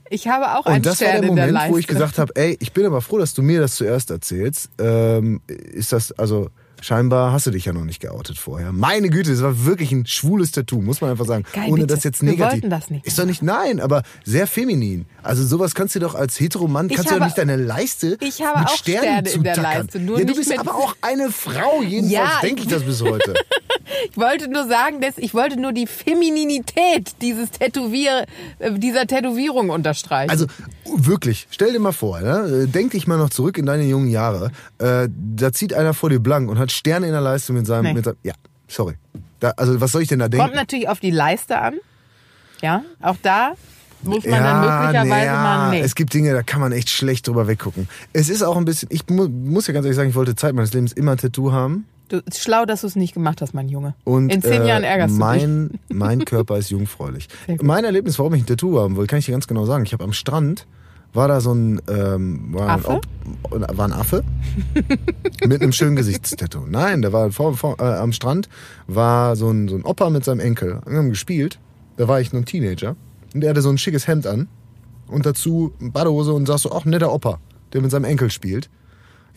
Ich 0.09 0.27
habe 0.27 0.57
auch 0.57 0.65
einen 0.65 0.77
Und 0.77 0.85
das 0.85 1.01
war 1.01 1.07
Stern 1.07 1.21
der 1.21 1.29
in 1.29 1.35
der 1.35 1.45
Moment, 1.45 1.53
Leiste. 1.53 1.73
wo 1.73 1.77
ich 1.77 1.87
gesagt 1.87 2.17
habe, 2.17 2.35
ey, 2.35 2.57
ich 2.59 2.73
bin 2.73 2.85
aber 2.85 3.01
froh, 3.01 3.17
dass 3.19 3.33
du 3.33 3.41
mir 3.41 3.59
das 3.61 3.75
zuerst 3.75 4.09
erzählst. 4.11 4.69
Ähm, 4.79 5.41
ist 5.47 5.91
das, 5.93 6.11
also 6.13 6.49
scheinbar 6.81 7.31
hast 7.31 7.45
du 7.45 7.51
dich 7.51 7.65
ja 7.65 7.73
noch 7.73 7.83
nicht 7.85 7.99
geoutet 7.99 8.37
vorher. 8.37 8.71
Meine 8.71 9.09
Güte, 9.09 9.31
das 9.31 9.41
war 9.41 9.65
wirklich 9.65 9.91
ein 9.91 10.05
schwules 10.05 10.51
Tattoo, 10.51 10.81
muss 10.81 11.01
man 11.01 11.11
einfach 11.11 11.25
sagen. 11.25 11.43
Geil, 11.53 11.65
Ohne 11.67 11.81
bitte. 11.81 11.95
das 11.95 12.03
jetzt 12.03 12.21
Wir 12.21 12.31
negativ. 12.31 12.53
wollten 12.53 12.69
das 12.69 12.89
nicht 12.89 13.05
Ist 13.05 13.17
doch 13.19 13.25
nicht, 13.25 13.41
nein, 13.41 13.79
aber 13.79 14.03
sehr 14.23 14.47
feminin. 14.47 15.05
Also 15.23 15.45
sowas 15.45 15.75
kannst 15.75 15.95
du 15.95 15.99
doch 15.99 16.15
als 16.15 16.39
Heteromann, 16.39 16.87
kannst 16.87 17.05
du 17.05 17.09
doch 17.09 17.11
habe- 17.15 17.25
nicht 17.25 17.37
deine 17.37 17.55
Leiste 17.55 18.17
Ich 18.21 18.41
habe 18.41 18.59
mit 18.59 18.67
auch 18.69 18.75
Sternen 18.75 19.25
Sterne 19.25 19.29
in 19.29 19.43
der. 19.43 19.55
Leiste, 19.57 19.99
nur 19.99 20.17
ja, 20.17 20.23
du 20.23 20.27
nicht 20.31 20.37
bist 20.37 20.49
mit- 20.49 20.59
aber 20.59 20.75
auch 20.75 20.95
eine 21.01 21.31
Frau, 21.31 21.81
jedenfalls 21.81 22.11
Ja, 22.11 22.39
denke 22.41 22.61
ich 22.61 22.67
ich- 22.67 22.73
das 22.73 22.83
bis 22.83 23.01
heute. 23.01 23.33
Ich 24.11 24.17
wollte 24.17 24.49
nur 24.49 24.67
sagen, 24.67 25.01
dass 25.01 25.17
ich 25.17 25.33
wollte 25.33 25.59
nur 25.59 25.73
die 25.73 25.87
Femininität 25.87 27.13
dieses 27.21 27.51
Tätowier, 27.51 28.25
äh, 28.59 28.71
dieser 28.77 29.07
Tätowierung 29.07 29.69
unterstreichen. 29.71 30.29
Also 30.29 30.45
wirklich, 30.97 31.47
stell 31.51 31.71
dir 31.71 31.79
mal 31.79 31.91
vor, 31.91 32.19
ne? 32.21 32.67
denk 32.67 32.91
dich 32.91 33.07
mal 33.07 33.17
noch 33.17 33.29
zurück 33.29 33.57
in 33.57 33.65
deine 33.65 33.83
jungen 33.83 34.09
Jahre. 34.09 34.51
Äh, 34.77 35.07
da 35.09 35.51
zieht 35.51 35.73
einer 35.73 35.93
vor 35.93 36.09
dir 36.09 36.19
blank 36.19 36.49
und 36.49 36.59
hat 36.59 36.71
Sterne 36.71 37.05
in 37.07 37.11
der 37.11 37.21
Leiste 37.21 37.53
mit 37.53 37.67
seinem, 37.67 37.83
Nee. 37.83 37.93
mit 37.93 38.05
seinem 38.05 38.17
ja, 38.23 38.33
sorry. 38.67 38.95
Da, 39.39 39.53
also 39.57 39.79
was 39.79 39.91
soll 39.91 40.01
ich 40.01 40.07
denn 40.09 40.19
da 40.19 40.27
denken? 40.27 40.45
Kommt 40.45 40.55
natürlich 40.55 40.89
auf 40.89 40.99
die 40.99 41.11
Leiste 41.11 41.59
an. 41.59 41.75
Ja, 42.61 42.83
auch 43.01 43.15
da 43.21 43.53
muss 44.03 44.25
man 44.25 44.43
dann 44.43 44.61
möglicherweise 44.61 45.25
ja, 45.25 45.33
mal. 45.33 45.69
Nee. 45.71 45.81
Es 45.81 45.95
gibt 45.95 46.13
Dinge, 46.13 46.33
da 46.33 46.43
kann 46.43 46.61
man 46.61 46.71
echt 46.71 46.89
schlecht 46.89 47.27
drüber 47.27 47.47
weggucken. 47.47 47.87
Es 48.13 48.29
ist 48.29 48.43
auch 48.43 48.57
ein 48.57 48.65
bisschen, 48.65 48.89
ich 48.91 49.07
mu 49.09 49.27
muss 49.27 49.67
ja 49.67 49.73
ganz 49.73 49.85
ehrlich 49.85 49.95
sagen, 49.95 50.09
ich 50.09 50.15
wollte 50.15 50.35
Zeit 50.35 50.53
meines 50.55 50.73
Lebens 50.73 50.93
immer 50.93 51.11
ein 51.13 51.17
Tattoo 51.17 51.51
haben. 51.51 51.85
Du, 52.09 52.17
ist 52.17 52.39
schlau, 52.41 52.65
dass 52.65 52.81
du 52.81 52.87
es 52.87 52.95
nicht 52.95 53.13
gemacht 53.13 53.41
hast, 53.41 53.53
mein 53.53 53.69
Junge. 53.69 53.95
Und 54.03 54.33
In 54.33 54.41
zehn 54.41 54.63
äh, 54.63 54.67
Jahren 54.67 54.83
ärgerst 54.83 55.11
du 55.11 55.13
dich. 55.15 55.19
mein, 55.19 55.71
mein 55.89 56.25
Körper 56.25 56.57
ist 56.57 56.69
jungfräulich. 56.71 57.27
Mein 57.61 57.83
Erlebnis, 57.85 58.17
warum 58.19 58.33
ich 58.33 58.43
ein 58.43 58.45
Tattoo 58.47 58.79
haben 58.79 58.95
wollte, 58.95 59.09
kann 59.11 59.19
ich 59.19 59.25
dir 59.25 59.31
ganz 59.33 59.47
genau 59.47 59.65
sagen. 59.65 59.85
Ich 59.85 59.93
habe 59.93 60.03
am 60.03 60.13
Strand, 60.13 60.65
war 61.13 61.27
da 61.27 61.39
so 61.41 61.53
ein, 61.53 61.81
ähm, 61.87 62.49
war, 62.53 62.63
ein 62.63 62.69
Affe? 62.79 62.89
Op- 62.89 63.07
war 63.77 63.85
ein 63.85 63.93
Affe 63.93 64.23
mit 65.47 65.61
einem 65.61 65.71
schönen 65.71 65.95
Gesichtstattoo. 65.95 66.65
Nein, 66.67 67.01
der 67.01 67.13
war 67.13 67.31
vor, 67.31 67.55
vor, 67.55 67.79
äh, 67.79 67.83
am 67.83 68.11
Strand, 68.11 68.49
war 68.87 69.35
so 69.35 69.49
ein, 69.49 69.67
so 69.67 69.75
ein 69.75 69.83
Opa 69.83 70.09
mit 70.09 70.23
seinem 70.25 70.39
Enkel. 70.39 70.81
Wir 70.87 70.97
haben 70.97 71.09
gespielt, 71.09 71.59
da 71.97 72.07
war 72.07 72.19
ich 72.21 72.33
noch 72.33 72.39
ein 72.41 72.45
Teenager. 72.45 72.95
Und 73.33 73.41
der 73.41 73.51
hatte 73.51 73.61
so 73.61 73.69
ein 73.69 73.77
schickes 73.77 74.07
Hemd 74.07 74.25
an 74.25 74.47
und 75.07 75.25
dazu 75.25 75.73
eine 75.79 75.91
Badehose 75.91 76.33
und 76.33 76.47
sagst 76.47 76.63
so, 76.63 76.71
ach, 76.71 76.85
netter 76.85 77.13
Opa, 77.13 77.39
der 77.73 77.81
mit 77.81 77.91
seinem 77.91 78.05
Enkel 78.05 78.29
spielt. 78.31 78.69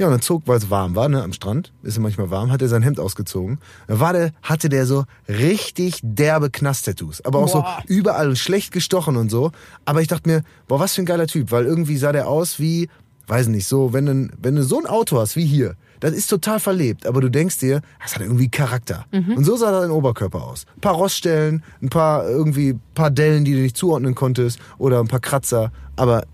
Ja, 0.03 0.09
und 0.09 0.15
dann 0.15 0.21
zog, 0.21 0.43
weil 0.47 0.57
es 0.59 0.69
warm 0.69 0.97
war, 0.97 1.09
ne, 1.09 1.23
am 1.23 1.33
Strand, 1.33 1.73
ist 1.85 1.95
ja 1.97 2.03
manchmal 2.03 2.29
warm, 2.29 2.51
hat 2.51 2.61
er 2.61 2.67
sein 2.67 2.83
Hemd 2.83 2.99
ausgezogen. 2.99 3.61
Da 3.87 4.01
war 4.01 4.13
der, 4.13 4.33
hatte 4.43 4.69
der 4.69 4.85
so 4.85 5.05
richtig 5.29 6.01
derbe 6.03 6.51
Knast-Tattoos. 6.51 7.25
Aber 7.25 7.39
auch 7.39 7.53
Boah. 7.53 7.85
so 7.87 7.95
überall 7.95 8.35
schlecht 8.35 8.73
gestochen 8.73 9.15
und 9.15 9.31
so. 9.31 9.53
Aber 9.85 10.03
ich 10.03 10.09
dachte 10.09 10.29
mir, 10.29 10.43
boah, 10.67 10.81
was 10.81 10.97
für 10.97 11.03
ein 11.03 11.07
geiler 11.07 11.29
Typ, 11.29 11.53
weil 11.53 11.67
irgendwie 11.67 11.97
sah 11.99 12.11
der 12.11 12.27
aus 12.27 12.59
wie, 12.59 12.89
weiß 13.29 13.47
nicht, 13.47 13.69
so, 13.69 13.93
wenn 13.93 14.07
du, 14.07 14.29
wenn 14.43 14.57
du 14.57 14.65
so 14.65 14.81
ein 14.81 14.87
Auto 14.87 15.21
hast 15.21 15.37
wie 15.37 15.47
hier, 15.47 15.77
das 16.01 16.11
ist 16.15 16.27
total 16.27 16.59
verlebt, 16.59 17.07
aber 17.07 17.21
du 17.21 17.31
denkst 17.31 17.59
dir, 17.59 17.81
das 18.03 18.17
hat 18.17 18.23
irgendwie 18.23 18.49
Charakter. 18.49 19.07
Und 19.37 19.45
so 19.45 19.55
sah 19.55 19.71
dein 19.71 19.93
Oberkörper 19.93 20.43
aus. 20.43 20.67
Ein 20.75 20.81
paar 20.81 20.95
Roststellen, 20.95 21.63
ein 21.81 21.91
paar 21.91 22.29
irgendwie, 22.29 22.77
paar 22.97 23.13
Dellen, 23.13 23.45
die 23.45 23.53
du 23.53 23.61
nicht 23.61 23.77
zuordnen 23.77 24.17
konntest 24.17 24.59
oder 24.79 24.99
ein 24.99 25.07
paar 25.07 25.21
Kratzer, 25.21 25.71
aber 25.95 26.25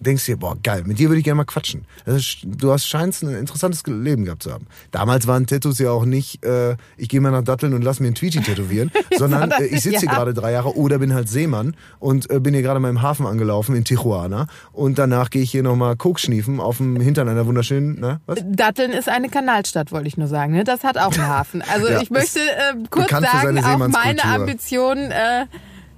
denkst 0.00 0.26
dir, 0.26 0.36
boah, 0.36 0.56
geil, 0.62 0.82
mit 0.86 0.98
dir 0.98 1.08
würde 1.08 1.18
ich 1.18 1.24
gerne 1.24 1.38
mal 1.38 1.44
quatschen. 1.44 1.86
Ist, 2.04 2.38
du 2.44 2.72
hast 2.72 2.86
scheinst 2.86 3.22
ein 3.22 3.34
interessantes 3.34 3.82
Leben 3.86 4.24
gehabt 4.24 4.42
zu 4.42 4.52
haben. 4.52 4.66
Damals 4.90 5.26
waren 5.26 5.46
Tattoos 5.46 5.78
ja 5.78 5.90
auch 5.90 6.04
nicht, 6.04 6.44
äh, 6.44 6.76
ich 6.96 7.08
gehe 7.08 7.20
mal 7.20 7.30
nach 7.30 7.42
Datteln 7.42 7.74
und 7.74 7.82
lass 7.82 8.00
mir 8.00 8.08
ein 8.08 8.14
Tweety 8.14 8.40
tätowieren, 8.40 8.90
sondern 9.16 9.50
äh, 9.50 9.64
ich 9.64 9.82
sitze 9.82 10.00
hier 10.00 10.08
ja. 10.08 10.14
gerade 10.14 10.34
drei 10.34 10.52
Jahre 10.52 10.76
oder 10.76 10.98
bin 10.98 11.14
halt 11.14 11.28
Seemann 11.28 11.76
und 11.98 12.30
äh, 12.30 12.40
bin 12.40 12.54
hier 12.54 12.62
gerade 12.62 12.80
mal 12.80 12.90
im 12.90 13.02
Hafen 13.02 13.26
angelaufen 13.26 13.74
in 13.74 13.84
Tijuana 13.84 14.46
und 14.72 14.98
danach 14.98 15.30
gehe 15.30 15.42
ich 15.42 15.50
hier 15.50 15.62
nochmal 15.62 15.96
Coke 15.96 16.20
schniefen 16.20 16.60
auf 16.60 16.76
dem 16.76 17.00
Hintern 17.00 17.28
einer 17.28 17.46
wunderschönen, 17.46 17.98
ne, 17.98 18.20
was? 18.26 18.40
Datteln 18.44 18.92
ist 18.92 19.08
eine 19.08 19.28
Kanalstadt, 19.28 19.92
wollte 19.92 20.08
ich 20.08 20.16
nur 20.16 20.28
sagen. 20.28 20.52
Ne? 20.52 20.64
Das 20.64 20.84
hat 20.84 20.98
auch 20.98 21.12
einen 21.12 21.26
Hafen. 21.26 21.62
Also 21.62 21.86
Ja, 21.96 22.02
ich 22.02 22.10
möchte 22.10 22.40
äh, 22.40 22.74
kurz 22.90 23.10
sagen, 23.10 23.26
auch 23.26 23.42
meine 23.44 23.62
Seemannskultur. 23.62 24.04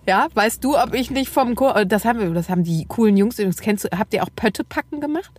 Ja, 0.08 0.28
weißt 0.32 0.64
du, 0.64 0.74
ob 0.78 0.94
ich 0.94 1.10
nicht 1.10 1.28
vom 1.28 1.54
Chor, 1.54 1.84
das 1.84 2.06
haben 2.06 2.18
wir, 2.18 2.30
das 2.30 2.48
haben 2.48 2.64
die 2.64 2.86
coolen 2.86 3.18
Jungs, 3.18 3.36
das 3.36 3.58
kennst 3.58 3.84
du, 3.84 3.88
habt 3.98 4.14
ihr 4.14 4.22
auch 4.22 4.30
Pöttepacken 4.34 5.02
gemacht? 5.02 5.38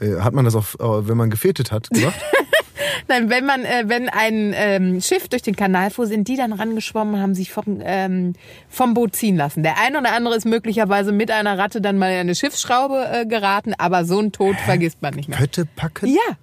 Äh, 0.00 0.20
hat 0.20 0.32
man 0.32 0.44
das 0.44 0.54
auch, 0.54 0.76
äh, 0.78 1.08
wenn 1.08 1.16
man 1.16 1.28
gefetet 1.28 1.72
hat, 1.72 1.90
gemacht? 1.90 2.14
Nein, 3.08 3.28
wenn 3.28 3.44
man, 3.44 3.64
äh, 3.64 3.82
wenn 3.86 4.08
ein 4.08 4.54
ähm, 4.54 5.00
Schiff 5.00 5.26
durch 5.26 5.42
den 5.42 5.56
Kanal 5.56 5.90
fuhr, 5.90 6.06
sind 6.06 6.28
die 6.28 6.36
dann 6.36 6.52
rangeschwommen 6.52 7.14
und 7.14 7.20
haben 7.20 7.34
sich 7.34 7.50
vom, 7.50 7.80
ähm, 7.82 8.34
vom 8.68 8.94
Boot 8.94 9.16
ziehen 9.16 9.34
lassen. 9.34 9.64
Der 9.64 9.76
ein 9.80 9.96
oder 9.96 10.12
andere 10.12 10.36
ist 10.36 10.44
möglicherweise 10.44 11.10
mit 11.10 11.32
einer 11.32 11.58
Ratte 11.58 11.80
dann 11.80 11.98
mal 11.98 12.12
in 12.12 12.18
eine 12.18 12.36
Schiffsschraube 12.36 13.08
äh, 13.10 13.26
geraten, 13.26 13.74
aber 13.76 14.04
so 14.04 14.20
einen 14.20 14.30
Tod 14.30 14.54
vergisst 14.64 15.02
man 15.02 15.14
nicht 15.14 15.28
mehr. 15.28 15.38
Pötte 15.38 15.66
packen? 15.66 16.06
Ja, 16.06 16.36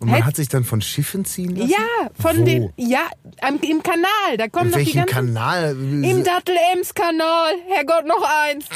Und 0.00 0.08
man 0.08 0.16
Hätt- 0.16 0.24
hat 0.24 0.36
sich 0.36 0.48
dann 0.48 0.64
von 0.64 0.80
Schiffen 0.80 1.24
ziehen 1.26 1.54
lassen? 1.56 1.70
ja, 1.70 2.10
von 2.20 2.38
Wo? 2.40 2.44
den, 2.44 2.72
ja, 2.76 3.00
am, 3.42 3.60
im 3.60 3.82
Kanal, 3.82 4.36
da 4.38 4.48
kommen 4.48 4.66
In 4.66 4.72
doch 4.72 4.78
die 4.78 4.86
welchem 4.86 5.06
ganzen... 5.06 5.34
Kanal? 5.34 5.70
Im 5.72 6.24
Dattel-Ems-Kanal. 6.24 7.52
Herrgott, 7.68 8.06
noch 8.06 8.26
eins. 8.48 8.64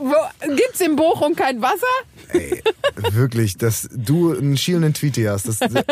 Wo, 0.00 0.14
gibt's 0.56 0.80
in 0.80 0.96
Bochum 0.96 1.34
kein 1.36 1.60
Wasser? 1.62 1.76
Ey, 2.32 2.60
wirklich, 3.12 3.56
dass 3.56 3.88
du 3.92 4.32
einen 4.36 4.56
schielenden 4.56 4.94
Tweety 4.94 5.24
hast, 5.24 5.46
das, 5.48 5.60
äh, 5.60 5.84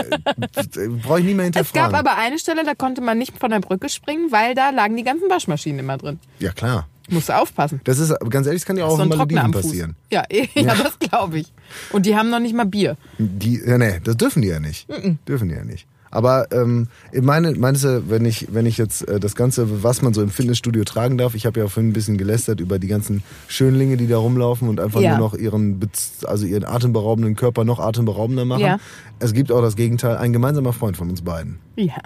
brauche 1.03 1.21
ich 1.21 1.25
nie 1.27 1.35
mehr 1.35 1.47
Es 1.47 1.53
gab 1.53 1.67
hinterfragen. 1.67 1.95
aber 1.95 2.17
eine 2.17 2.39
Stelle, 2.39 2.65
da 2.65 2.75
konnte 2.75 3.01
man 3.03 3.19
nicht 3.19 3.39
von 3.39 3.51
der 3.51 3.61
Brücke 3.61 3.89
springen, 3.89 4.33
weil 4.33 4.55
da 4.55 4.71
lagen 4.71 4.97
die 4.97 5.05
ganzen 5.05 5.31
Waschmaschinen 5.31 5.79
immer 5.81 5.97
drin. 5.99 6.19
ja, 6.41 6.53
klar. 6.53 6.89
Musst 7.11 7.29
du 7.29 7.37
aufpassen. 7.39 7.81
Das 7.85 7.99
ist, 7.99 8.15
ganz 8.31 8.47
ehrlich, 8.47 8.63
das 8.63 8.67
kann 8.67 8.77
ja 8.77 8.87
auch 8.87 8.97
so 8.97 9.03
in 9.03 9.09
Malediven 9.11 9.51
passieren. 9.51 9.97
Ja, 10.11 10.23
ja, 10.31 10.75
das 10.75 10.99
glaube 10.99 11.39
ich. 11.39 11.53
Und 11.93 12.07
die 12.07 12.17
haben 12.17 12.31
noch 12.31 12.41
nicht 12.41 12.55
mal 12.55 12.65
Bier. 12.67 12.97
Die, 13.19 13.61
ja, 13.65 13.77
nee, 13.79 14.01
das 14.03 14.17
dürfen 14.17 14.43
die 14.43 14.49
ja 14.49 14.61
nicht. 14.61 14.87
Dürfen 15.29 15.49
die 15.49 15.55
ja 15.55 15.65
nicht. 15.65 15.87
Aber 16.11 16.53
ähm, 16.53 16.87
meine, 17.13 17.51
meinst 17.57 17.83
du, 17.83 18.09
wenn 18.09 18.25
ich, 18.25 18.55
wenn 18.55 18.67
ich 18.67 18.79
jetzt 18.79 19.07
äh, 19.09 19.19
das 19.19 19.35
Ganze, 19.35 19.83
was 19.83 20.01
man 20.01 20.15
so 20.15 20.23
im 20.23 20.31
Fitnessstudio 20.31 20.85
tragen 20.85 21.19
darf, 21.19 21.35
ich 21.35 21.45
habe 21.45 21.59
ja 21.59 21.67
vorhin 21.67 21.91
ein 21.91 21.93
bisschen 21.93 22.17
gelästert 22.19 22.61
über 22.61 22.79
die 22.79 22.87
ganzen 22.87 23.25
Schönlinge, 23.49 23.97
die 23.97 24.07
da 24.07 24.19
rumlaufen 24.19 24.69
und 24.69 24.79
einfach 24.79 25.01
Ja. 25.01 25.19
nur 25.19 25.27
noch 25.31 25.35
ihren, 25.35 25.81
also 26.25 26.47
ihren 26.47 26.65
atemberaubenden 26.65 27.35
Körper 27.35 27.65
noch 27.65 27.81
atemberaubender 27.81 28.45
machen. 28.45 28.61
Ja. 28.61 28.79
Es 29.19 29.33
gibt 29.33 29.51
auch 29.51 29.61
das 29.61 29.75
Gegenteil. 29.75 30.17
Ein 30.17 30.33
gemeinsamer 30.33 30.73
Freund 30.73 30.97
von 30.97 31.11
uns 31.11 31.23
beiden. 31.23 31.59
Ja. 31.75 31.97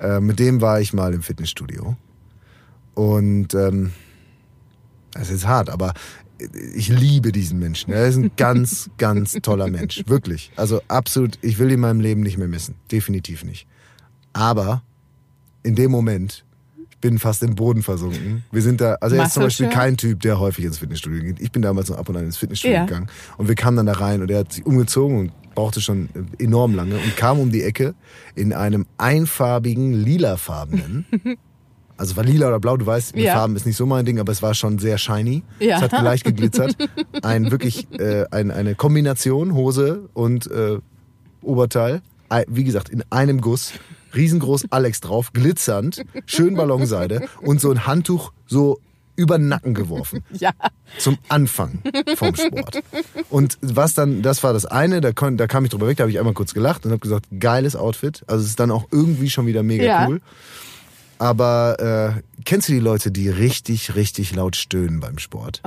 Äh, 0.00 0.18
mit 0.20 0.40
dem 0.40 0.60
war 0.60 0.80
ich 0.80 0.92
mal 0.92 1.14
im 1.14 1.22
Fitnessstudio. 1.22 1.94
Und 2.98 3.54
ähm, 3.54 3.92
das 5.12 5.30
ist 5.30 5.46
hart, 5.46 5.70
aber 5.70 5.94
ich 6.74 6.88
liebe 6.88 7.30
diesen 7.30 7.60
Menschen. 7.60 7.92
Er 7.92 8.08
ist 8.08 8.16
ein 8.16 8.32
ganz, 8.36 8.90
ganz 8.98 9.34
toller 9.40 9.68
Mensch. 9.68 10.02
Wirklich. 10.08 10.50
Also 10.56 10.80
absolut, 10.88 11.38
ich 11.40 11.60
will 11.60 11.68
ihn 11.68 11.74
in 11.74 11.80
meinem 11.80 12.00
Leben 12.00 12.22
nicht 12.22 12.38
mehr 12.38 12.48
missen. 12.48 12.74
Definitiv 12.90 13.44
nicht. 13.44 13.68
Aber 14.32 14.82
in 15.62 15.76
dem 15.76 15.92
Moment, 15.92 16.44
ich 16.90 16.98
bin 16.98 17.20
fast 17.20 17.44
im 17.44 17.54
Boden 17.54 17.84
versunken. 17.84 18.42
Wir 18.50 18.62
sind 18.62 18.80
da, 18.80 18.94
also 18.94 19.14
er 19.14 19.26
ist 19.26 19.34
zum 19.34 19.44
Beispiel 19.44 19.68
kein 19.68 19.96
Typ, 19.96 20.18
der 20.22 20.40
häufig 20.40 20.64
ins 20.64 20.78
Fitnessstudio 20.78 21.22
geht. 21.22 21.38
Ich 21.40 21.52
bin 21.52 21.62
damals 21.62 21.90
noch 21.90 21.98
ab 21.98 22.08
und 22.08 22.16
an 22.16 22.24
ins 22.24 22.36
Fitnessstudio 22.36 22.78
Ja. 22.78 22.84
gegangen. 22.84 23.06
Und 23.36 23.46
wir 23.46 23.54
kamen 23.54 23.76
dann 23.76 23.86
da 23.86 23.92
rein 23.92 24.22
und 24.22 24.30
er 24.30 24.40
hat 24.40 24.52
sich 24.52 24.66
umgezogen 24.66 25.18
und 25.18 25.32
brauchte 25.54 25.80
schon 25.80 26.08
enorm 26.40 26.74
lange 26.74 26.96
und 26.96 27.16
kam 27.16 27.38
um 27.38 27.52
die 27.52 27.62
Ecke 27.62 27.94
in 28.34 28.52
einem 28.52 28.86
einfarbigen, 28.96 29.92
lilafarbenen 29.92 31.06
also 31.98 32.16
war 32.16 32.24
lila 32.24 32.48
oder 32.48 32.60
blau, 32.60 32.76
du 32.76 32.86
weißt, 32.86 33.14
mit 33.14 33.24
Ja. 33.24 33.34
Farben 33.34 33.54
ist 33.56 33.66
nicht 33.66 33.76
so 33.76 33.84
mein 33.84 34.04
Ding, 34.06 34.18
aber 34.18 34.32
es 34.32 34.40
war 34.40 34.54
schon 34.54 34.78
sehr 34.78 34.96
shiny. 34.98 35.42
Ja. 35.60 35.76
Es 35.76 35.82
hat 35.82 35.92
leicht 36.02 36.24
geglitzert. 36.24 36.76
Ein 37.22 37.50
wirklich 37.50 37.86
äh, 37.98 38.24
ein, 38.30 38.50
eine 38.50 38.74
Kombination 38.74 39.54
Hose 39.54 40.08
und 40.14 40.50
äh, 40.50 40.78
Oberteil. 41.42 42.00
Ei- 42.28 42.44
Wie 42.48 42.64
gesagt, 42.64 42.88
in 42.88 43.02
einem 43.10 43.40
Guss. 43.40 43.72
Riesengroß 44.14 44.66
Alex 44.70 45.00
drauf, 45.02 45.34
glitzernd, 45.34 46.02
schön 46.24 46.54
Ballonseide 46.54 47.28
und 47.42 47.60
so 47.60 47.70
ein 47.70 47.86
Handtuch 47.86 48.32
so 48.46 48.80
über 49.16 49.36
den 49.36 49.48
Nacken 49.48 49.74
geworfen 49.74 50.24
Ja. 50.32 50.52
zum 50.96 51.18
Anfang 51.28 51.82
vom 52.16 52.34
Sport. 52.34 52.80
Und 53.28 53.58
was 53.60 53.92
dann, 53.92 54.22
das 54.22 54.42
war 54.42 54.54
das 54.54 54.64
eine, 54.64 55.02
da, 55.02 55.12
kon, 55.12 55.36
da 55.36 55.46
kam 55.46 55.64
ich 55.64 55.70
drüber 55.70 55.88
weg, 55.88 55.98
da 55.98 56.04
habe 56.04 56.10
ich 56.10 56.18
einmal 56.18 56.32
kurz 56.32 56.54
gelacht 56.54 56.86
und 56.86 56.92
habe 56.92 57.00
gesagt, 57.00 57.26
geiles 57.38 57.76
Outfit. 57.76 58.24
Also 58.28 58.44
es 58.44 58.48
ist 58.50 58.60
dann 58.60 58.70
auch 58.70 58.86
irgendwie 58.90 59.28
schon 59.28 59.46
wieder 59.46 59.62
mega 59.62 59.84
Ja. 59.84 60.06
cool. 60.08 60.22
Aber 61.18 62.14
äh, 62.16 62.42
kennst 62.44 62.68
du 62.68 62.72
die 62.72 62.78
Leute, 62.78 63.10
die 63.10 63.28
richtig, 63.28 63.94
richtig 63.96 64.34
laut 64.34 64.56
stöhnen 64.56 65.00
beim 65.00 65.18
Sport? 65.18 65.60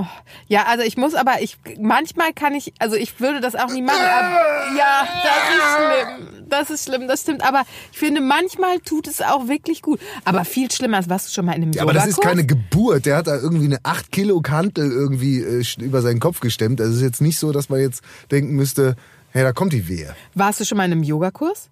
Ja, 0.48 0.64
also 0.68 0.84
ich 0.84 0.98
muss 0.98 1.14
aber, 1.14 1.42
ich 1.42 1.58
manchmal 1.80 2.34
kann 2.34 2.56
ich, 2.56 2.74
also 2.80 2.96
ich 2.96 3.20
würde 3.20 3.42
das 3.42 3.56
auch 3.56 3.72
nie 3.72 3.82
machen. 3.82 3.98
Aber, 4.00 4.78
ja, 4.78 5.08
das 5.24 5.56
ist 5.56 5.76
schlimm. 5.76 6.48
Das 6.50 6.70
ist 6.70 6.86
schlimm, 6.86 7.08
das 7.08 7.22
stimmt. 7.22 7.44
Aber 7.46 7.64
ich 7.92 7.98
finde, 7.98 8.22
manchmal 8.22 8.80
tut 8.80 9.08
es 9.08 9.22
auch 9.22 9.48
wirklich 9.48 9.82
gut. 9.82 10.00
Aber 10.26 10.46
viel 10.46 10.72
schlimmer 10.72 11.00
ist, 11.00 11.10
warst 11.10 11.28
du 11.28 11.34
schon 11.34 11.46
mal 11.46 11.54
in 11.54 11.64
einem 11.64 11.72
Ja, 11.74 11.84
aber 11.84 11.94
das 11.94 12.08
ist 12.08 12.22
keine 12.22 12.46
Geburt. 12.46 13.06
Der 13.06 13.18
hat 13.18 13.28
da 13.28 13.36
irgendwie 13.36 13.66
eine 13.66 13.80
8 13.84 14.12
Kilo 14.12 14.42
Kantel 14.42 14.92
irgendwie 14.92 15.40
äh, 15.40 15.64
über 15.80 16.02
seinen 16.02 16.20
Kopf 16.20 16.40
gestemmt. 16.40 16.80
Also 16.80 16.92
es 16.92 16.98
ist 16.98 17.04
jetzt 17.04 17.22
nicht 17.22 17.38
so, 17.40 17.52
dass 17.52 17.70
man 17.70 17.80
jetzt 17.80 18.04
denken 18.32 18.56
müsste, 18.56 18.96
hey, 19.32 19.44
da 19.44 19.54
kommt 19.54 19.74
die 19.74 19.88
Wehe. 19.88 20.16
Warst 20.34 20.60
du 20.60 20.66
schon 20.66 20.78
mal 20.78 20.86
in 20.86 20.94
einem 20.94 21.04
Yogakurs? 21.04 21.71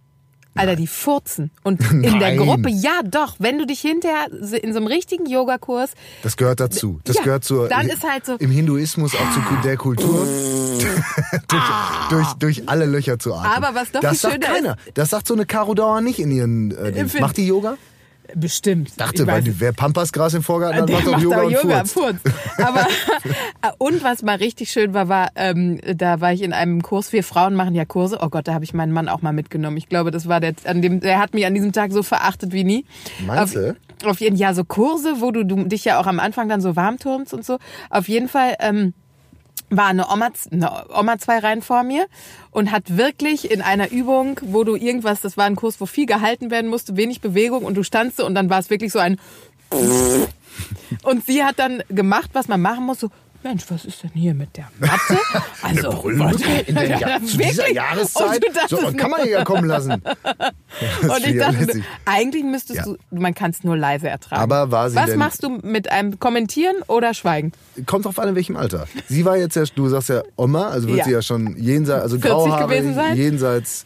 Alter, 0.60 0.76
die 0.76 0.88
furzen. 0.88 1.52
Und 1.64 1.82
in 1.92 2.02
der 2.04 2.12
Nein. 2.36 2.38
Gruppe, 2.38 2.70
ja 2.70 3.02
doch, 3.04 3.36
wenn 3.40 3.58
du 3.58 3.66
dich 3.66 3.80
hinterher 3.82 4.28
in 4.32 4.74
so 4.74 4.78
einem 4.80 4.88
richtigen 4.88 5.26
Yogakurs, 5.26 5.92
Das 6.24 6.38
gehört 6.38 6.60
dazu. 6.60 7.00
Das 7.06 7.16
Ja, 7.18 7.24
gehört 7.24 7.44
zur 7.46 7.68
dann 7.70 7.88
ist 7.90 8.04
halt 8.04 8.26
so- 8.26 8.36
im 8.36 8.52
Hinduismus 8.52 9.14
auch 9.16 9.34
zu 9.34 9.40
der 9.64 9.78
Kultur 9.78 10.28
durch, 11.48 11.64
durch, 12.10 12.34
durch 12.34 12.70
alle 12.70 12.86
Löcher 12.86 13.20
zu 13.20 13.34
atmen. 13.34 13.52
Aber 13.64 13.76
was 13.80 13.92
doch 13.92 14.02
das 14.02 14.22
sagt 14.22 14.34
schöner 14.36 14.46
keiner. 14.48 14.78
Das 14.94 15.10
sagt 15.10 15.28
so 15.28 15.34
eine 15.34 15.46
Caro 15.46 15.74
Dauer 15.74 16.02
nicht 16.02 16.20
in 16.20 16.32
ihren 16.32 16.72
äh, 16.72 17.06
Macht 17.20 17.38
die 17.38 17.48
Yoga? 17.48 17.78
Bestimmt. 18.36 19.00
Dachte, 19.00 19.24
Ich 19.24 19.28
weil 19.28 19.38
weiß 19.38 19.44
die, 19.44 19.60
wer 19.60 19.74
Pampasgras 19.74 20.34
im 20.34 20.44
Vorgarten 20.44 20.82
hat, 20.82 20.90
macht 20.90 21.08
doch 21.08 21.20
Yoga 21.20 21.42
und 21.44 21.52
Yoga, 21.52 21.86
furzt. 21.86 21.94
Furz. 21.94 22.18
Aber 22.58 22.88
und 23.78 24.04
was 24.04 24.22
mal 24.22 24.36
richtig 24.36 24.72
schön 24.72 24.94
war, 24.94 25.10
war, 25.10 25.30
ähm, 25.36 25.80
da 25.96 26.22
war 26.22 26.34
ich 26.34 26.42
in 26.42 26.54
einem 26.54 26.82
Kurs. 26.82 27.12
Wir 27.14 27.24
Frauen 27.24 27.56
machen 27.56 27.76
ja 27.76 27.86
Kurse. 27.86 28.20
Oh 28.22 28.30
Gott, 28.30 28.48
da 28.48 28.54
habe 28.54 28.64
ich 28.64 28.74
meinen 28.74 28.92
Mann 28.92 29.10
auch 29.10 29.22
mal 29.22 29.34
mitgenommen. 29.34 29.78
Ich 29.78 29.90
glaube, 29.90 30.12
das 30.12 30.28
war 30.28 30.40
der, 30.40 30.54
an 30.66 30.82
dem, 30.82 31.00
der 31.00 31.20
hat 31.20 31.34
mich 31.34 31.46
an 31.46 31.54
diesem 31.54 31.72
Tag 31.72 31.92
so 31.92 32.04
verachtet 32.04 32.54
wie 32.54 32.64
nie. 32.64 32.86
Meinst 33.26 33.58
auf, 33.58 33.64
du? 33.64 34.10
Auf 34.10 34.20
jeden 34.22 34.36
ja 34.36 34.54
so 34.54 34.64
Kurse, 34.64 35.16
wo 35.20 35.32
du, 35.32 35.44
du 35.46 35.66
dich 35.66 35.86
ja 35.86 36.00
auch 36.00 36.08
am 36.08 36.20
Anfang 36.20 36.50
dann 36.50 36.62
so 36.62 36.76
warm 36.76 36.98
turnst 37.00 37.34
und 37.34 37.46
so. 37.46 37.58
Auf 37.90 38.08
jeden 38.08 38.28
Fall. 38.28 38.56
Ähm, 38.60 38.94
war 39.70 39.88
eine 39.88 40.10
Oma, 40.10 40.30
eine 40.52 40.86
Oma 40.94 41.18
zwei 41.20 41.40
Reihen 41.40 41.62
vor 41.62 41.84
mir 41.84 42.08
und 42.52 42.72
hat 42.72 42.98
wirklich 42.98 43.52
in 43.52 43.62
einer 43.62 43.92
Übung, 43.92 44.40
wo 44.44 44.64
du 44.64 44.76
irgendwas, 44.76 45.22
das 45.22 45.38
war 45.38 45.46
ein 45.46 45.56
Kurs, 45.56 45.80
wo 45.80 45.86
viel 45.86 46.06
gehalten 46.06 46.52
werden 46.52 46.70
musste, 46.70 46.98
wenig 46.98 47.22
Bewegung 47.22 47.64
und 47.64 47.76
du 47.76 47.84
standst 47.84 48.20
und 48.20 48.36
dann 48.36 48.50
war 48.50 48.60
es 48.60 48.70
wirklich 48.70 48.92
so 48.92 49.00
ein 49.00 49.20
und 51.04 51.26
sie 51.26 51.44
hat 51.44 51.60
dann 51.60 51.84
gemacht, 51.90 52.32
was 52.34 52.48
man 52.48 52.60
machen 52.60 52.86
muss, 52.86 53.00
so 53.00 53.10
Mensch, 53.42 53.64
was 53.70 53.86
ist 53.86 54.04
denn 54.04 54.12
hier 54.14 54.34
mit 54.34 54.58
der 54.58 54.70
Matte? 54.80 55.18
Also, 55.62 55.92
Brüllmücke 55.92 56.44
in 56.68 56.76
der 56.76 56.88
Ja, 56.90 57.00
ja, 57.00 57.20
zu 57.26 57.38
dieser? 57.38 57.72
Jahreszeit? 57.72 58.44
Und 58.46 58.70
So, 58.70 58.92
kann 58.98 59.12
man 59.12 59.28
ja 59.28 59.44
kommen 59.44 59.66
lassen. 59.66 60.02
Das 61.02 61.10
Und 61.18 61.26
ich 61.28 61.38
dachte, 61.38 61.66
lässig. 61.66 61.84
eigentlich 62.06 62.44
müsstest 62.44 62.78
Ja. 62.80 62.84
du, 62.86 62.98
man 63.12 63.34
kann 63.34 63.52
es 63.52 63.64
nur 63.64 63.76
leise 63.78 64.08
ertragen. 64.10 64.42
Aber 64.42 64.72
war 64.72 64.90
sie 64.90 64.96
Was 64.96 65.08
denn- 65.08 65.20
machst 65.20 65.44
du 65.44 65.50
mit 65.64 65.92
einem 65.92 66.20
Kommentieren 66.20 66.76
oder 66.88 67.14
Schweigen? 67.14 67.52
Kommt 67.86 68.06
drauf 68.06 68.20
an, 68.20 68.30
in 68.30 68.36
welchem 68.36 68.56
Alter. 68.56 68.88
Sie 69.08 69.26
war 69.26 69.36
jetzt 69.38 69.56
ja, 69.56 69.64
du 69.74 69.88
sagst 69.90 70.10
ja 70.10 70.22
Oma, 70.36 70.68
also 70.70 70.88
wird 70.88 71.00
Ja. 71.00 71.06
sie 71.06 71.12
ja 71.12 71.22
schon 71.22 71.56
jenseits, 71.58 72.02
also 72.04 72.20
40 72.20 72.30
grauhaarig, 72.32 73.16
jenseits, 73.18 73.86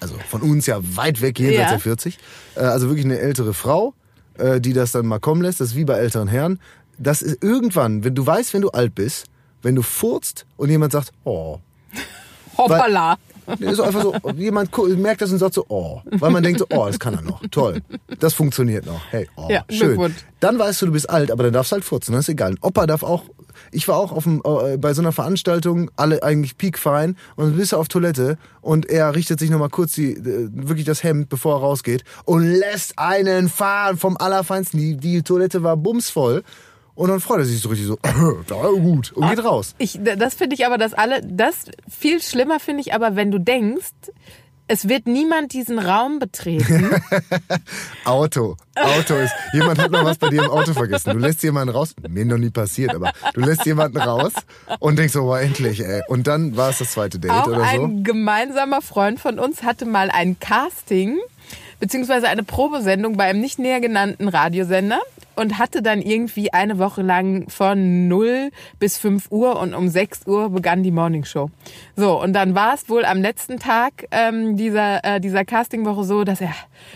also 0.00 0.14
von 0.28 0.42
uns 0.42 0.66
ja 0.66 0.78
weit 0.96 1.20
weg, 1.22 1.38
jenseits 1.38 1.60
Ja. 1.62 1.70
der 1.70 1.80
40. 1.80 2.18
Äh, 2.56 2.60
Also 2.60 2.88
wirklich 2.88 3.04
eine 3.04 3.18
ältere 3.18 3.54
Frau, 3.54 3.94
äh, 4.38 4.60
die 4.60 4.72
das 4.72 4.92
dann 4.92 5.06
mal 5.06 5.20
kommen 5.20 5.42
lässt. 5.42 5.60
Das 5.60 5.68
ist 5.68 5.76
wie 5.76 5.84
bei 5.84 5.94
älteren 5.94 6.28
Herren. 6.28 6.58
Das 6.98 7.22
ist 7.22 7.42
irgendwann, 7.42 8.04
wenn 8.04 8.14
du 8.14 8.26
weißt, 8.26 8.54
wenn 8.54 8.62
du 8.62 8.70
alt 8.70 8.94
bist, 8.94 9.26
wenn 9.62 9.74
du 9.74 9.82
furzt 9.82 10.46
und 10.56 10.70
jemand 10.70 10.92
sagt, 10.92 11.12
oh. 11.24 11.58
Hoppala. 12.58 13.18
Ist 13.60 13.80
einfach 13.80 14.02
so, 14.02 14.14
jemand 14.36 14.76
merkt 14.98 15.20
das 15.20 15.30
und 15.30 15.38
sagt 15.38 15.54
so, 15.54 15.64
oh. 15.68 16.02
Weil 16.04 16.30
man 16.30 16.42
denkt 16.42 16.58
so, 16.58 16.66
oh, 16.70 16.86
das 16.86 16.98
kann 16.98 17.14
er 17.14 17.22
noch. 17.22 17.40
Toll. 17.50 17.80
Das 18.18 18.34
funktioniert 18.34 18.86
noch. 18.86 19.00
Hey, 19.10 19.28
oh, 19.36 19.46
Ja, 19.48 19.64
schön. 19.70 20.14
Dann 20.40 20.58
weißt 20.58 20.82
du, 20.82 20.86
du 20.86 20.92
bist 20.92 21.08
alt, 21.08 21.30
aber 21.30 21.44
dann 21.44 21.52
darfst 21.52 21.70
du 21.72 21.74
halt 21.74 21.84
furzen. 21.84 22.12
Das 22.12 22.22
ist 22.22 22.28
egal. 22.28 22.52
Ein 22.52 22.58
Opa 22.60 22.86
darf 22.86 23.02
auch, 23.02 23.24
ich 23.70 23.86
war 23.88 23.96
auch 23.96 24.12
auf 24.12 24.24
dem, 24.24 24.42
äh, 24.44 24.76
bei 24.78 24.94
so 24.94 25.02
einer 25.02 25.12
Veranstaltung, 25.12 25.90
alle 25.96 26.22
eigentlich 26.22 26.58
piekfein 26.58 27.16
und 27.36 27.44
dann 27.44 27.56
bist 27.56 27.72
du 27.72 27.76
auf 27.76 27.88
Toilette 27.88 28.36
und 28.60 28.86
er 28.86 29.14
richtet 29.14 29.38
sich 29.38 29.50
nochmal 29.50 29.70
kurz 29.70 29.94
die, 29.94 30.12
äh, 30.12 30.48
wirklich 30.52 30.84
das 30.84 31.02
Hemd, 31.04 31.28
bevor 31.28 31.56
er 31.56 31.60
rausgeht 31.60 32.04
und 32.24 32.44
lässt 32.44 32.98
einen 32.98 33.48
fahren 33.48 33.96
vom 33.96 34.16
Allerfeinsten. 34.16 34.78
Die, 34.80 34.96
die 34.96 35.22
Toilette 35.22 35.62
war 35.62 35.76
bumsvoll. 35.76 36.42
Und 36.96 37.10
dann 37.10 37.20
freut 37.20 37.40
er 37.40 37.44
sich 37.44 37.60
so 37.60 37.68
richtig 37.68 37.86
so, 37.86 37.98
da 38.46 38.68
gut, 38.70 39.12
und 39.12 39.28
geht 39.28 39.44
raus. 39.44 39.74
Ich, 39.78 40.00
das 40.02 40.34
finde 40.34 40.54
ich 40.54 40.66
aber, 40.66 40.78
dass 40.78 40.94
alle, 40.94 41.20
das 41.22 41.66
viel 41.88 42.20
schlimmer 42.20 42.58
finde 42.58 42.80
ich 42.80 42.94
aber, 42.94 43.14
wenn 43.14 43.30
du 43.30 43.38
denkst, 43.38 43.92
es 44.68 44.88
wird 44.88 45.06
niemand 45.06 45.52
diesen 45.52 45.78
Raum 45.78 46.18
betreten. 46.18 46.90
Auto. 48.04 48.56
Auto 48.74 49.14
ist. 49.14 49.32
Jemand 49.52 49.78
hat 49.78 49.92
noch 49.92 50.04
was 50.04 50.18
bei 50.18 50.28
dir 50.28 50.42
im 50.44 50.50
Auto 50.50 50.72
vergessen. 50.72 51.12
Du 51.12 51.18
lässt 51.18 51.42
jemanden 51.44 51.72
raus. 51.72 51.94
Mir 52.08 52.24
noch 52.24 52.38
nie 52.38 52.50
passiert, 52.50 52.92
aber 52.92 53.12
du 53.34 53.42
lässt 53.42 53.64
jemanden 53.64 53.98
raus 53.98 54.32
und 54.80 54.98
denkst 54.98 55.12
so, 55.12 55.22
boah, 55.22 55.38
endlich, 55.38 55.84
ey. 55.84 56.02
Und 56.08 56.26
dann 56.26 56.56
war 56.56 56.70
es 56.70 56.78
das 56.78 56.92
zweite 56.92 57.20
Date 57.20 57.30
Auch 57.30 57.46
oder 57.46 57.58
so. 57.58 57.84
ein 57.84 58.02
gemeinsamer 58.02 58.82
Freund 58.82 59.20
von 59.20 59.38
uns 59.38 59.62
hatte 59.62 59.84
mal 59.86 60.10
ein 60.10 60.40
Casting 60.40 61.18
beziehungsweise 61.78 62.26
eine 62.26 62.42
Probesendung 62.42 63.16
bei 63.16 63.24
einem 63.24 63.40
nicht 63.40 63.58
näher 63.58 63.80
genannten 63.80 64.28
Radiosender 64.28 65.00
und 65.36 65.58
hatte 65.58 65.82
dann 65.82 66.02
irgendwie 66.02 66.52
eine 66.52 66.78
Woche 66.78 67.02
lang 67.02 67.48
von 67.48 68.08
0 68.08 68.50
bis 68.78 68.98
5 68.98 69.30
Uhr 69.30 69.60
und 69.60 69.74
um 69.74 69.88
6 69.88 70.26
Uhr 70.26 70.50
begann 70.50 70.82
die 70.82 70.90
Morningshow. 70.90 71.50
So, 71.94 72.20
und 72.20 72.32
dann 72.32 72.54
war 72.54 72.74
es 72.74 72.88
wohl 72.88 73.04
am 73.04 73.22
letzten 73.22 73.58
Tag 73.58 74.06
ähm, 74.10 74.56
dieser, 74.56 75.04
äh, 75.04 75.20
dieser 75.20 75.44
Castingwoche 75.44 76.04
so, 76.04 76.24
dass 76.24 76.40
er 76.40 76.54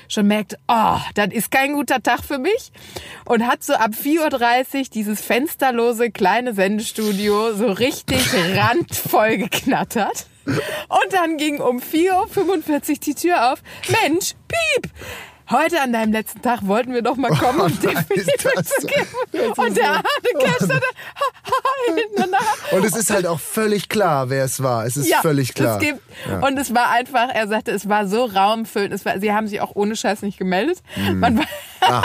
schon 0.08 0.26
merkt, 0.26 0.56
oh, 0.68 0.98
das 1.14 1.28
ist 1.28 1.50
kein 1.50 1.74
guter 1.74 2.02
Tag 2.02 2.24
für 2.24 2.38
mich 2.38 2.72
und 3.26 3.46
hat 3.46 3.62
so 3.62 3.74
ab 3.74 3.90
4.30 3.92 4.78
Uhr 4.78 4.84
dieses 4.94 5.20
fensterlose 5.20 6.10
kleine 6.10 6.54
Sendestudio 6.54 7.52
so 7.52 7.70
richtig 7.70 8.26
randvoll 8.56 9.36
geknattert. 9.36 10.26
Und 10.46 11.12
dann 11.12 11.36
ging 11.36 11.60
um 11.60 11.78
4.45 11.78 12.90
Uhr 12.90 12.96
die 13.06 13.14
Tür 13.14 13.52
auf. 13.52 13.62
Mensch, 14.02 14.34
piep! 14.48 14.90
Heute 15.50 15.80
an 15.80 15.92
deinem 15.92 16.12
letzten 16.12 16.42
Tag 16.42 16.60
wollten 16.66 16.92
wir 16.92 17.02
doch 17.02 17.16
mal 17.16 17.30
kommen, 17.30 17.60
um 17.60 17.80
dir 17.80 17.90
Oh 17.90 18.48
das 18.54 18.68
zu 18.68 18.86
geben. 18.86 19.52
Und 19.56 19.76
der 19.76 19.90
Arne 19.90 20.02
Cash 20.38 20.68
hinten 21.96 22.30
nach. 22.30 22.72
Und 22.72 22.84
es 22.84 22.94
ist 22.96 23.10
halt 23.10 23.26
auch 23.26 23.40
völlig 23.40 23.88
klar, 23.88 24.30
wer 24.30 24.44
es 24.44 24.62
war. 24.62 24.86
Es 24.86 24.96
ist 24.96 25.08
ja, 25.08 25.18
völlig 25.20 25.54
klar. 25.54 25.76
Es 25.78 25.82
gibt, 25.82 26.00
Ja. 26.28 26.46
Und 26.46 26.56
es 26.58 26.72
war 26.74 26.90
einfach, 26.90 27.28
er 27.34 27.48
sagte, 27.48 27.72
es 27.72 27.88
war 27.88 28.06
so 28.06 28.24
raumfüllend. 28.26 28.92
Es 28.94 29.04
war, 29.04 29.18
sie 29.18 29.32
haben 29.32 29.48
sich 29.48 29.60
auch 29.60 29.72
ohne 29.74 29.96
Scheiß 29.96 30.22
nicht 30.22 30.38
gemeldet. 30.38 30.78
Mhm. 30.96 31.18
Man 31.18 31.38
war, 31.38 31.46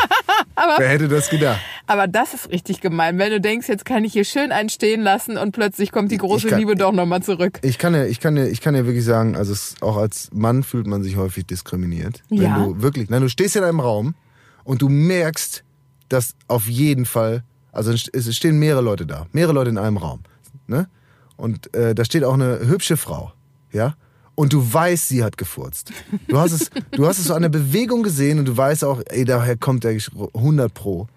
Wer 0.78 0.88
hätte 0.90 1.08
das 1.08 1.30
gedacht? 1.30 1.60
aber 1.88 2.08
das 2.08 2.34
ist 2.34 2.50
richtig 2.50 2.82
gemein, 2.82 3.20
wenn 3.20 3.30
du 3.30 3.40
denkst, 3.42 3.68
jetzt 3.68 3.86
kann 3.86 4.04
ich 4.06 4.14
hier 4.14 4.24
schön 4.24 4.52
einen 4.52 4.70
stehen 4.70 5.02
lassen 5.02 5.38
und 5.38 5.52
plötzlich 5.52 5.92
kommt 5.92 6.12
die 6.12 6.18
große 6.18 6.48
kann- 6.48 6.58
Liebe 6.60 6.76
doch 6.76 6.92
nochmal 6.94 7.22
zurück. 7.22 7.60
Ich 7.62 7.78
kann 7.78 7.94
ja, 7.94 8.06
ich 8.06 8.20
kann 8.20 8.36
ja, 8.38 8.46
ich 8.46 8.62
kann 8.62 8.74
ja 8.74 8.86
wirklich 8.86 9.04
sagen, 9.06 9.36
also 9.36 9.54
es, 9.54 9.76
auch 9.82 9.98
als 9.98 10.30
Mann 10.34 10.64
fühlt 10.64 10.88
man 10.88 11.04
sich 11.04 11.16
häufig 11.18 11.46
diskriminiert. 11.46 12.24
Wenn 12.30 12.42
Ja. 12.42 12.58
du 12.58 12.82
wirklich, 12.82 13.10
nein, 13.10 13.22
du 13.22 13.30
stehst 13.36 13.58
in 13.58 13.66
einem 13.66 13.82
Raum 13.82 14.16
und 14.64 14.82
du 14.82 14.88
merkst, 14.88 15.66
dass 16.08 16.36
auf 16.48 16.68
jeden 16.68 17.06
Fall, 17.06 17.44
also 17.74 17.92
es 17.92 18.36
stehen 18.36 18.58
mehrere 18.60 18.82
Leute 18.82 19.06
da, 19.06 19.28
mehrere 19.34 19.52
Leute 19.52 19.72
in 19.72 19.78
einem 19.78 19.98
Raum, 19.98 20.22
ne? 20.68 20.88
Und 21.36 21.76
äh, 21.76 21.94
da 21.94 22.06
steht 22.06 22.24
auch 22.24 22.36
eine 22.36 22.60
hübsche 22.66 22.96
Frau, 22.96 23.34
ja? 23.74 23.98
Und 24.36 24.54
du 24.54 24.74
weißt, 24.74 25.10
sie 25.10 25.22
hat 25.22 25.38
gefurzt. 25.38 25.92
Du 26.30 26.38
hast 26.40 26.54
es, 26.54 26.70
du 26.92 27.06
hast 27.06 27.20
es 27.20 27.26
so 27.26 27.34
an 27.34 27.42
der 27.42 27.50
Bewegung 27.50 28.04
gesehen 28.04 28.40
und 28.40 28.46
du 28.46 28.56
weißt 28.56 28.86
auch, 28.86 29.02
ey, 29.08 29.26
daher 29.26 29.58
kommt 29.58 29.84
der 29.84 29.98
100 30.34 30.74
pro. 30.74 31.08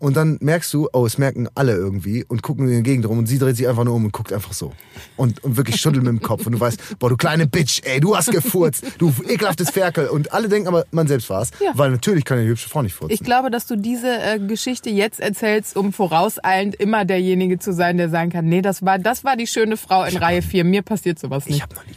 Und 0.00 0.16
dann 0.16 0.38
merkst 0.40 0.72
du, 0.74 0.88
oh, 0.92 1.06
es 1.06 1.18
merken 1.18 1.46
alle 1.54 1.74
irgendwie 1.74 2.24
und 2.24 2.42
gucken 2.42 2.66
in 2.68 2.78
die 2.78 2.82
Gegend 2.82 3.06
rum 3.06 3.18
und 3.18 3.26
sie 3.26 3.38
dreht 3.38 3.56
sich 3.56 3.68
einfach 3.68 3.84
nur 3.84 3.94
um 3.94 4.06
und 4.06 4.12
guckt 4.12 4.32
einfach 4.32 4.52
so. 4.54 4.72
Und, 5.16 5.44
und 5.44 5.56
wirklich 5.56 5.76
schüttelt 5.80 6.02
mit 6.02 6.10
dem 6.10 6.20
Kopf 6.22 6.46
und 6.46 6.52
du 6.52 6.58
weißt, 6.60 6.98
boah, 6.98 7.10
du 7.10 7.16
kleine 7.18 7.46
Bitch, 7.46 7.82
ey, 7.84 8.00
du 8.00 8.16
hast 8.16 8.32
gefurzt, 8.32 8.82
du 8.98 9.12
ekelhaftes 9.28 9.70
Ferkel. 9.70 10.08
Und 10.08 10.32
alle 10.32 10.48
denken 10.48 10.66
aber, 10.68 10.86
man 10.90 11.06
selbst 11.06 11.28
war's, 11.30 11.50
Ja. 11.60 11.72
weil 11.74 11.90
natürlich 11.90 12.24
kann 12.24 12.38
ja 12.38 12.44
die 12.44 12.50
hübsche 12.50 12.68
Frau 12.68 12.80
nicht 12.82 12.94
furzen. 12.94 13.12
Ich 13.12 13.20
glaube, 13.20 13.50
dass 13.50 13.66
du 13.66 13.76
diese 13.76 14.08
äh, 14.20 14.38
Geschichte 14.38 14.88
jetzt 14.90 15.20
erzählst, 15.20 15.76
um 15.76 15.92
vorauseilend 15.92 16.74
immer 16.76 17.04
derjenige 17.04 17.58
zu 17.58 17.72
sein, 17.74 17.98
der 17.98 18.08
sagen 18.08 18.30
kann, 18.30 18.46
nee, 18.46 18.62
das 18.62 18.82
war, 18.84 18.98
das 18.98 19.22
war 19.22 19.36
die 19.36 19.46
schöne 19.46 19.76
Frau 19.76 20.04
in 20.04 20.16
Reihe 20.16 20.40
4. 20.42 20.64
Mir 20.64 20.82
passiert 20.82 21.18
sowas 21.18 21.44
ich 21.46 21.52
nicht. 21.52 21.62
habe 21.62 21.74
noch 21.74 21.84
nie? 21.86 21.92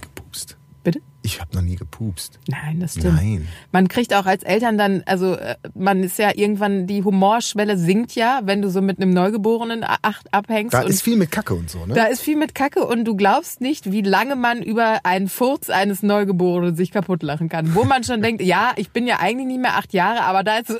Ich 1.25 1.39
habe 1.39 1.55
noch 1.55 1.61
nie 1.61 1.77
gepupst. 1.77 2.37
Nein, 2.47 2.81
das 2.81 2.95
stimmt. 2.95 3.15
Nein. 3.15 3.47
Man 3.71 3.87
kriegt 3.87 4.13
auch 4.13 4.25
als 4.25 4.43
Eltern 4.43 4.77
dann, 4.77 5.03
also 5.05 5.35
äh, 5.35 5.55
man 5.73 6.03
ist 6.03 6.19
ja 6.19 6.31
irgendwann, 6.35 6.85
die 6.85 7.01
Humorschwelle 7.01 7.77
sinkt 7.77 8.13
ja, 8.15 8.41
wenn 8.43 8.61
du 8.61 8.69
so 8.69 8.81
mit 8.81 8.99
einem 8.99 9.13
Neugeborenen 9.13 9.85
acht 9.85 10.33
abhängst. 10.33 10.73
Da 10.73 10.81
ist 10.81 11.01
viel 11.01 11.15
mit 11.15 11.31
Kacke 11.31 11.53
und 11.53 11.69
so, 11.69 11.85
ne? 11.85 11.93
da 11.93 12.05
ist 12.05 12.21
viel 12.21 12.35
mit 12.35 12.53
Kacke 12.53 12.85
und 12.85 13.05
du 13.05 13.15
glaubst 13.15 13.61
nicht, 13.61 13.89
wie 13.91 14.01
lange 14.01 14.35
man 14.35 14.61
über 14.61 15.05
einen 15.05 15.29
Furz 15.29 15.69
eines 15.69 16.03
Neugeborenen 16.03 16.75
sich 16.75 16.91
kaputt 16.91 17.23
lachen 17.23 17.47
kann. 17.47 17.73
Wo 17.73 17.85
man 17.85 18.03
schon 18.03 18.21
denkt, 18.21 18.41
ja, 18.41 18.73
ich 18.75 18.91
bin 18.91 19.07
ja 19.07 19.19
eigentlich 19.19 19.47
nicht 19.47 19.61
mehr 19.61 19.77
acht 19.77 19.93
Jahre, 19.93 20.23
aber 20.23 20.43
da 20.43 20.57
ist 20.57 20.67
so, 20.67 20.75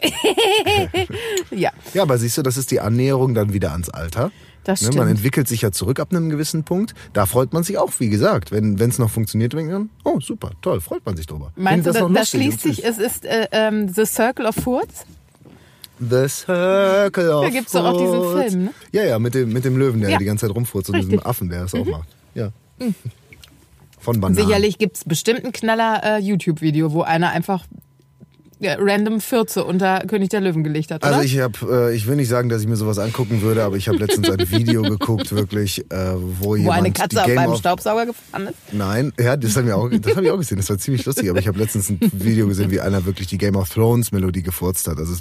ja, 1.52 1.72
Ja, 1.94 2.02
aber 2.02 2.18
siehst 2.18 2.38
du, 2.38 2.42
das 2.42 2.58
ist 2.58 2.70
die 2.72 2.82
Annäherung 2.82 3.34
dann 3.34 3.54
wieder 3.54 3.72
ans 3.72 3.90
Alter. 3.90 4.30
Das 4.64 4.82
Ne, 4.82 4.88
Man 4.88 4.94
stimmt. 4.94 5.10
entwickelt 5.12 5.48
sich 5.48 5.62
ja 5.62 5.72
zurück 5.72 6.00
ab 6.00 6.10
einem 6.12 6.30
gewissen 6.30 6.64
Punkt. 6.64 6.94
Da 7.14 7.26
freut 7.26 7.52
man 7.54 7.64
sich 7.64 7.78
auch, 7.78 7.92
wie 8.00 8.10
gesagt. 8.10 8.52
Wenn 8.52 8.80
es 8.80 8.98
noch 9.00 9.10
funktioniert, 9.10 9.54
denkt 9.54 9.72
man, 9.72 9.90
oh 10.06 10.20
super, 10.20 10.52
toll, 10.62 10.80
freut 10.82 11.06
man 11.06 11.18
sich 11.18 11.26
drüber. 11.28 11.52
Meinst 11.56 11.86
Findet 11.86 11.96
du, 11.96 12.00
da, 12.00 12.08
noch 12.08 12.14
da 12.14 12.20
lustig 12.22 12.40
und 12.42 12.52
schließt 12.54 12.62
sich, 12.62 12.86
es 12.86 12.98
ist 12.98 13.26
äh, 13.26 13.48
ähm, 13.52 13.90
The 13.94 14.06
Circle 14.06 14.46
of 14.46 14.56
Furz? 14.56 15.06
The 16.00 16.28
Circle 16.28 17.30
of 17.32 17.44
Da 17.44 17.50
gibt's 17.50 17.72
doch 17.72 17.86
auch 17.86 17.98
diesen. 17.98 18.50
Film, 18.52 18.64
ne? 18.66 18.74
Ja, 18.92 19.04
ja, 19.04 19.20
mit 19.20 19.34
dem, 19.36 19.54
mit 19.54 19.64
dem 19.66 19.78
Löwen, 19.78 20.02
der 20.02 20.10
Ja. 20.12 20.18
die 20.18 20.26
ganze 20.26 20.48
Zeit 20.48 20.56
rumfurzt 20.56 20.90
und 20.90 20.96
Richtig. 20.96 21.12
Mhm. 21.12 21.18
diesem 21.18 21.26
Affen, 21.30 21.50
der 21.50 21.62
das 21.62 21.74
auch 21.76 21.86
macht. 21.86 22.08
Ja. 22.36 22.50
Von 24.00 24.20
Bananen. 24.20 24.46
Sicherlich 24.46 24.78
gibt's 24.78 25.06
bestimmt 25.06 25.46
ein 25.46 25.52
knaller 25.54 26.02
äh, 26.04 26.18
YouTube-Video, 26.20 26.92
wo 26.92 27.04
einer 27.04 27.30
einfach 27.30 27.66
random 28.62 29.22
Fürze 29.22 29.64
unter 29.64 30.02
König 30.02 30.30
der 30.30 30.42
Löwen 30.42 30.64
gelegt 30.64 30.92
hat, 30.92 31.04
oder? 31.04 31.16
Also 31.16 31.26
ich 31.26 31.40
habe, 31.40 31.90
äh, 31.92 31.96
ich 31.96 32.08
will 32.08 32.16
nicht 32.16 32.30
sagen, 32.30 32.50
dass 32.50 32.62
ich 32.62 32.68
mir 32.68 32.76
sowas 32.76 33.00
angucken 33.00 33.42
würde, 33.42 33.64
aber 33.64 33.76
ich 33.76 33.88
habe 33.88 33.98
letztens 33.98 34.30
ein 34.30 34.52
Video 34.52 34.82
geguckt, 34.84 35.32
wirklich, 35.34 35.80
äh, 35.92 36.14
wo, 36.16 36.50
wo 36.50 36.56
jemand 36.56 36.78
eine 36.80 36.92
Katze 36.92 37.20
auf 37.22 37.28
Game 37.28 37.38
einem 37.38 37.52
of 37.54 37.60
Staubsauger 37.60 38.06
gefahren 38.06 38.48
ist. 38.48 38.56
Nein, 38.72 39.14
ja, 39.20 39.36
das 39.36 39.56
haben 39.58 39.68
wir 39.68 39.78
auch, 39.78 39.90
das 39.90 40.16
habe 40.16 40.26
ich 40.26 40.32
auch 40.32 40.38
gesehen. 40.38 40.58
Das 40.58 40.70
war 40.70 40.78
ziemlich 40.78 41.06
lustig. 41.06 41.30
Aber 41.30 41.40
ich 41.40 41.48
habe 41.48 41.58
letztens 41.58 41.90
ein 41.90 42.00
Video 42.14 42.48
gesehen, 42.48 42.72
wie 42.72 42.80
einer 42.80 43.06
wirklich 43.06 43.28
die 43.28 43.38
Game 43.38 43.56
of 43.56 43.70
Thrones 43.70 44.12
Melodie 44.12 44.44
gefurzt 44.44 44.88
hat. 44.88 44.98
Also 44.98 45.16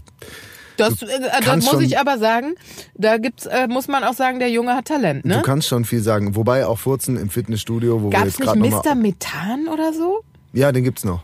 Das, 0.76 1.02
äh, 1.02 1.06
das 1.20 1.40
kannst 1.40 1.72
muss 1.72 1.82
ich 1.82 1.98
aber 1.98 2.18
sagen, 2.18 2.54
da 2.94 3.18
gibt's, 3.18 3.46
äh, 3.46 3.66
muss 3.68 3.88
man 3.88 4.04
auch 4.04 4.14
sagen, 4.14 4.38
der 4.38 4.50
Junge 4.50 4.74
hat 4.74 4.86
Talent, 4.86 5.24
du 5.24 5.28
ne? 5.28 5.42
kannst 5.44 5.68
schon 5.68 5.84
viel 5.84 6.02
sagen. 6.02 6.34
Wobei 6.36 6.66
auch 6.66 6.78
Furzen 6.78 7.16
im 7.16 7.28
Fitnessstudio, 7.30 8.02
wo 8.02 8.06
wir 8.06 8.18
Gab's 8.18 8.24
jetzt 8.24 8.40
nicht 8.40 8.46
gerade 8.46 8.60
Mr. 8.60 8.70
nochmal. 8.70 8.94
Methan 8.96 9.68
oder 9.68 9.92
so? 9.92 10.22
Ja, 10.52 10.72
den 10.72 10.84
gibt's 10.84 11.04
noch. 11.04 11.22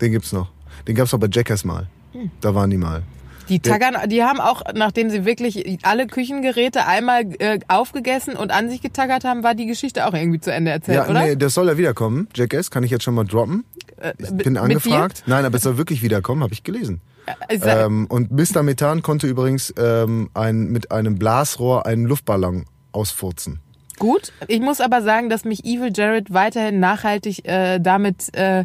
Den 0.00 0.12
gibt's 0.12 0.32
noch. 0.32 0.50
Den 0.86 0.94
gab's 0.94 1.12
auch 1.14 1.18
bei 1.18 1.28
Jackass 1.30 1.64
mal. 1.64 1.86
Hm. 2.12 2.30
Da 2.40 2.54
waren 2.54 2.70
die 2.70 2.76
mal. 2.76 3.02
Die 3.50 3.60
taggern, 3.60 4.08
die 4.08 4.22
haben 4.22 4.40
auch, 4.40 4.62
nachdem 4.74 5.10
sie 5.10 5.26
wirklich 5.26 5.78
alle 5.82 6.06
Küchengeräte 6.06 6.86
einmal 6.86 7.24
äh, 7.40 7.58
aufgegessen 7.68 8.36
und 8.36 8.50
an 8.50 8.70
sich 8.70 8.80
getaggert 8.80 9.24
haben, 9.24 9.42
war 9.42 9.54
die 9.54 9.66
Geschichte 9.66 10.06
auch 10.06 10.14
irgendwie 10.14 10.40
zu 10.40 10.50
Ende 10.50 10.70
erzählt, 10.70 10.96
Ja, 10.96 11.08
oder? 11.10 11.22
nee, 11.24 11.36
das 11.36 11.52
soll 11.52 11.66
ja 11.66 11.76
wiederkommen. 11.76 12.26
Jackass 12.34 12.70
kann 12.70 12.84
ich 12.84 12.90
jetzt 12.90 13.04
schon 13.04 13.14
mal 13.14 13.24
droppen. 13.24 13.64
Ich 13.98 14.02
Äh, 14.02 14.14
mit- 14.32 14.44
bin 14.44 14.56
angefragt. 14.56 15.24
Nein, 15.26 15.44
aber 15.44 15.56
es 15.56 15.62
soll 15.62 15.76
wirklich 15.76 16.02
wiederkommen, 16.02 16.42
habe 16.42 16.54
ich 16.54 16.62
gelesen. 16.62 17.02
Ich 17.50 17.60
sag- 17.60 17.84
Ähm, 17.86 18.06
und 18.06 18.30
Mr. 18.30 18.62
Methan 18.62 19.02
konnte 19.02 19.26
übrigens 19.26 19.74
ähm, 19.76 20.30
ein, 20.32 20.68
mit 20.72 20.90
einem 20.90 21.18
Blasrohr 21.18 21.84
einen 21.84 22.06
Luftballon 22.06 22.64
ausfurzen. 22.92 23.60
Gut. 23.98 24.32
Ich 24.48 24.60
muss 24.60 24.80
aber 24.80 25.02
sagen, 25.02 25.28
dass 25.28 25.44
mich 25.44 25.64
Evil 25.64 25.92
Jared 25.94 26.32
weiterhin 26.32 26.80
nachhaltig 26.80 27.46
äh, 27.46 27.78
damit 27.78 28.34
äh, 28.36 28.64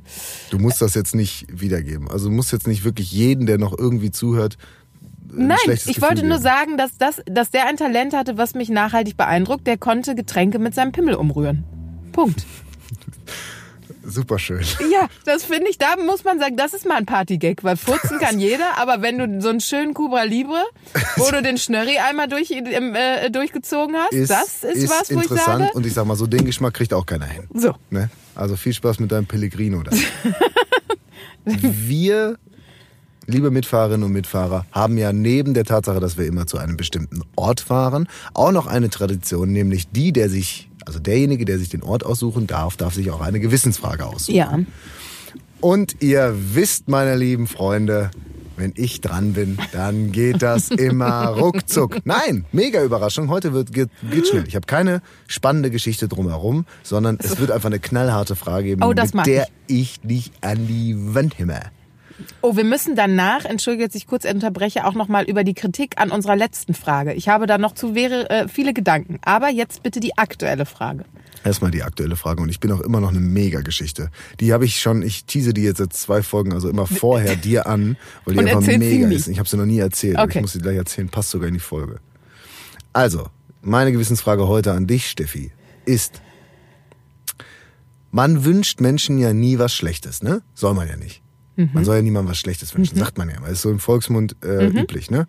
Du 0.50 0.58
musst 0.60 0.82
das 0.82 0.96
jetzt 0.96 1.16
nicht 1.16 1.46
wiedergeben. 1.50 2.10
Also 2.10 2.30
du 2.30 2.36
musst 2.36 2.52
jetzt 2.52 2.68
nicht 2.68 2.84
wirklich 2.84 3.12
jeden, 3.12 3.46
der 3.46 3.58
noch 3.58 3.78
irgendwie 3.78 4.12
zuhört, 4.12 4.58
ein 5.32 5.48
Nein, 5.48 5.58
ich 5.68 5.84
Gefühl 5.86 6.02
wollte 6.02 6.22
nur 6.24 6.38
geben. 6.38 6.44
sagen, 6.44 6.78
dass, 6.78 6.98
das, 6.98 7.22
dass 7.26 7.52
der 7.52 7.68
ein 7.68 7.78
Talent 7.78 8.16
hatte, 8.16 8.38
was 8.38 8.56
mich 8.56 8.70
nachhaltig 8.70 9.16
beeindruckt. 9.16 9.68
Der 9.68 9.78
konnte 9.78 10.16
Getränke 10.16 10.58
mit 10.60 10.74
seinem 10.74 10.92
Pimmel 10.92 11.14
umrühren. 11.14 11.64
Punkt. 12.12 12.46
Super 14.10 14.40
schön. 14.40 14.64
Ja, 14.92 15.08
das 15.26 15.44
finde 15.44 15.70
ich, 15.70 15.78
da 15.78 15.96
muss 15.98 16.24
man 16.24 16.40
sagen, 16.40 16.58
das 16.58 16.74
ist 16.74 16.86
mal 16.86 16.98
ein 16.98 17.06
Partygag, 17.06 17.64
weil 17.64 17.78
furzen 17.78 18.20
kann 18.20 18.40
jeder, 18.40 18.78
aber 18.78 19.02
wenn 19.02 19.18
du 19.18 19.42
so 19.42 19.50
einen 19.50 19.62
schönen 19.62 19.94
Cuba 19.94 20.24
Libre, 20.24 20.64
wo 21.18 21.30
du 21.32 21.42
den 21.42 21.58
Schnörri 21.58 21.98
einmal 21.98 22.28
durch, 22.28 22.52
äh, 22.52 23.30
durchgezogen 23.30 23.96
hast, 23.96 24.30
das 24.30 24.64
ist, 24.64 24.90
was, 24.90 25.10
wo 25.12 25.20
ich 25.20 25.24
interessant 25.24 25.64
sage, 25.64 25.72
und 25.74 25.86
ich 25.86 25.94
sag 25.94 26.06
mal 26.06 26.16
so, 26.16 26.28
den 26.28 26.46
Geschmack 26.46 26.74
kriegt 26.74 26.94
auch 26.94 27.06
keiner 27.06 27.26
hin. 27.26 27.48
so. 27.54 27.76
Ne? 27.90 28.10
Also 28.36 28.56
viel 28.56 28.74
Spaß 28.74 29.00
mit 29.00 29.12
deinem 29.12 29.26
Pellegrino 29.26 29.84
da. 29.84 29.92
wir, 31.46 32.38
liebe 33.26 33.52
Mitfahrerinnen 33.52 34.04
und 34.04 34.12
Mitfahrer, 34.12 34.66
haben 34.72 34.98
ja 34.98 35.14
neben 35.14 35.54
der 35.54 35.66
Tatsache, 35.66 36.00
dass 36.00 36.18
wir 36.18 36.26
immer 36.26 36.48
zu 36.48 36.58
einem 36.58 36.78
bestimmten 36.78 37.22
Ort 37.36 37.60
fahren, 37.60 38.08
auch 38.34 38.52
noch 38.52 38.68
eine 38.68 38.90
Tradition, 38.90 39.52
nämlich 39.52 39.90
die, 39.92 40.14
der 40.14 40.30
sich, 40.30 40.69
also 40.90 41.00
derjenige, 41.00 41.46
der 41.46 41.60
sich 41.60 41.70
den 41.70 41.84
Ort 41.84 42.04
aussuchen 42.04 42.48
darf, 42.48 42.76
darf 42.76 42.96
sich 42.96 43.12
auch 43.12 43.22
eine 43.22 43.40
Gewissensfrage 43.40 44.06
aussuchen. 44.06 44.36
Ja. 44.36 44.60
Und 45.62 46.02
ihr 46.02 46.36
wisst, 46.36 46.88
meine 46.88 47.16
lieben 47.16 47.46
Freunde, 47.46 48.10
wenn 48.58 48.74
ich 48.76 49.02
dran 49.02 49.34
bin, 49.34 49.60
dann 49.72 50.12
geht 50.12 50.42
das 50.42 50.70
immer 50.72 51.28
ruckzuck. 51.28 51.98
Nein, 52.06 52.46
mega 52.52 52.84
Überraschung. 52.84 53.30
Heute 53.30 53.54
wird 53.54 53.72
geht, 53.72 53.90
geht 54.10 54.28
schnell. 54.28 54.46
Ich 54.48 54.56
habe 54.56 54.66
keine 54.66 55.02
spannende 55.28 55.70
Geschichte 55.70 56.08
drumherum, 56.08 56.66
sondern 56.82 57.20
es 57.22 57.40
wird 57.40 57.52
einfach 57.52 57.68
eine 57.68 57.80
knallharte 57.80 58.36
Frage 58.36 58.70
geben, 58.70 58.84
Oh, 58.84 58.90
mit 58.90 59.26
der 59.28 59.48
ich 59.68 60.02
dich 60.02 60.32
an 60.42 60.66
die 60.66 60.96
Wand 61.14 61.36
himme. 61.36 61.60
Oh, 62.42 62.56
wir 62.56 62.64
müssen 62.64 62.96
danach, 62.96 63.46
entschuldige, 63.46 63.88
dass 63.88 63.96
ich 63.96 64.08
kurz 64.08 64.26
unterbreche, 64.26 64.86
auch 64.86 64.94
nochmal 64.94 65.24
über 65.26 65.44
die 65.44 65.54
Kritik 65.54 66.00
an 66.00 66.12
unserer 66.12 66.36
letzten 66.36 66.74
Frage. 66.74 67.14
Ich 67.14 67.30
habe 67.30 67.48
da 67.48 67.58
noch 67.58 67.74
zu 67.74 67.96
wäre, 67.96 68.30
äh, 68.30 68.48
viele 68.48 68.74
Gedanken. 68.74 69.20
Aber 69.24 69.50
jetzt 69.50 69.84
bitte 69.84 70.00
die 70.00 70.18
aktuelle 70.18 70.66
Frage. 70.66 71.06
Erstmal 71.44 71.72
die 71.72 71.84
aktuelle 71.84 72.18
Frage 72.18 72.42
und 72.42 72.50
ich 72.50 72.60
bin 72.60 72.72
auch 72.72 72.82
immer 72.82 73.00
noch 73.00 73.10
eine 73.10 73.22
Mega-Geschichte. 73.22 74.12
Die 74.42 74.52
habe 74.52 74.66
ich 74.66 74.82
schon, 74.82 75.02
ich 75.02 75.24
tease 75.26 75.54
die 75.54 75.62
jetzt 75.64 75.78
seit 75.78 75.94
zwei 75.94 76.22
Folgen, 76.22 76.52
also 76.54 76.68
immer 76.70 76.86
vorher 76.86 77.36
dir 77.38 77.66
an, 77.68 77.96
weil 78.26 78.34
die 78.34 78.40
Und 78.40 78.48
einfach 78.50 78.78
mega 78.78 79.08
ist. 79.08 79.28
Ich 79.30 79.40
habe 79.40 79.48
sie 79.48 79.56
noch 79.56 79.66
nie 79.66 79.80
erzählt, 79.80 80.18
aber 80.18 80.26
ich 80.30 80.36
Okay. 80.36 80.42
muss 80.42 80.52
sie 80.54 80.60
gleich 80.60 80.76
erzählen, 80.76 81.08
passt 81.08 81.30
sogar 81.30 81.48
in 81.48 81.54
die 81.54 81.60
Folge. 81.62 82.00
Also, 82.92 83.28
meine 83.62 83.92
Gewissensfrage 83.94 84.48
heute 84.48 84.74
an 84.74 84.86
dich, 84.88 85.10
Steffi, 85.10 85.52
ist, 85.86 86.22
man 88.12 88.44
wünscht 88.44 88.82
Menschen 88.82 89.18
ja 89.20 89.32
nie 89.34 89.60
was 89.60 89.74
Schlechtes, 89.74 90.22
ne? 90.24 90.42
Soll 90.56 90.74
man 90.74 90.88
ja 90.88 90.98
nicht. 90.98 91.22
Mhm. 91.66 91.70
Man 91.74 91.84
soll 91.86 91.98
ja 91.98 92.02
niemandem 92.02 92.32
was 92.32 92.38
Schlechtes 92.38 92.74
wünschen, 92.76 92.98
sagt 92.98 93.18
man 93.18 93.30
ja 93.30 93.36
immer. 93.38 93.48
Ist 93.50 93.62
so 93.62 93.70
im 93.70 93.80
Volksmund 93.80 94.36
äh, 94.44 94.70
Mhm. 94.70 94.78
üblich, 94.78 95.12
ne? 95.12 95.28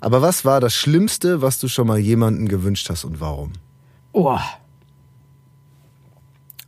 Aber 0.00 0.20
was 0.22 0.44
war 0.44 0.60
das 0.60 0.74
Schlimmste, 0.74 1.42
was 1.42 1.58
du 1.58 1.68
schon 1.68 1.86
mal 1.86 1.98
jemandem 1.98 2.48
gewünscht 2.48 2.88
hast 2.90 3.04
und 3.04 3.20
warum? 3.20 3.52
Oh. 4.12 4.38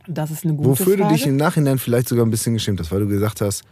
Das 0.07 0.31
ist 0.31 0.43
eine 0.43 0.55
gute 0.55 0.69
Wofür 0.69 0.97
Frage. 0.97 1.03
du 1.03 1.09
dich 1.09 1.27
im 1.27 1.37
Nachhinein 1.37 1.77
vielleicht 1.77 2.07
sogar 2.09 2.25
ein 2.25 2.31
bisschen 2.31 2.53
geschämt 2.53 2.79
hast, 2.79 2.91
weil 2.91 3.01
du 3.01 3.07
gesagt 3.07 3.41
hast, 3.41 3.63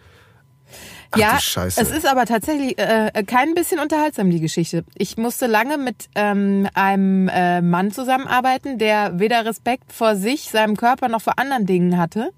ach 1.12 1.18
ja, 1.18 1.40
es 1.66 1.78
ist 1.78 2.06
aber 2.06 2.26
tatsächlich 2.26 2.78
äh, 2.78 3.12
kein 3.26 3.56
bisschen 3.56 3.80
unterhaltsam, 3.80 4.30
die 4.30 4.40
Geschichte. 4.40 4.84
Ich 4.96 5.18
musste 5.18 5.48
lange 5.48 5.78
mit 5.80 6.10
ähm, 6.16 6.68
einem 6.76 7.28
äh, 7.30 7.62
Mann 7.62 7.92
zusammenarbeiten, 7.92 8.78
der 8.78 9.20
weder 9.20 9.46
Respekt 9.46 9.92
vor 9.94 10.16
sich, 10.16 10.50
seinem 10.52 10.78
Körper 10.78 11.08
noch 11.08 11.22
vor 11.22 11.40
anderen 11.40 11.66
Dingen 11.66 11.98
hatte. 11.98 12.30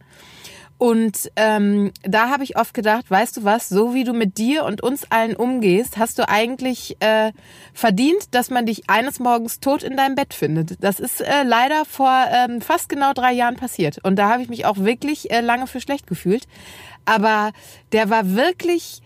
Und 0.80 1.30
ähm, 1.36 1.92
da 2.04 2.30
habe 2.30 2.46
ich 2.46 2.58
oft 2.58 2.74
gedacht, 2.74 3.12
weißt 3.12 3.36
du 3.36 3.44
was, 3.44 3.68
so 3.68 3.94
wie 3.94 4.06
du 4.06 4.14
mit 4.14 4.38
dir 4.38 4.64
und 4.64 4.82
uns 4.82 5.12
allen 5.12 5.36
umgehst, 5.36 5.98
hast 5.98 6.18
du 6.18 6.30
eigentlich 6.30 6.96
äh, 7.02 7.34
verdient, 7.74 8.34
dass 8.34 8.50
man 8.50 8.66
dich 8.66 8.90
eines 8.90 9.20
Morgens 9.20 9.60
tot 9.60 9.84
in 9.84 9.98
deinem 9.98 10.16
Bett 10.16 10.34
findet. 10.34 10.82
Das 10.82 11.02
ist 11.02 11.20
äh, 11.20 11.44
leider 11.44 11.84
vor 11.84 12.26
ähm, 12.32 12.62
fast 12.62 12.88
genau 12.88 13.12
drei 13.12 13.34
Jahren 13.34 13.58
passiert. 13.58 14.00
Und 14.06 14.16
da 14.16 14.30
habe 14.30 14.42
ich 14.42 14.48
mich 14.48 14.66
auch 14.66 14.78
wirklich 14.78 15.30
äh, 15.32 15.42
lange 15.42 15.68
für 15.68 15.82
schlecht 15.82 16.08
gefühlt. 16.08 16.48
Aber 17.04 17.52
der 17.92 18.10
war 18.10 18.34
wirklich, 18.38 19.02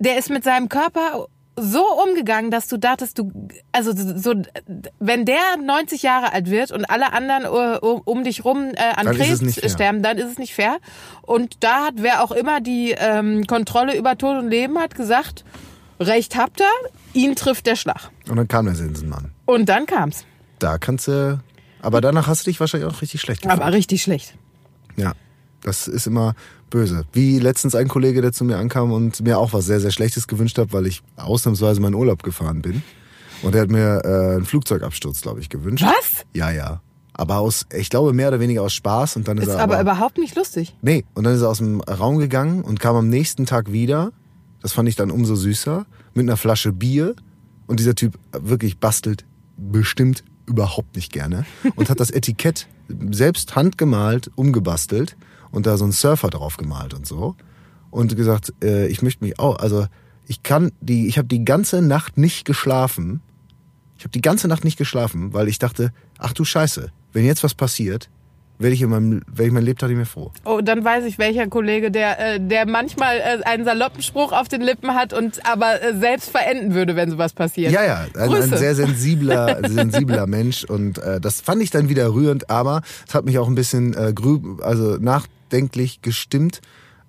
der 0.00 0.18
ist 0.18 0.30
mit 0.30 0.42
seinem 0.42 0.68
Körper 0.68 1.28
so 1.60 1.82
umgegangen, 2.04 2.50
dass 2.50 2.68
du 2.68 2.76
dachtest, 2.76 3.18
du, 3.18 3.30
also 3.72 3.92
so, 3.94 4.34
wenn 4.98 5.24
der 5.24 5.56
90 5.64 6.02
Jahre 6.02 6.32
alt 6.32 6.50
wird 6.50 6.70
und 6.70 6.84
alle 6.84 7.12
anderen 7.12 7.44
äh, 7.44 7.78
um, 7.78 8.02
um 8.04 8.24
dich 8.24 8.44
rum 8.44 8.72
äh, 8.74 8.80
an 8.96 9.06
Dann 9.06 9.16
Krebs 9.16 9.72
sterben, 9.72 10.02
dann 10.02 10.18
ist 10.18 10.32
es 10.32 10.38
nicht 10.38 10.54
fair. 10.54 10.78
Und 11.22 11.56
da 11.60 11.86
hat 11.86 11.94
wer 11.96 12.22
auch 12.22 12.32
immer 12.32 12.60
die 12.60 12.94
ähm, 12.96 13.46
Kontrolle 13.46 13.96
über 13.96 14.16
Tod 14.16 14.38
und 14.38 14.48
Leben 14.48 14.78
hat 14.78 14.94
gesagt, 14.94 15.44
Recht 16.00 16.36
habt 16.36 16.60
ihr, 16.60 16.66
ihn 17.12 17.34
trifft 17.34 17.66
der 17.66 17.74
Schlag. 17.76 18.10
und 18.28 18.36
dann 18.36 18.46
kam 18.46 18.66
der 18.66 18.76
Sensenmann. 18.76 19.32
Und 19.46 19.68
dann 19.68 19.86
kam's. 19.86 20.24
Da 20.60 20.78
kannst 20.78 21.08
du, 21.08 21.40
aber 21.82 22.00
danach 22.00 22.28
hast 22.28 22.46
du 22.46 22.50
dich 22.50 22.60
wahrscheinlich 22.60 22.88
auch 22.88 23.02
richtig 23.02 23.20
schlecht 23.20 23.42
gefühlt. 23.42 23.60
Aber 23.60 23.72
richtig 23.72 24.02
schlecht. 24.02 24.34
Ja, 24.96 25.12
das 25.62 25.88
ist 25.88 26.06
immer 26.06 26.34
böse. 26.70 27.04
Wie 27.12 27.38
letztens 27.38 27.74
ein 27.74 27.88
Kollege, 27.88 28.22
der 28.22 28.32
zu 28.32 28.44
mir 28.44 28.58
ankam 28.58 28.92
und 28.92 29.20
mir 29.22 29.38
auch 29.38 29.52
was 29.52 29.66
sehr, 29.66 29.80
sehr 29.80 29.90
Schlechtes 29.90 30.28
gewünscht 30.28 30.58
hat, 30.58 30.72
weil 30.72 30.86
ich 30.86 31.02
ausnahmsweise 31.16 31.80
meinen 31.80 31.94
Urlaub 31.94 32.22
gefahren 32.22 32.62
bin. 32.62 32.82
Und 33.42 33.54
er 33.54 33.62
hat 33.62 33.70
mir 33.70 34.02
äh, 34.04 34.36
einen 34.36 34.44
Flugzeugabsturz, 34.44 35.20
glaube 35.20 35.40
ich, 35.40 35.48
gewünscht. 35.48 35.84
Was? 35.84 36.24
Ja, 36.34 36.50
ja. 36.50 36.80
Aber 37.12 37.38
aus, 37.38 37.66
ich 37.74 37.90
glaube, 37.90 38.12
mehr 38.12 38.28
oder 38.28 38.40
weniger 38.40 38.62
aus 38.62 38.74
Spaß. 38.74 39.16
Und 39.16 39.28
dann 39.28 39.38
ist, 39.38 39.48
Ist 39.48 39.54
er 39.54 39.60
aber 39.60 39.80
überhaupt 39.80 40.18
nicht 40.18 40.36
lustig. 40.36 40.74
Nee, 40.82 41.04
und 41.14 41.24
dann 41.24 41.34
ist 41.34 41.42
er 41.42 41.48
aus 41.48 41.58
dem 41.58 41.80
Raum 41.80 42.18
gegangen 42.18 42.62
und 42.62 42.80
kam 42.80 42.96
am 42.96 43.08
nächsten 43.08 43.46
Tag 43.46 43.72
wieder. 43.72 44.12
Das 44.62 44.72
fand 44.72 44.88
ich 44.88 44.96
dann 44.96 45.10
umso 45.10 45.34
süßer. 45.34 45.86
Mit 46.14 46.24
einer 46.24 46.36
Flasche 46.36 46.72
Bier. 46.72 47.14
Und 47.66 47.80
dieser 47.80 47.94
Typ 47.94 48.18
wirklich 48.32 48.78
bastelt 48.78 49.24
bestimmt 49.56 50.24
überhaupt 50.46 50.96
nicht 50.96 51.12
gerne. 51.12 51.44
Und 51.76 51.90
hat 51.90 52.00
das 52.00 52.10
Etikett 52.10 52.68
selbst 53.10 53.54
handgemalt, 53.54 54.30
umgebastelt 54.34 55.16
und 55.50 55.66
da 55.66 55.76
so 55.76 55.84
einen 55.84 55.92
Surfer 55.92 56.30
drauf 56.30 56.56
gemalt 56.56 56.94
und 56.94 57.06
so. 57.06 57.36
Und 57.90 58.16
gesagt, 58.16 58.52
äh, 58.62 58.86
ich 58.88 59.02
möchte 59.02 59.24
mich 59.24 59.38
auch, 59.38 59.58
also 59.58 59.86
ich 60.26 60.42
kann 60.42 60.72
die, 60.80 61.08
ich 61.08 61.16
habe 61.16 61.26
die 61.28 61.44
ganze 61.44 61.80
Nacht 61.80 62.18
nicht 62.18 62.44
geschlafen. 62.44 63.22
Ich 63.96 64.04
habe 64.04 64.12
die 64.12 64.20
ganze 64.20 64.46
Nacht 64.46 64.64
nicht 64.64 64.76
geschlafen, 64.76 65.32
weil 65.32 65.48
ich 65.48 65.58
dachte, 65.58 65.92
ach 66.18 66.32
du 66.32 66.44
Scheiße, 66.44 66.92
wenn 67.12 67.24
jetzt 67.24 67.42
was 67.42 67.54
passiert, 67.54 68.10
werde 68.58 68.74
ich 68.74 68.82
in 68.82 68.90
meinem, 68.90 69.22
werde 69.26 69.46
ich 69.46 69.52
mein 69.52 69.64
Lebtag 69.64 69.88
nicht 69.88 69.96
mehr 69.96 70.06
froh. 70.06 70.32
Oh, 70.44 70.60
dann 70.62 70.84
weiß 70.84 71.04
ich, 71.04 71.18
welcher 71.18 71.46
Kollege, 71.46 71.90
der, 71.90 72.34
äh, 72.34 72.40
der 72.40 72.66
manchmal 72.66 73.18
äh, 73.18 73.42
einen 73.44 73.64
saloppen 73.64 74.02
Spruch 74.02 74.32
auf 74.32 74.48
den 74.48 74.60
Lippen 74.60 74.94
hat 74.94 75.12
und 75.12 75.40
aber 75.46 75.82
äh, 75.82 75.96
selbst 75.96 76.30
verenden 76.30 76.74
würde, 76.74 76.96
wenn 76.96 77.10
sowas 77.10 77.32
passiert. 77.32 77.72
Ja, 77.72 77.84
ja, 77.84 78.06
ein, 78.16 78.34
ein 78.34 78.56
sehr 78.56 78.74
sensibler, 78.74 79.60
sensibler 79.68 80.26
Mensch 80.26 80.64
und 80.64 80.98
äh, 80.98 81.20
das 81.20 81.40
fand 81.40 81.62
ich 81.62 81.70
dann 81.70 81.88
wieder 81.88 82.12
rührend, 82.12 82.50
aber 82.50 82.82
es 83.06 83.14
hat 83.14 83.24
mich 83.24 83.38
auch 83.38 83.48
ein 83.48 83.54
bisschen 83.54 83.94
äh, 83.94 84.12
grü 84.12 84.40
also 84.60 84.98
nachdenklich 85.48 86.02
gestimmt, 86.02 86.60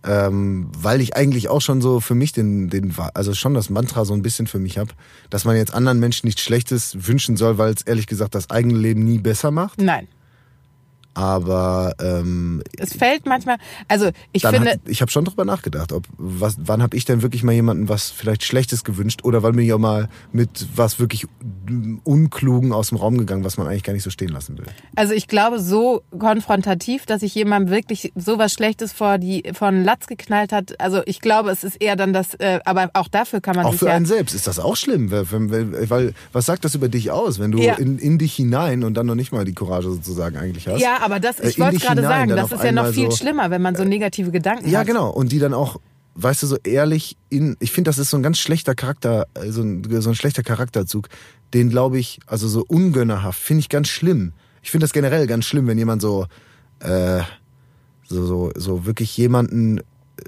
Ähm, 0.01 0.71
weil 0.77 1.01
ich 1.01 1.17
eigentlich 1.17 1.49
auch 1.49 1.59
schon 1.59 1.81
so 1.81 1.99
für 1.99 2.15
mich 2.15 2.31
den, 2.31 2.69
den, 2.69 2.95
also 3.13 3.33
schon 3.33 3.53
das 3.53 3.69
Mantra 3.69 4.05
so 4.05 4.13
ein 4.13 4.21
bisschen 4.21 4.47
für 4.47 4.57
mich 4.57 4.77
habe, 4.77 4.91
dass 5.29 5.43
man 5.43 5.57
jetzt 5.57 5.73
anderen 5.73 5.99
Menschen 5.99 6.25
nichts 6.25 6.41
Schlechtes 6.41 6.95
wünschen 7.05 7.35
soll, 7.35 7.57
weil 7.57 7.73
es 7.73 7.81
ehrlich 7.81 8.07
gesagt 8.07 8.33
das 8.33 8.49
eigene 8.49 8.77
Leben 8.77 9.03
nie 9.03 9.17
besser 9.17 9.51
macht. 9.51 9.81
Nein. 9.81 10.07
Aber 11.19 11.93
ähm, 12.01 12.63
Es 12.77 12.93
fällt 12.93 13.25
manchmal, 13.25 13.57
also 13.89 14.09
ich 14.31 14.45
finde, 14.45 14.71
hat, 14.71 14.79
ich 14.87 15.01
habe 15.01 15.11
schon 15.11 15.25
drüber 15.25 15.43
nachgedacht, 15.43 15.91
ob 15.91 16.05
was, 16.17 16.55
wann 16.59 16.81
habe 16.81 16.95
ich 16.95 17.03
denn 17.03 17.21
wirklich 17.21 17.43
mal 17.43 17.51
jemandem 17.51 17.89
was 17.89 18.09
vielleicht 18.09 18.43
Schlechtes 18.45 18.85
gewünscht 18.85 19.25
oder 19.25 19.43
wann 19.43 19.53
bin 19.57 19.65
ich 19.65 19.73
auch 19.73 19.79
mal 19.79 20.07
mit 20.31 20.67
was 20.75 20.97
wirklich 20.97 21.27
Unklugen 22.03 22.71
aus 22.71 22.89
dem 22.89 22.97
Raum 22.97 23.17
gegangen, 23.17 23.43
was 23.43 23.57
man 23.57 23.67
eigentlich 23.67 23.83
gar 23.83 23.93
nicht 23.93 24.03
so 24.03 24.09
stehen 24.09 24.29
lassen 24.29 24.57
will. 24.57 24.65
also 24.95 25.13
ich 25.13 25.27
glaube 25.27 25.59
so 25.59 26.01
konfrontativ, 26.17 27.05
dass 27.05 27.21
ich 27.21 27.35
jemandem 27.35 27.69
wirklich 27.73 28.11
sowas 28.15 28.53
Schlechtes 28.53 28.93
vor 28.93 29.17
die 29.17 29.43
vor 29.53 29.71
den 29.71 29.83
Latz 29.83 30.07
geknallt 30.07 30.51
hat. 30.51 30.79
Also 30.79 31.01
ich 31.05 31.19
glaube, 31.19 31.49
es 31.51 31.63
ist 31.63 31.81
eher 31.81 31.95
dann 31.95 32.13
das, 32.13 32.33
äh, 32.35 32.59
aber 32.65 32.89
auch 32.93 33.07
dafür 33.09 33.41
kann 33.41 33.55
man 33.57 33.65
Auch 33.65 33.71
sich 33.71 33.79
für 33.79 33.87
ja 33.87 33.93
einen 33.93 34.05
selbst 34.05 34.33
ist 34.33 34.47
das 34.47 34.59
auch 34.59 34.75
schlimm, 34.77 35.11
weil, 35.11 35.25
weil, 35.29 35.89
weil 35.89 36.13
was 36.31 36.45
sagt 36.45 36.63
das 36.65 36.75
über 36.75 36.87
dich 36.87 37.11
aus, 37.11 37.39
wenn 37.39 37.51
du 37.51 37.59
Ja. 37.59 37.73
in, 37.75 37.99
in 37.99 38.17
dich 38.17 38.35
hinein 38.35 38.83
und 38.83 38.93
dann 38.93 39.05
noch 39.05 39.15
nicht 39.15 39.31
mal 39.33 39.43
die 39.43 39.53
Courage 39.53 39.89
sozusagen 39.89 40.37
eigentlich 40.37 40.67
hast? 40.67 40.79
Ja, 40.81 40.97
aber 41.09 41.19
das, 41.19 41.39
Äh, 41.39 41.49
ich 41.49 41.57
in 41.57 41.63
wollte 41.63 41.79
gerade 41.79 42.01
sagen, 42.01 42.29
das 42.35 42.51
ist 42.51 42.63
ja 42.63 42.71
noch 42.71 42.87
viel 42.91 43.09
so- 43.11 43.17
schlimmer, 43.17 43.49
wenn 43.51 43.61
man 43.61 43.75
so 43.75 43.83
negative 43.83 44.31
Gedanken 44.31 44.69
Ja, 44.69 44.79
hat. 44.79 44.87
genau. 44.87 45.09
Und 45.09 45.31
die 45.31 45.39
dann 45.39 45.53
auch, 45.53 45.79
weißt 46.15 46.43
du, 46.43 46.47
so 46.47 46.57
ehrlich 46.63 47.17
in, 47.29 47.55
ich 47.59 47.71
finde, 47.71 47.89
das 47.89 47.97
ist 47.97 48.09
so 48.09 48.17
ein 48.17 48.23
ganz 48.23 48.37
schlechter 48.39 48.75
Charakter, 48.75 49.27
äh, 49.33 49.49
so 49.51 49.61
ein, 49.61 49.83
so 50.01 50.09
ein 50.09 50.15
schlechter 50.15 50.43
Charakterzug, 50.43 51.09
den 51.53 51.69
glaube 51.69 51.97
ich, 51.99 52.19
also 52.27 52.47
so 52.47 52.63
ungönnerhaft, 52.67 53.39
finde 53.39 53.61
ich 53.61 53.69
ganz 53.69 53.87
schlimm. 53.87 54.33
Ich 54.61 54.71
finde 54.71 54.83
das 54.83 54.93
generell 54.93 55.25
ganz 55.27 55.45
schlimm, 55.45 55.67
wenn 55.67 55.77
jemand 55.77 56.01
so, 56.01 56.27
äh, 56.79 57.21
so, 58.07 58.25
so, 58.25 58.51
so 58.55 58.85
wirklich 58.85 59.15
jemanden, 59.17 59.77
äh, 59.79 59.83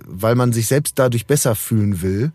weil 0.06 0.36
man 0.36 0.54
sich 0.54 0.68
selbst 0.68 0.98
dadurch 1.00 1.26
besser 1.28 1.56
fühlen 1.56 2.02
will, 2.02 2.32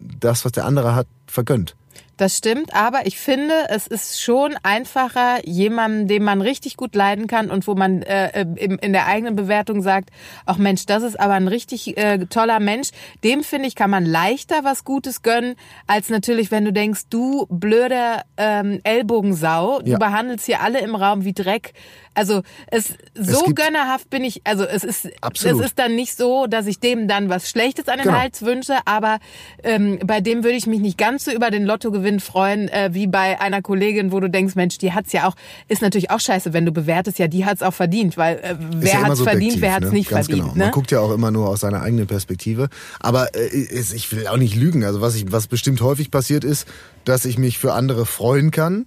das, 0.00 0.44
was 0.44 0.52
der 0.52 0.64
andere 0.64 0.94
hat, 0.94 1.06
vergönnt. 1.26 1.76
Das 2.18 2.36
stimmt, 2.36 2.74
aber 2.74 3.06
ich 3.06 3.16
finde, 3.18 3.54
es 3.70 3.86
ist 3.86 4.20
schon 4.20 4.56
einfacher, 4.64 5.38
jemanden, 5.46 6.08
den 6.08 6.24
man 6.24 6.42
richtig 6.42 6.76
gut 6.76 6.94
leiden 6.96 7.28
kann 7.28 7.48
und 7.48 7.66
wo 7.68 7.74
man 7.76 8.02
äh, 8.02 8.42
in, 8.56 8.76
in 8.78 8.92
der 8.92 9.06
eigenen 9.06 9.36
Bewertung 9.36 9.82
sagt, 9.82 10.10
ach 10.44 10.58
Mensch, 10.58 10.84
das 10.84 11.04
ist 11.04 11.18
aber 11.18 11.34
ein 11.34 11.46
richtig 11.46 11.96
äh, 11.96 12.18
toller 12.26 12.58
Mensch. 12.58 12.88
Dem 13.22 13.44
finde 13.44 13.68
ich, 13.68 13.76
kann 13.76 13.88
man 13.90 14.04
leichter 14.04 14.64
was 14.64 14.82
Gutes 14.84 15.22
gönnen, 15.22 15.54
als 15.86 16.08
natürlich, 16.10 16.50
wenn 16.50 16.64
du 16.64 16.72
denkst, 16.72 17.02
du 17.08 17.46
blöder 17.50 18.22
ähm, 18.36 18.80
Ellbogensau, 18.82 19.80
Ja. 19.84 19.92
du 19.94 19.98
behandelst 19.98 20.44
hier 20.46 20.60
alle 20.60 20.80
im 20.80 20.96
Raum 20.96 21.24
wie 21.24 21.32
Dreck. 21.32 21.72
Also 22.14 22.42
es 22.66 22.94
so 23.14 23.44
gibt- 23.44 23.60
gönnerhaft 23.60 24.10
bin 24.10 24.24
ich, 24.24 24.40
also 24.44 24.64
es 24.64 24.82
ist 24.82 25.08
Absolut. 25.20 25.60
es 25.60 25.66
ist 25.66 25.78
dann 25.78 25.94
nicht 25.94 26.16
so, 26.16 26.48
dass 26.48 26.66
ich 26.66 26.80
dem 26.80 27.06
dann 27.06 27.28
was 27.28 27.48
Schlechtes 27.48 27.86
an 27.86 27.98
den 27.98 28.06
Genau. 28.08 28.18
Hals 28.18 28.42
wünsche, 28.44 28.74
aber 28.86 29.20
ähm, 29.62 30.00
bei 30.04 30.20
dem 30.20 30.42
würde 30.42 30.56
ich 30.56 30.66
mich 30.66 30.80
nicht 30.80 30.98
ganz 30.98 31.26
so 31.26 31.30
über 31.30 31.52
den 31.52 31.64
Lottogewinn 32.08 32.20
freuen, 32.20 32.68
äh, 32.68 32.90
wie 32.92 33.06
bei 33.06 33.40
einer 33.40 33.62
Kollegin, 33.62 34.12
wo 34.12 34.20
du 34.20 34.28
denkst, 34.28 34.54
Mensch, 34.54 34.78
die 34.78 34.92
hat's 34.92 35.12
ja 35.12 35.28
auch, 35.28 35.34
ist 35.68 35.82
natürlich 35.82 36.10
auch 36.10 36.20
scheiße, 36.20 36.52
wenn 36.52 36.64
du 36.64 36.72
bewertest, 36.72 37.18
ja, 37.18 37.28
die 37.28 37.44
hat's 37.44 37.62
auch 37.62 37.74
verdient, 37.74 38.16
weil 38.16 38.36
äh, 38.36 38.56
wer 38.58 38.92
ja 38.92 39.02
hat's 39.02 39.20
verdient, 39.20 39.60
wer 39.60 39.74
hat's 39.74 39.86
ne? 39.86 39.92
nicht 39.92 40.10
Ganz 40.10 40.26
verdient. 40.26 40.48
Genau. 40.48 40.58
Ne? 40.58 40.64
Man 40.64 40.72
guckt 40.72 40.90
ja 40.90 41.00
auch 41.00 41.12
immer 41.12 41.30
nur 41.30 41.48
aus 41.48 41.60
seiner 41.60 41.82
eigenen 41.82 42.06
Perspektive. 42.06 42.68
Aber 43.00 43.34
äh, 43.34 43.48
ich 43.48 44.12
will 44.12 44.26
auch 44.26 44.36
nicht 44.36 44.56
lügen. 44.56 44.84
Also 44.84 45.00
was, 45.00 45.14
ich, 45.14 45.30
was 45.30 45.46
bestimmt 45.46 45.80
häufig 45.80 46.10
passiert 46.10 46.44
ist, 46.44 46.66
dass 47.04 47.24
ich 47.24 47.38
mich 47.38 47.58
für 47.58 47.72
andere 47.72 48.06
freuen 48.06 48.50
kann. 48.50 48.86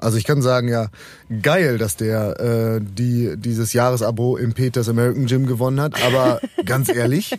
Also 0.00 0.16
ich 0.16 0.24
kann 0.24 0.40
sagen, 0.40 0.68
ja, 0.68 0.88
geil, 1.42 1.76
dass 1.76 1.96
der 1.96 2.40
äh, 2.40 2.80
die, 2.82 3.34
dieses 3.36 3.72
Jahresabo 3.72 4.36
im 4.38 4.54
Peters 4.54 4.88
American 4.88 5.26
Gym 5.26 5.46
gewonnen 5.46 5.80
hat. 5.80 6.02
Aber 6.02 6.40
ganz 6.64 6.88
ehrlich, 6.88 7.38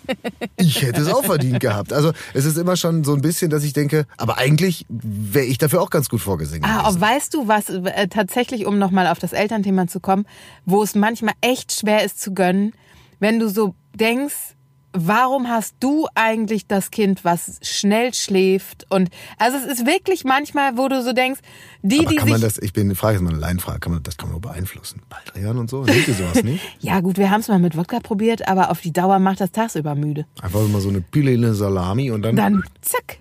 ich 0.58 0.84
hätte 0.84 1.02
es 1.02 1.08
auch 1.08 1.26
verdient 1.26 1.60
gehabt. 1.60 1.92
Also 1.92 2.12
es 2.34 2.46
ist 2.46 2.58
immer 2.58 2.76
schon 2.76 3.04
so 3.04 3.14
ein 3.14 3.22
bisschen, 3.22 3.50
dass 3.50 3.64
ich 3.64 3.74
denke, 3.74 4.06
aber 4.18 4.38
eigentlich 4.38 4.86
wäre 4.90 5.46
ich 5.46 5.58
dafür 5.58 5.82
auch 5.82 5.90
ganz 5.90 6.08
gut 6.08 6.22
vorgesehen. 6.22 6.64
Ah, 6.64 6.84
gewesen. 6.84 7.02
weißt 7.02 7.34
du, 7.34 7.48
was 7.48 7.70
äh, 7.70 8.08
tatsächlich, 8.08 8.68
um 8.68 8.78
nochmal 8.78 9.08
auf 9.08 9.18
das 9.18 9.34
Elternthema 9.34 9.88
zu 9.88 10.00
kommen, 10.00 10.26
wo 10.66 10.84
es 10.84 10.94
manchmal 10.94 11.34
echt 11.42 11.74
schwer 11.74 12.04
ist 12.06 12.22
zu 12.22 12.34
gönnen, 12.34 12.74
wenn 13.20 13.40
du 13.40 13.50
so 13.50 13.74
denkst, 13.96 14.56
warum 14.94 15.48
hast 15.48 15.76
du 15.80 16.08
eigentlich 16.16 16.68
das 16.68 16.92
Kind, 16.92 17.24
was 17.24 17.60
schnell 17.62 18.14
schläft? 18.14 18.86
Und 18.90 19.10
also 19.38 19.58
es 19.58 19.66
ist 19.66 19.86
wirklich 19.86 20.24
manchmal, 20.24 20.78
wo 20.78 20.88
du 20.88 21.02
so 21.04 21.14
denkst, 21.14 21.40
die, 21.82 22.00
aber 22.00 22.10
die 22.10 22.16
kann 22.16 22.30
man 22.30 22.42
das, 22.42 22.58
ich 22.58 22.74
bin, 22.74 22.94
frage 22.96 23.16
jetzt 23.16 23.24
mal 23.24 23.32
eine 23.32 23.40
Laienfrage, 23.40 23.80
kann 23.80 23.94
man, 23.94 24.04
das 24.04 24.18
kann 24.18 24.30
man 24.30 24.34
nur 24.34 24.42
beeinflussen. 24.42 25.02
Baldrian 25.10 25.58
und 25.58 25.70
so, 25.70 25.84
nennt 25.84 26.08
ihr 26.08 26.14
sowas 26.14 26.44
nicht? 26.44 26.64
ja 26.80 27.00
gut, 27.00 27.18
wir 27.18 27.30
haben 27.30 27.42
es 27.42 27.48
mal 27.48 27.60
mit 27.60 27.78
Wodka 27.78 28.00
probiert, 28.00 28.48
aber 28.48 28.70
auf 28.72 28.82
die 28.82 28.94
Dauer 28.94 29.20
macht 29.20 29.42
das 29.42 29.52
tagsüber 29.52 29.96
müde. 29.96 30.26
Einfach 30.42 30.62
mal 30.68 30.82
so 30.82 30.90
eine 30.90 31.02
Pille 31.02 31.34
in 31.34 31.44
eine 31.44 31.54
Salami 31.54 32.12
und 32.12 32.22
dann. 32.22 32.36
Dann 32.36 32.64
zack. 32.82 33.18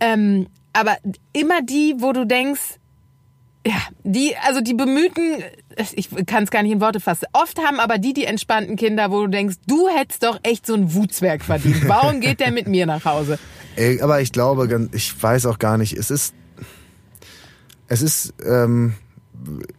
Ähm, 0.00 0.46
aber 0.72 0.96
immer 1.32 1.62
die, 1.62 1.96
wo 1.98 2.12
du 2.12 2.26
denkst, 2.26 2.79
ja, 3.66 3.76
die, 4.04 4.34
also 4.46 4.60
die 4.62 4.72
bemühten, 4.74 5.42
ich 5.94 6.08
kann 6.26 6.44
es 6.44 6.50
gar 6.50 6.62
nicht 6.62 6.72
in 6.72 6.80
Worte 6.80 6.98
fassen. 6.98 7.26
Oft 7.32 7.58
haben 7.58 7.78
aber 7.78 7.98
die 7.98 8.14
die 8.14 8.24
entspannten 8.24 8.76
Kinder, 8.76 9.10
wo 9.10 9.22
du 9.22 9.28
denkst, 9.28 9.56
du 9.66 9.88
hättest 9.88 10.22
doch 10.22 10.40
echt 10.42 10.66
so 10.66 10.74
ein 10.74 10.94
Wutzwerg 10.94 11.44
verdient. 11.44 11.86
Warum 11.86 12.20
geht 12.20 12.40
der 12.40 12.52
mit 12.52 12.68
mir 12.68 12.86
nach 12.86 13.04
Hause? 13.04 13.38
Ey, 13.76 14.00
aber 14.00 14.20
ich 14.20 14.32
glaube, 14.32 14.88
ich 14.92 15.22
weiß 15.22 15.46
auch 15.46 15.58
gar 15.58 15.78
nicht, 15.78 15.96
es 15.96 16.10
ist. 16.10 16.34
Es 17.86 18.02
ist. 18.02 18.34
Ähm, 18.44 18.94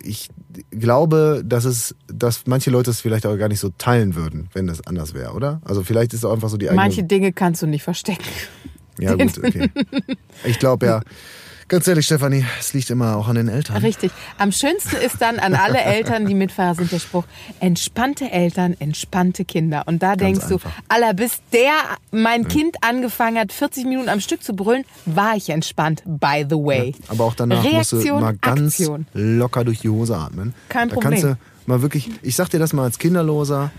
ich 0.03 0.29
glaube, 0.71 1.43
dass 1.45 1.65
es, 1.65 1.95
dass 2.07 2.47
manche 2.47 2.71
Leute 2.71 2.89
es 2.91 3.01
vielleicht 3.01 3.25
auch 3.25 3.37
gar 3.37 3.47
nicht 3.47 3.59
so 3.59 3.69
teilen 3.77 4.15
würden, 4.15 4.49
wenn 4.53 4.67
es 4.69 4.85
anders 4.85 5.13
wäre, 5.13 5.33
oder? 5.33 5.61
Also 5.65 5.83
vielleicht 5.83 6.13
ist 6.13 6.19
es 6.19 6.25
auch 6.25 6.33
einfach 6.33 6.49
so 6.49 6.57
die 6.57 6.67
eigene. 6.67 6.81
Manche 6.81 7.03
Dinge 7.03 7.31
kannst 7.31 7.61
du 7.61 7.67
nicht 7.67 7.83
verstecken. 7.83 8.23
ja 8.99 9.13
gut, 9.15 9.37
okay. 9.37 9.69
Ich 10.45 10.59
glaube 10.59 10.85
ja. 10.85 11.01
Ganz 11.71 11.87
ehrlich, 11.87 12.05
Stefanie, 12.05 12.45
es 12.59 12.73
liegt 12.73 12.89
immer 12.89 13.15
auch 13.15 13.29
an 13.29 13.35
den 13.35 13.47
Eltern. 13.47 13.77
Richtig. 13.77 14.11
Am 14.37 14.51
schönsten 14.51 14.97
ist 14.97 15.21
dann 15.21 15.39
an 15.39 15.55
alle 15.55 15.79
Eltern, 15.81 16.25
die 16.25 16.33
Mitfahrer 16.35 16.75
sind, 16.75 16.91
der 16.91 16.99
Spruch, 16.99 17.23
entspannte 17.61 18.29
Eltern, 18.29 18.75
entspannte 18.77 19.45
Kinder. 19.45 19.83
Und 19.85 20.03
da 20.03 20.17
denkst 20.17 20.51
einfach. 20.51 20.69
du, 20.69 20.83
aller 20.89 21.13
bis 21.13 21.39
der 21.53 21.71
mein 22.11 22.45
Kind 22.49 22.75
angefangen 22.81 23.39
hat, 23.39 23.53
40 23.53 23.85
Minuten 23.85 24.09
am 24.09 24.19
Stück 24.19 24.43
zu 24.43 24.53
brüllen, 24.53 24.83
war 25.05 25.37
ich 25.37 25.49
entspannt, 25.49 26.03
by 26.05 26.45
the 26.49 26.57
way. 26.57 26.93
Aber 27.07 27.23
auch 27.23 27.35
danach 27.35 27.63
musst 27.63 27.93
du 27.93 27.95
Reaktion, 27.95 28.19
mal 28.19 28.35
ganz 28.41 28.77
Aktion. 28.77 29.07
locker 29.13 29.63
durch 29.63 29.79
die 29.79 29.87
Hose 29.87 30.17
atmen. 30.17 30.53
Kein 30.67 30.89
da 30.89 30.95
Problem. 30.95 31.21
kannst 31.21 31.23
du 31.23 31.37
mal 31.67 31.81
wirklich, 31.81 32.09
ich 32.21 32.35
sag 32.35 32.49
dir 32.49 32.59
das 32.59 32.73
mal 32.73 32.83
als 32.83 32.99
Kinderloser, 32.99 33.71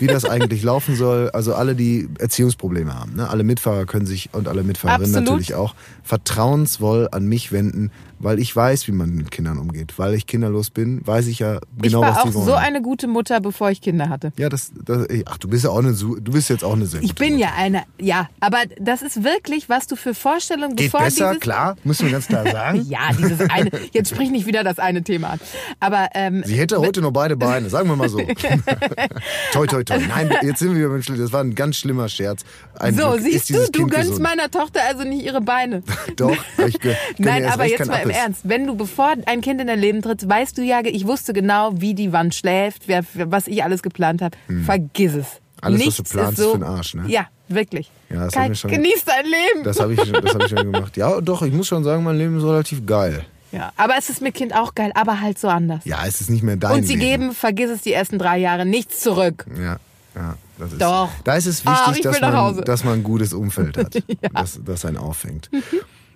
wie 0.00 0.06
das 0.06 0.24
eigentlich 0.24 0.62
laufen 0.62 0.94
soll. 0.96 1.30
Also 1.30 1.54
alle, 1.54 1.74
die 1.74 2.08
Erziehungsprobleme 2.18 2.94
haben, 2.94 3.16
ne? 3.16 3.28
alle 3.28 3.44
Mitfahrer 3.44 3.86
können 3.86 4.06
sich 4.06 4.30
und 4.32 4.48
alle 4.48 4.62
Mitfahrerinnen 4.62 5.06
Absolut. 5.14 5.28
natürlich 5.28 5.54
auch 5.54 5.74
vertrauensvoll 6.02 7.08
an 7.12 7.26
mich 7.26 7.52
wenden, 7.52 7.90
weil 8.20 8.38
ich 8.40 8.54
weiß, 8.54 8.88
wie 8.88 8.92
man 8.92 9.10
mit 9.10 9.30
Kindern 9.30 9.58
umgeht. 9.58 9.94
Weil 9.98 10.14
ich 10.14 10.26
kinderlos 10.26 10.70
bin, 10.70 11.06
weiß 11.06 11.26
ich 11.28 11.38
ja 11.38 11.56
Ich 11.76 11.82
genau, 11.82 12.00
war 12.00 12.10
was 12.10 12.18
auch 12.18 12.34
wollen. 12.34 12.46
so 12.46 12.54
eine 12.54 12.82
gute 12.82 13.06
Mutter, 13.06 13.40
bevor 13.40 13.70
ich 13.70 13.80
Kinder 13.80 14.08
hatte. 14.08 14.32
ja, 14.36 14.48
das, 14.48 14.72
das, 14.84 15.06
ach, 15.26 15.38
du 15.38 15.48
bist 15.48 15.64
ja 15.64 15.70
auch 15.70 15.78
eine, 15.78 15.92
du 15.92 16.32
bist 16.32 16.48
jetzt 16.50 16.64
auch 16.64 16.72
eine 16.74 16.86
sehr 16.86 17.02
Ich 17.02 17.14
bin 17.14 17.34
Mutter. 17.34 17.46
ja 17.46 17.52
eine, 17.56 17.82
ja, 18.00 18.28
aber 18.40 18.58
das 18.80 19.02
ist 19.02 19.22
wirklich, 19.22 19.68
was 19.68 19.86
du 19.86 19.94
für 19.96 20.14
Vorstellungen, 20.14 20.74
Geht 20.76 20.90
bevor 20.92 21.00
besser, 21.06 21.28
dieses, 21.28 21.40
klar, 21.42 21.76
müssen 21.84 22.06
wir 22.06 22.12
ganz 22.12 22.26
klar 22.26 22.44
sagen. 22.50 22.84
Ja, 22.88 23.10
dieses 23.16 23.40
eine, 23.50 23.70
jetzt 23.92 24.10
sprich 24.10 24.30
nicht 24.30 24.46
wieder 24.46 24.64
das 24.64 24.78
eine 24.78 25.02
Thema 25.02 25.30
an. 25.30 25.40
Aber 25.80 26.08
ähm, 26.14 26.42
Sie 26.44 26.56
hätte 26.56 26.78
heute 26.78 27.00
nur 27.00 27.12
beide 27.12 27.36
Beine, 27.36 27.68
sagen 27.70 27.88
wir 27.88 27.96
mal 27.96 28.08
so. 28.08 28.18
toi, 29.52 29.66
toi, 29.66 29.84
toi. 29.84 29.87
Nein, 29.88 30.30
jetzt 30.42 30.58
sind 30.58 30.70
wir 30.70 30.78
wieder 30.78 30.88
beim 30.88 31.02
Schlimm. 31.02 31.18
Das 31.18 31.32
war 31.32 31.42
ein 31.42 31.54
ganz 31.54 31.76
schlimmer 31.76 32.08
Scherz. 32.08 32.44
Ein 32.78 32.96
so, 32.96 33.10
Glück 33.10 33.22
siehst 33.22 33.50
du, 33.50 33.54
du 33.54 33.70
kind 33.72 33.90
gönnst 33.90 34.08
gesund. 34.10 34.22
meiner 34.22 34.50
Tochter 34.50 34.80
also 34.88 35.04
nicht 35.04 35.24
ihre 35.24 35.40
Beine. 35.40 35.82
Doch, 36.16 36.36
ich 36.66 36.78
gönne 36.80 36.96
Nein, 37.18 37.46
aber 37.46 37.64
jetzt 37.66 37.78
kein 37.78 37.88
mal 37.88 38.02
im. 38.02 38.10
Ernst. 38.10 38.40
Wenn 38.44 38.66
du, 38.66 38.76
bevor 38.76 39.14
ein 39.26 39.40
Kind 39.40 39.60
in 39.60 39.66
dein 39.66 39.78
Leben 39.80 40.02
tritt, 40.02 40.28
weißt 40.28 40.56
du 40.58 40.62
ja, 40.62 40.80
ich 40.84 41.06
wusste 41.06 41.32
genau, 41.32 41.72
wie 41.80 41.94
die 41.94 42.12
Wann 42.12 42.32
schläft, 42.32 42.82
wer, 42.86 43.04
was 43.14 43.46
ich 43.46 43.62
alles 43.64 43.82
geplant 43.82 44.22
habe. 44.22 44.36
Vergiss 44.64 45.14
es. 45.14 45.26
Hm. 45.26 45.38
Alles, 45.60 45.78
was 45.80 45.86
Nichts 45.86 45.96
du 45.96 46.02
planst, 46.18 46.32
ist 46.32 46.36
so, 46.38 46.44
ist 46.44 46.52
für 46.52 46.58
den 46.58 46.64
Arsch, 46.64 46.94
ne? 46.94 47.04
Ja, 47.08 47.26
wirklich. 47.48 47.90
Ja, 48.10 48.26
das 48.26 48.34
wir 48.36 48.54
schon- 48.54 48.70
genieß 48.70 49.04
dein 49.04 49.24
Leben. 49.24 49.64
Das 49.64 49.80
habe 49.80 49.92
ich, 49.94 50.00
das 50.00 50.34
hab 50.34 50.42
ich 50.44 50.48
schon 50.50 50.72
gemacht. 50.72 50.96
Ja, 50.96 51.20
doch, 51.20 51.42
ich 51.42 51.52
muss 51.52 51.66
schon 51.66 51.82
sagen, 51.82 52.04
mein 52.04 52.16
Leben 52.16 52.38
ist 52.38 52.44
relativ 52.44 52.86
geil. 52.86 53.24
Ja, 53.52 53.72
aber 53.76 53.94
es 53.98 54.10
ist 54.10 54.20
mit 54.22 54.34
Kind 54.34 54.54
auch 54.54 54.74
geil, 54.74 54.92
aber 54.94 55.20
halt 55.20 55.38
so 55.38 55.48
anders. 55.48 55.84
Ja, 55.84 56.04
es 56.06 56.20
ist 56.20 56.30
nicht 56.30 56.42
mehr 56.42 56.56
dein 56.56 56.76
Und 56.76 56.82
sie 56.86 56.96
Leben. 56.96 57.22
geben, 57.22 57.32
vergiss 57.34 57.70
es, 57.70 57.82
die 57.82 57.92
ersten 57.92 58.18
drei 58.18 58.38
Jahre 58.38 58.66
nichts 58.66 59.00
zurück. 59.00 59.46
Ja, 59.56 59.78
ja. 60.14 60.36
Das 60.58 60.72
ist, 60.72 60.80
Doch. 60.82 61.08
Da 61.22 61.34
ist 61.36 61.46
es 61.46 61.62
Ah, 61.64 61.90
wichtig, 61.90 62.04
ich 62.06 62.12
will 62.12 62.20
dass, 62.20 62.32
man, 62.32 62.64
dass 62.64 62.84
man 62.84 62.94
ein 62.94 63.02
gutes 63.04 63.32
Umfeld 63.32 63.76
hat, 63.78 64.02
das, 64.34 64.58
das 64.64 64.84
einen 64.84 64.96
auffängt. 64.96 65.48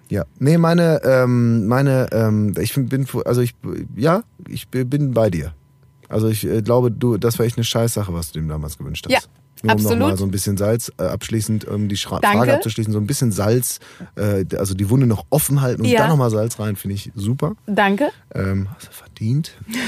Ja, 0.09 0.25
nee, 0.41 0.59
meine, 0.59 1.01
ähm, 1.05 1.69
meine, 1.69 2.09
ähm, 2.13 2.53
ich 2.59 2.75
bin, 2.75 3.07
also 3.25 3.41
ich, 3.41 3.55
ja, 3.95 4.25
ich 4.49 4.69
bin 4.69 5.15
bei 5.15 5.31
dir. 5.31 5.55
Also 6.09 6.29
ich 6.29 6.45
äh, 6.45 6.61
glaube, 6.61 6.91
du, 6.91 7.17
das 7.19 7.39
war 7.39 7.47
echt 7.47 7.57
eine 7.57 7.65
Scheißsache, 7.65 8.13
was 8.13 8.33
du 8.33 8.41
dem 8.41 8.49
damals 8.49 8.77
gewünscht 8.77 9.07
hast. 9.07 9.13
Ja, 9.13 9.21
Nur 9.63 9.73
um 9.73 9.79
absolut. 9.79 9.99
nochmal 9.99 10.17
so 10.17 10.25
ein 10.25 10.31
bisschen 10.31 10.57
Salz 10.57 10.93
äh, 10.99 11.05
abschließend, 11.05 11.65
um 11.67 11.89
die 11.89 11.97
Schra 11.97 12.19
Danke. 12.21 12.39
Frage 12.39 12.55
abzuschließen, 12.55 12.93
so 12.93 12.99
ein 12.99 13.07
bisschen 13.07 13.33
Salz, 13.33 13.79
äh, 14.17 14.45
also 14.57 14.75
die 14.75 14.91
Wunde 14.91 15.07
noch 15.07 15.25
offen 15.31 15.61
halten 15.61 15.83
und 15.83 15.89
Ja. 15.89 16.01
dann 16.01 16.11
nochmal 16.11 16.31
Salz 16.31 16.59
rein, 16.59 16.77
finde 16.77 16.97
ich 16.97 17.11
super. 17.15 17.55
Danke. 17.67 18.11
Ähm, 18.35 18.69
hast 18.75 18.89
du 18.89 18.93
verdient? 18.93 19.53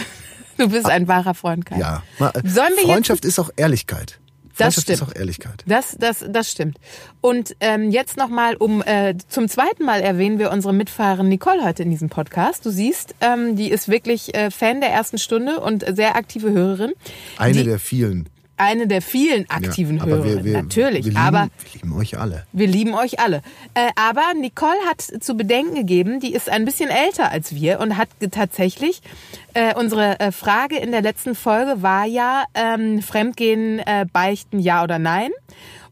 Du 0.56 0.68
bist 0.68 0.86
ein 0.86 1.08
wahrer 1.08 1.34
Freund, 1.34 1.66
Kai. 1.66 1.80
Ja. 1.80 2.04
Mal, 2.20 2.30
äh, 2.34 2.48
Freundschaft 2.84 3.24
ist 3.24 3.40
auch 3.40 3.50
Ehrlichkeit. 3.56 4.20
Freundschaft 4.52 4.84
stimmt. 4.86 5.00
ist 5.00 5.08
auch 5.08 5.16
Ehrlichkeit. 5.16 5.64
Das, 5.66 5.96
das, 5.98 6.24
das 6.28 6.48
stimmt. 6.50 6.78
Und 7.20 7.56
ähm, 7.58 7.90
jetzt 7.90 8.16
nochmal, 8.16 8.54
um 8.54 8.82
äh, 8.82 9.16
zum 9.28 9.48
zweiten 9.48 9.84
Mal 9.84 10.00
erwähnen 10.00 10.38
wir 10.38 10.52
unsere 10.52 10.72
Mitfahrerin 10.72 11.28
Nicole 11.28 11.64
heute 11.64 11.82
in 11.82 11.90
diesem 11.90 12.08
Podcast. 12.08 12.64
Du 12.64 12.70
siehst, 12.70 13.16
ähm, 13.20 13.56
die 13.56 13.68
ist 13.68 13.88
wirklich 13.88 14.32
äh, 14.36 14.52
Fan 14.52 14.80
der 14.80 14.90
ersten 14.90 15.18
Stunde 15.18 15.58
und 15.58 15.84
sehr 15.96 16.14
aktive 16.14 16.52
Hörerin. 16.52 16.92
Eine 17.36 17.58
die, 17.58 17.64
der 17.64 17.80
vielen. 17.80 18.28
Eine 18.56 18.86
der 18.86 19.02
vielen 19.02 19.48
aktiven 19.50 19.98
ja, 19.98 20.04
Hörerinnen, 20.04 20.44
wir, 20.44 20.52
wir, 20.52 20.62
natürlich. 20.62 21.04
Wir 21.04 21.12
lieben, 21.12 21.24
aber 21.24 21.48
wir 21.58 21.80
lieben 21.80 21.92
euch 21.96 22.18
alle. 22.18 22.46
wir 22.52 22.66
lieben 22.66 22.94
euch 22.94 23.20
alle. 23.20 23.42
Äh, 23.74 23.88
aber 23.96 24.22
Nicole 24.38 24.78
hat 24.88 25.00
zu 25.00 25.34
bedenken 25.36 25.74
gegeben, 25.74 26.20
die 26.20 26.34
ist 26.34 26.48
ein 26.48 26.64
bisschen 26.64 26.90
älter 26.90 27.30
als 27.30 27.54
wir 27.54 27.80
und 27.80 27.96
hat 27.96 28.08
tatsächlich, 28.30 29.02
äh, 29.54 29.74
unsere 29.74 30.20
äh, 30.20 30.32
Frage 30.32 30.76
in 30.76 30.90
der 30.92 31.02
letzten 31.02 31.34
Folge 31.34 31.82
war 31.82 32.04
ja, 32.04 32.44
ähm, 32.54 33.02
Fremdgehen, 33.02 33.80
äh, 33.80 34.06
beichten, 34.12 34.58
ja 34.58 34.82
oder 34.82 34.98
nein. 34.98 35.30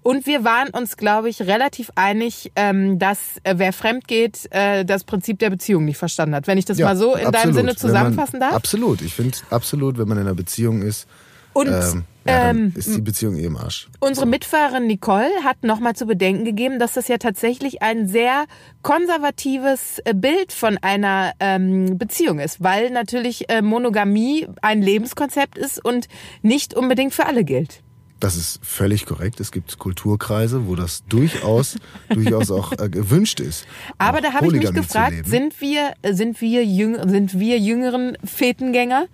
Und 0.05 0.27
wir 0.27 0.43
waren 0.43 0.71
uns, 0.71 0.97
glaube 0.97 1.29
ich, 1.29 1.43
relativ 1.43 1.93
einig, 1.95 2.51
ähm, 2.57 2.99
dass 2.99 3.19
äh, 3.45 3.55
wer 3.57 3.73
fremd 3.73 4.09
geht, 4.09 4.49
äh, 4.51 4.85
das 4.85 5.05
Prinzip 5.05 5.39
der 5.39 5.51
Beziehung 5.51 5.85
nicht 5.85 5.97
verstanden 5.97 6.35
hat. 6.35 6.49
Wenn 6.49 6.59
ich 6.59 6.65
das 6.65 6.79
mal 6.79 6.97
so 6.97 7.15
in 7.15 7.21
deinem 7.21 7.35
absolut. 7.35 7.55
Sinne 7.55 7.69
Wenn 7.69 7.77
zusammenfassen 7.77 8.39
man, 8.41 8.49
darf. 8.49 8.57
Absolut. 8.57 9.01
Ich 9.01 9.15
finde 9.15 9.39
absolut, 9.51 9.99
wenn 9.99 10.09
man 10.09 10.19
in 10.19 10.25
einer 10.25 10.35
Beziehung 10.35 10.83
ist, 10.83 11.07
Und 11.53 11.69
ähm, 11.69 12.05
ja, 12.27 12.51
ähm, 12.51 12.73
ist 12.77 12.95
die 12.95 13.01
Beziehung 13.01 13.37
eh 13.37 13.45
im 13.45 13.57
Arsch. 13.57 13.89
Unsere 14.01 14.27
Mitfahrerin 14.27 14.87
Nicole 14.87 15.31
hat 15.45 15.65
nochmal 15.65 15.95
zu 15.95 16.07
bedenken 16.07 16.45
gegeben, 16.45 16.79
dass 16.79 16.95
das 16.95 17.09
ja 17.09 17.19
tatsächlich 17.19 17.83
ein 17.83 18.07
sehr 18.07 18.47
konservatives 18.83 20.01
äh, 20.05 20.15
Bild 20.15 20.53
von 20.53 20.79
einer 20.79 21.33
ähm, 21.41 21.99
Beziehung 21.99 22.39
ist, 22.39 22.63
weil 22.63 22.91
natürlich 22.91 23.49
äh, 23.49 23.63
Monogamie 23.63 24.47
ein 24.61 24.83
Lebenskonzept 24.83 25.59
ist 25.59 25.85
und 25.85 26.09
nicht 26.43 26.75
unbedingt 26.75 27.15
für 27.15 27.27
alle 27.27 27.45
gilt. 27.45 27.83
Das 28.23 28.37
ist 28.37 28.61
völlig 28.65 29.05
korrekt. 29.05 29.41
Es 29.41 29.51
gibt 29.51 29.81
Kulturkreise, 29.81 30.69
wo 30.69 30.77
das 30.77 31.03
durchaus, 31.09 31.75
durchaus 32.09 32.53
auch 32.53 32.73
äh, 32.79 32.89
gewünscht 32.89 33.41
ist. 33.41 33.67
Aber 33.99 34.21
da 34.21 34.33
habe 34.33 34.47
ich 34.47 34.53
mich 34.53 34.73
gefragt, 34.73 35.27
sind 35.27 35.61
wir, 35.61 35.95
sind 36.09 36.41
wir, 36.41 36.65
jüng, 36.65 36.97
sind 37.09 37.37
wir 37.37 37.59
jüngeren 37.59 38.17
Fetengänger 38.23 39.07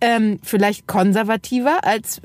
ähm, 0.00 0.38
vielleicht 0.42 0.86
konservativer 0.86 1.84
als 1.84 2.22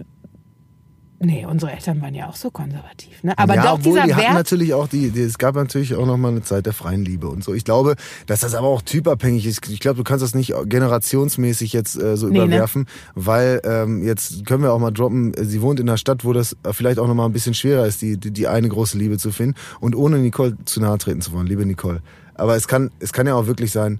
Nee, 1.23 1.45
unsere 1.45 1.71
Eltern 1.71 2.01
waren 2.01 2.15
ja 2.15 2.27
auch 2.27 2.35
so 2.35 2.49
konservativ, 2.49 3.23
ne? 3.23 3.37
Aber 3.37 3.53
ja, 3.53 3.61
doch 3.63 3.73
obwohl 3.73 3.93
dieser 3.93 4.05
die 4.07 4.13
hatten 4.15 4.23
Wert 4.25 4.33
natürlich 4.33 4.73
auch 4.73 4.87
die, 4.87 5.11
die, 5.11 5.21
es 5.21 5.37
gab 5.37 5.53
natürlich 5.53 5.93
auch 5.93 6.07
noch 6.07 6.17
mal 6.17 6.29
eine 6.29 6.41
Zeit 6.41 6.65
der 6.65 6.73
freien 6.73 7.05
Liebe 7.05 7.27
und 7.29 7.43
so. 7.43 7.53
Ich 7.53 7.63
glaube, 7.63 7.95
dass 8.25 8.39
das 8.39 8.55
aber 8.55 8.67
auch 8.67 8.81
typabhängig 8.81 9.45
ist. 9.45 9.69
Ich 9.69 9.79
glaube, 9.79 9.97
du 9.97 10.03
kannst 10.03 10.23
das 10.23 10.33
nicht 10.33 10.51
generationsmäßig 10.65 11.73
jetzt 11.73 11.95
äh, 11.95 12.17
so 12.17 12.27
Nee, 12.27 12.39
ne? 12.39 12.45
überwerfen, 12.45 12.87
weil 13.13 13.61
ähm, 13.63 14.03
jetzt 14.03 14.45
können 14.45 14.63
wir 14.63 14.73
auch 14.73 14.79
mal 14.79 14.91
droppen. 14.91 15.33
äh, 15.35 15.45
Sie 15.45 15.61
wohnt 15.61 15.79
in 15.79 15.87
einer 15.87 15.97
Stadt, 15.97 16.25
wo 16.25 16.33
das 16.33 16.57
vielleicht 16.71 16.97
auch 16.97 17.07
noch 17.07 17.13
mal 17.15 17.25
ein 17.25 17.33
bisschen 17.33 17.53
schwerer 17.53 17.85
ist, 17.85 18.01
die, 18.01 18.17
die, 18.17 18.31
die 18.31 18.47
eine 18.47 18.67
große 18.67 18.97
Liebe 18.97 19.17
zu 19.17 19.31
finden. 19.31 19.55
Und 19.79 19.95
ohne 19.95 20.17
Nicole 20.17 20.57
zu 20.65 20.81
nahe 20.81 20.97
treten 20.97 21.21
zu 21.21 21.31
wollen, 21.33 21.47
liebe 21.47 21.65
Nicole. 21.65 22.01
Aber 22.33 22.55
es 22.55 22.67
kann, 22.67 22.89
es 22.99 23.13
kann 23.13 23.27
ja 23.27 23.35
auch 23.35 23.45
wirklich 23.45 23.71
sein, 23.71 23.99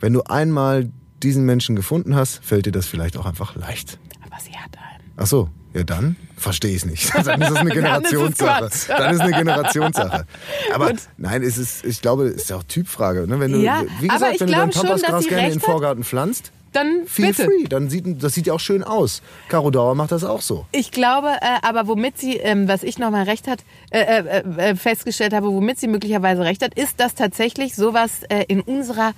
wenn 0.00 0.12
du 0.12 0.22
einmal 0.22 0.88
diesen 1.22 1.44
Menschen 1.44 1.74
gefunden 1.74 2.14
hast, 2.14 2.44
fällt 2.44 2.66
dir 2.66 2.72
das 2.72 2.86
vielleicht 2.86 3.16
auch 3.16 3.26
einfach 3.26 3.56
leicht. 3.56 3.98
Aber 4.24 4.36
sie 4.40 4.52
hat 4.52 4.70
einen. 4.78 5.10
Ach 5.16 5.26
so, 5.26 5.48
ja 5.74 5.82
dann 5.84 6.16
verstehe 6.36 6.70
ich 6.70 6.78
es 6.78 6.86
nicht. 6.86 7.12
Dann 7.26 7.40
ist 7.42 7.50
es 7.50 7.56
eine 7.56 7.70
Dann 7.70 8.02
ist 8.02 8.12
es 8.12 8.12
Generationssache. 8.12 8.70
Dann 8.88 9.14
ist 9.14 9.20
eine 9.20 9.32
Generationssache. 9.32 10.26
Aber 10.72 10.90
Gut. 10.90 11.00
nein, 11.16 11.42
es 11.42 11.58
ist, 11.58 11.84
ich 11.84 12.00
glaube, 12.00 12.26
es 12.28 12.36
ist 12.42 12.50
ja 12.50 12.56
auch 12.56 12.62
Typfrage. 12.62 13.26
Ne? 13.26 13.40
Wenn 13.40 13.52
du, 13.52 13.58
Ja, 13.58 13.82
wie 14.00 14.08
aber 14.08 14.18
gesagt, 14.18 14.34
ich 14.34 14.40
wenn 14.40 14.46
du 14.48 14.52
dein 14.54 14.72
schon, 14.72 14.82
Papas 14.82 15.02
Gras 15.02 15.26
gerne 15.26 15.46
in 15.48 15.52
den. 15.54 15.60
Vorgarten 15.60 16.04
pflanzt, 16.04 16.52
Dann 16.72 17.02
feel 17.06 17.28
bitte. 17.28 17.44
free. 17.44 17.64
Dann 17.68 17.90
sieht, 17.90 18.22
das 18.22 18.34
sieht 18.34 18.46
ja 18.46 18.52
auch 18.52 18.60
schön 18.60 18.84
aus. 18.84 19.20
Caro 19.48 19.70
Dauer 19.70 19.94
macht 19.96 20.12
das 20.12 20.22
auch 20.22 20.40
so. 20.42 20.66
Ich 20.70 20.90
glaube, 20.92 21.28
äh, 21.40 21.66
aber 21.66 21.88
womit 21.88 22.18
sie, 22.18 22.36
ähm, 22.36 22.68
was 22.68 22.82
ich 22.84 22.98
nochmal 22.98 23.24
recht 23.24 23.48
hat, 23.48 23.64
äh, 23.90 24.00
äh, 24.00 24.42
äh, 24.70 24.76
festgestellt 24.76 25.32
habe, 25.32 25.48
womit 25.48 25.80
sie 25.80 25.88
möglicherweise 25.88 26.42
recht 26.42 26.62
hat, 26.62 26.74
ist, 26.74 27.00
dass 27.00 27.14
tatsächlich 27.16 27.74
sowas 27.74 28.22
äh, 28.28 28.44
in 28.46 28.60
unserer 28.60 29.12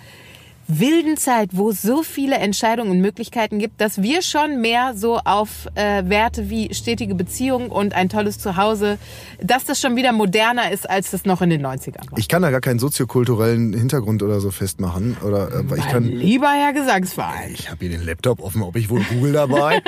wilden 0.78 1.16
Zeit, 1.16 1.50
wo 1.52 1.70
es 1.70 1.82
so 1.82 2.02
viele 2.02 2.36
Entscheidungen 2.36 2.90
und 2.90 3.00
Möglichkeiten 3.00 3.58
gibt, 3.58 3.80
dass 3.80 4.02
wir 4.02 4.22
schon 4.22 4.60
mehr 4.60 4.92
so 4.94 5.18
auf 5.18 5.66
äh, 5.74 6.08
Werte 6.08 6.50
wie 6.50 6.72
stetige 6.74 7.14
Beziehung 7.14 7.70
und 7.70 7.94
ein 7.94 8.08
tolles 8.08 8.38
Zuhause, 8.38 8.98
dass 9.42 9.64
das 9.64 9.80
schon 9.80 9.96
wieder 9.96 10.12
moderner 10.12 10.70
ist, 10.70 10.88
als 10.88 11.10
das 11.10 11.24
noch 11.24 11.42
in 11.42 11.50
den 11.50 11.64
90ern 11.66 12.10
war. 12.10 12.18
Ich 12.18 12.28
kann 12.28 12.42
da 12.42 12.50
gar 12.50 12.60
keinen 12.60 12.78
soziokulturellen 12.78 13.72
Hintergrund 13.72 14.22
oder 14.22 14.40
so 14.40 14.50
festmachen. 14.50 15.16
Oder, 15.24 15.48
äh, 15.52 15.78
ich 15.78 15.88
kann. 15.88 16.04
lieber 16.04 16.48
Herr 16.50 16.72
Gesangsverein. 16.72 17.52
Ich 17.54 17.70
habe 17.70 17.78
hier 17.80 17.90
den 17.96 18.04
Laptop 18.06 18.40
offen, 18.40 18.62
ob 18.62 18.76
ich 18.76 18.90
wohl 18.90 19.02
Google 19.10 19.32
dabei? 19.32 19.82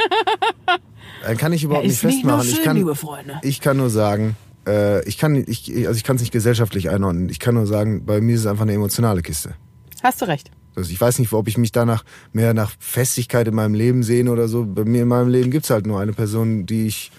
Dann 1.25 1.37
kann 1.37 1.53
ich 1.53 1.63
überhaupt 1.65 1.85
Ja, 1.85 1.89
nicht 1.89 1.99
ist 1.99 2.05
nicht 2.05 2.15
festmachen. 2.17 2.49
ich 2.49 2.55
schön, 2.57 2.65
kann, 2.65 2.77
liebe 2.77 2.95
Freunde. 2.95 3.39
Ich 3.43 3.61
kann 3.61 3.77
nur 3.77 3.91
sagen, 3.91 4.37
äh, 4.67 5.07
ich 5.09 5.19
kann, 5.19 5.37
ich, 5.47 5.71
also 5.87 5.97
ich 5.97 6.05
kann 6.05 6.17
es 6.17 6.23
nicht 6.23 6.33
gesellschaftlich 6.33 6.91
einordnen. 6.91 7.29
Ich 7.29 7.39
kann 7.39 7.55
nur 7.55 7.67
sagen, 7.67 8.05
bei 8.05 8.21
mir 8.21 8.35
ist 8.35 8.41
es 8.41 8.47
einfach 8.47 8.63
eine 8.63 8.73
emotionale 8.73 9.23
Kiste. 9.23 9.55
Hast 10.03 10.21
du 10.21 10.27
recht. 10.27 10.51
Also 10.75 10.91
ich 10.91 11.01
weiß 11.01 11.19
nicht, 11.19 11.33
ob 11.33 11.49
ich 11.49 11.59
mich 11.59 11.73
danach 11.73 12.05
mehr 12.33 12.55
nach 12.55 12.73
Festigkeit 12.79 13.49
in 13.49 13.55
meinem 13.55 13.75
Leben 13.75 14.03
sehne 14.03 14.31
oder 14.31 14.49
so. 14.49 14.65
Bei 14.65 14.85
mir 14.85 15.03
in 15.03 15.09
meinem 15.09 15.29
Leben 15.29 15.51
gibt's 15.51 15.71
halt 15.71 15.87
nur 15.87 16.01
eine 16.01 16.13
Person, 16.13 16.67
die 16.67 16.87
ich 16.87 17.11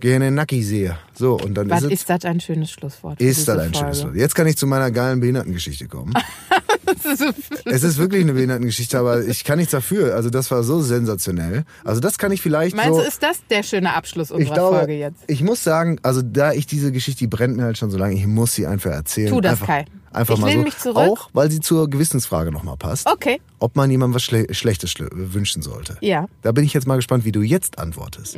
gerne 0.00 0.30
nacki 0.30 0.62
sehe. 0.62 0.98
So, 1.14 1.36
und 1.36 1.54
dann 1.54 1.70
Was 1.70 1.84
ist 1.84 1.92
ist 1.92 2.10
das 2.10 2.24
ein 2.24 2.40
schönes 2.40 2.70
Schlusswort? 2.70 3.20
Ist 3.20 3.46
das 3.48 3.58
ein 3.58 3.74
schönes 3.74 4.00
Folge? 4.00 4.14
Wort. 4.14 4.20
Jetzt 4.20 4.34
kann 4.34 4.46
ich 4.46 4.56
zu 4.56 4.66
meiner 4.66 4.90
geilen 4.90 5.20
Behindertengeschichte 5.20 5.86
kommen. 5.88 6.12
es 7.64 7.82
ist 7.82 7.98
wirklich 7.98 8.22
eine 8.22 8.32
Behindertengeschichte, 8.34 8.98
aber 8.98 9.24
ich 9.24 9.44
kann 9.44 9.58
nichts 9.58 9.72
dafür. 9.72 10.14
Also 10.14 10.30
das 10.30 10.50
war 10.50 10.62
so 10.62 10.80
sensationell. 10.80 11.64
Also 11.84 12.00
das 12.00 12.18
kann 12.18 12.32
ich 12.32 12.42
vielleicht 12.42 12.76
Meinst 12.76 12.94
so... 12.94 13.00
du, 13.00 13.06
ist 13.06 13.22
das 13.22 13.40
der 13.48 13.62
schöne 13.62 13.94
Abschluss 13.94 14.30
ich 14.30 14.36
unserer 14.36 14.54
glaube, 14.54 14.76
Folge 14.78 14.94
jetzt? 14.94 15.22
ich 15.26 15.42
muss 15.42 15.62
sagen, 15.62 15.98
also 16.02 16.22
da 16.22 16.52
ich 16.52 16.66
diese 16.66 16.92
Geschichte, 16.92 17.20
die 17.20 17.28
brennt 17.28 17.56
mir 17.56 17.64
halt 17.64 17.78
schon 17.78 17.90
so 17.90 17.98
lange, 17.98 18.14
ich 18.14 18.26
muss 18.26 18.54
sie 18.54 18.66
einfach 18.66 18.90
erzählen. 18.90 19.30
Tu 19.30 19.40
das, 19.40 19.52
einfach, 19.52 19.66
Kai. 19.66 19.84
Einfach 20.12 20.34
Ich 20.34 20.40
mal 20.40 20.52
so. 20.52 20.58
mich 20.60 20.76
zurück. 20.78 20.96
Auch, 20.96 21.30
weil 21.32 21.50
sie 21.50 21.60
zur 21.60 21.88
Gewissensfrage 21.88 22.52
nochmal 22.52 22.76
passt. 22.76 23.06
Okay. 23.10 23.40
Ob 23.58 23.76
man 23.76 23.90
jemandem 23.90 24.14
was 24.14 24.22
Schle 24.22 24.52
Schlechtes 24.54 24.90
schle 24.90 25.08
wünschen 25.12 25.62
sollte. 25.62 25.96
Ja. 26.00 26.22
Mhm. 26.22 26.26
Da 26.42 26.52
bin 26.52 26.64
ich 26.64 26.72
jetzt 26.74 26.86
mal 26.86 26.96
gespannt, 26.96 27.24
wie 27.24 27.32
du 27.32 27.42
jetzt 27.42 27.78
antwortest. 27.78 28.36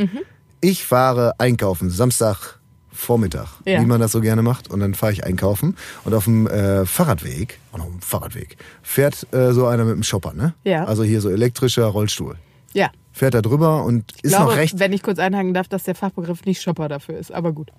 Ich 0.60 0.84
fahre 0.84 1.34
einkaufen, 1.38 1.90
Samstag 1.90 2.58
Vormittag, 2.92 3.48
Ja. 3.66 3.80
wie 3.80 3.86
man 3.86 4.00
das 4.00 4.12
so 4.12 4.20
gerne 4.20 4.42
macht. 4.42 4.70
Und 4.70 4.78
dann 4.80 4.94
fahre 4.94 5.12
ich 5.12 5.24
einkaufen 5.24 5.76
und 6.04 6.14
auf 6.14 6.24
dem 6.24 6.46
äh, 6.46 6.86
Fahrradweg, 6.86 7.58
und 7.72 7.80
auf 7.80 7.88
dem 7.88 8.00
Fahrradweg, 8.00 8.56
fährt 8.82 9.26
äh, 9.32 9.52
so 9.52 9.66
einer 9.66 9.84
mit 9.84 9.96
dem 9.96 10.02
Shopper, 10.04 10.32
ne? 10.32 10.54
Ja. 10.62 10.84
Also 10.84 11.02
hier 11.02 11.20
so 11.20 11.28
elektrischer 11.28 11.86
Rollstuhl. 11.86 12.36
Ja. 12.72 12.90
Fährt 13.12 13.34
da 13.34 13.42
drüber 13.42 13.84
und 13.84 14.04
Ich 14.18 14.24
ist 14.24 14.30
glaube, 14.30 14.52
noch 14.52 14.56
recht 14.56 14.78
wenn 14.78 14.92
ich 14.92 15.02
kurz 15.02 15.18
einhaken 15.18 15.54
darf, 15.54 15.68
dass 15.68 15.82
der 15.84 15.94
Fachbegriff 15.96 16.44
nicht 16.44 16.62
Shopper 16.62 16.88
dafür 16.88 17.18
ist. 17.18 17.32
Aber 17.32 17.52
gut. 17.52 17.70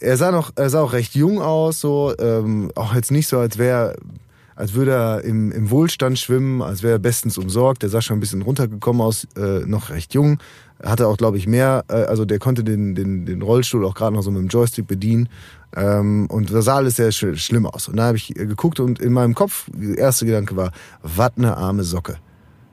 Er 0.00 0.16
sah 0.16 0.30
noch, 0.30 0.52
er 0.56 0.70
sah 0.70 0.82
auch 0.82 0.92
recht 0.92 1.14
jung 1.14 1.40
aus, 1.40 1.80
so 1.80 2.14
ähm, 2.18 2.70
auch 2.74 2.94
jetzt 2.94 3.10
nicht 3.10 3.28
so, 3.28 3.38
als 3.38 3.58
wäre, 3.58 3.96
als 4.54 4.74
würde 4.74 4.92
er 4.92 5.24
im, 5.24 5.52
im 5.52 5.70
Wohlstand 5.70 6.18
schwimmen, 6.18 6.62
als 6.62 6.82
wäre 6.82 6.94
er 6.94 6.98
bestens 6.98 7.38
umsorgt. 7.38 7.82
Der 7.82 7.90
sah 7.90 8.00
schon 8.00 8.18
ein 8.18 8.20
bisschen 8.20 8.42
runtergekommen 8.42 9.02
aus, 9.02 9.26
äh, 9.36 9.60
noch 9.66 9.90
recht 9.90 10.14
jung. 10.14 10.38
Hatte 10.82 11.08
auch, 11.08 11.16
glaube 11.16 11.38
ich, 11.38 11.46
mehr, 11.46 11.84
äh, 11.88 12.04
also 12.04 12.24
der 12.24 12.38
konnte 12.38 12.64
den, 12.64 12.94
den, 12.94 13.26
den 13.26 13.42
Rollstuhl 13.42 13.84
auch 13.84 13.94
gerade 13.94 14.14
noch 14.14 14.22
so 14.22 14.30
mit 14.30 14.40
dem 14.40 14.48
Joystick 14.48 14.86
bedienen. 14.86 15.28
Ähm, 15.76 16.26
und 16.30 16.52
das 16.52 16.64
sah 16.64 16.76
alles 16.76 16.96
sehr 16.96 17.12
sch 17.12 17.36
schlimm 17.36 17.66
aus. 17.66 17.88
Und 17.88 17.96
da 17.96 18.06
habe 18.06 18.16
ich 18.16 18.30
äh, 18.30 18.46
geguckt 18.46 18.80
und 18.80 19.00
in 19.00 19.12
meinem 19.12 19.34
Kopf, 19.34 19.68
der 19.72 19.98
erste 19.98 20.26
Gedanke 20.26 20.56
war, 20.56 20.72
wat 21.02 21.38
ne 21.38 21.56
arme 21.56 21.84
Socke. 21.84 22.16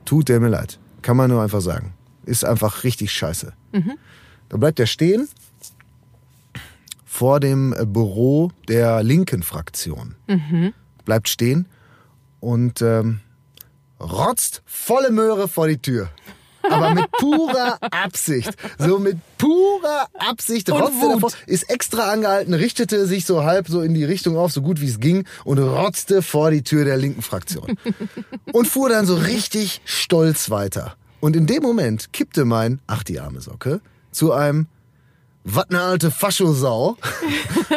Tut 0.05 0.29
der 0.29 0.39
mir 0.39 0.49
leid. 0.49 0.79
Kann 1.01 1.17
man 1.17 1.29
nur 1.29 1.41
einfach 1.41 1.61
sagen. 1.61 1.93
Ist 2.25 2.45
einfach 2.45 2.83
richtig 2.83 3.11
scheiße. 3.11 3.53
Da 4.49 4.57
bleibt 4.57 4.79
er 4.79 4.85
stehen 4.85 5.27
vor 7.15 7.39
dem 7.39 7.73
Büro 7.93 8.51
der 8.67 9.01
linken 9.01 9.41
Fraktion. 9.41 10.15
Bleibt 11.05 11.29
stehen 11.29 11.65
und 12.41 12.81
ähm, 12.81 13.21
rotzt 14.01 14.61
volle 14.65 15.11
Möhre 15.11 15.47
vor 15.47 15.69
die 15.69 15.77
Tür. 15.77 16.09
Aber 16.69 16.93
mit 16.93 17.09
purer 17.19 17.77
Absicht. 17.79 18.51
So 18.77 18.99
mit 18.99 19.17
purer 19.37 20.07
Absicht 20.13 20.69
Und 20.69 20.81
rotzte 20.81 21.01
Wut. 21.01 21.23
davor, 21.23 21.31
ist 21.45 21.69
extra 21.69 22.11
angehalten, 22.11 22.53
richtete 22.53 23.05
sich 23.05 23.25
so 23.25 23.45
halb 23.45 23.69
so 23.69 23.79
in 23.81 23.93
die 23.93 24.03
Richtung 24.03 24.35
auf, 24.35 24.51
so 24.51 24.61
gut 24.61 24.81
wie 24.81 24.89
es 24.89 24.99
ging, 24.99 25.25
und 25.45 25.57
rotzte 25.57 26.21
vor 26.21 26.51
die 26.51 26.63
Tür 26.63 26.83
der 26.83 26.97
linken 26.97 27.21
Fraktion. 27.21 27.77
Und 28.51 28.67
fuhr 28.67 28.89
dann 28.89 29.05
so 29.05 29.15
richtig 29.15 29.79
stolz 29.85 30.49
weiter. 30.49 30.97
Und 31.21 31.37
in 31.37 31.47
dem 31.47 31.63
Moment 31.63 32.11
kippte 32.11 32.43
mein, 32.43 32.81
ach 32.87 33.03
die 33.03 33.21
arme 33.21 33.39
Socke, 33.39 33.79
zu 34.11 34.33
einem 34.33 34.67
was 35.45 35.69
ne 35.69 35.79
alte 35.79 36.11
Faschosau. 36.11 36.97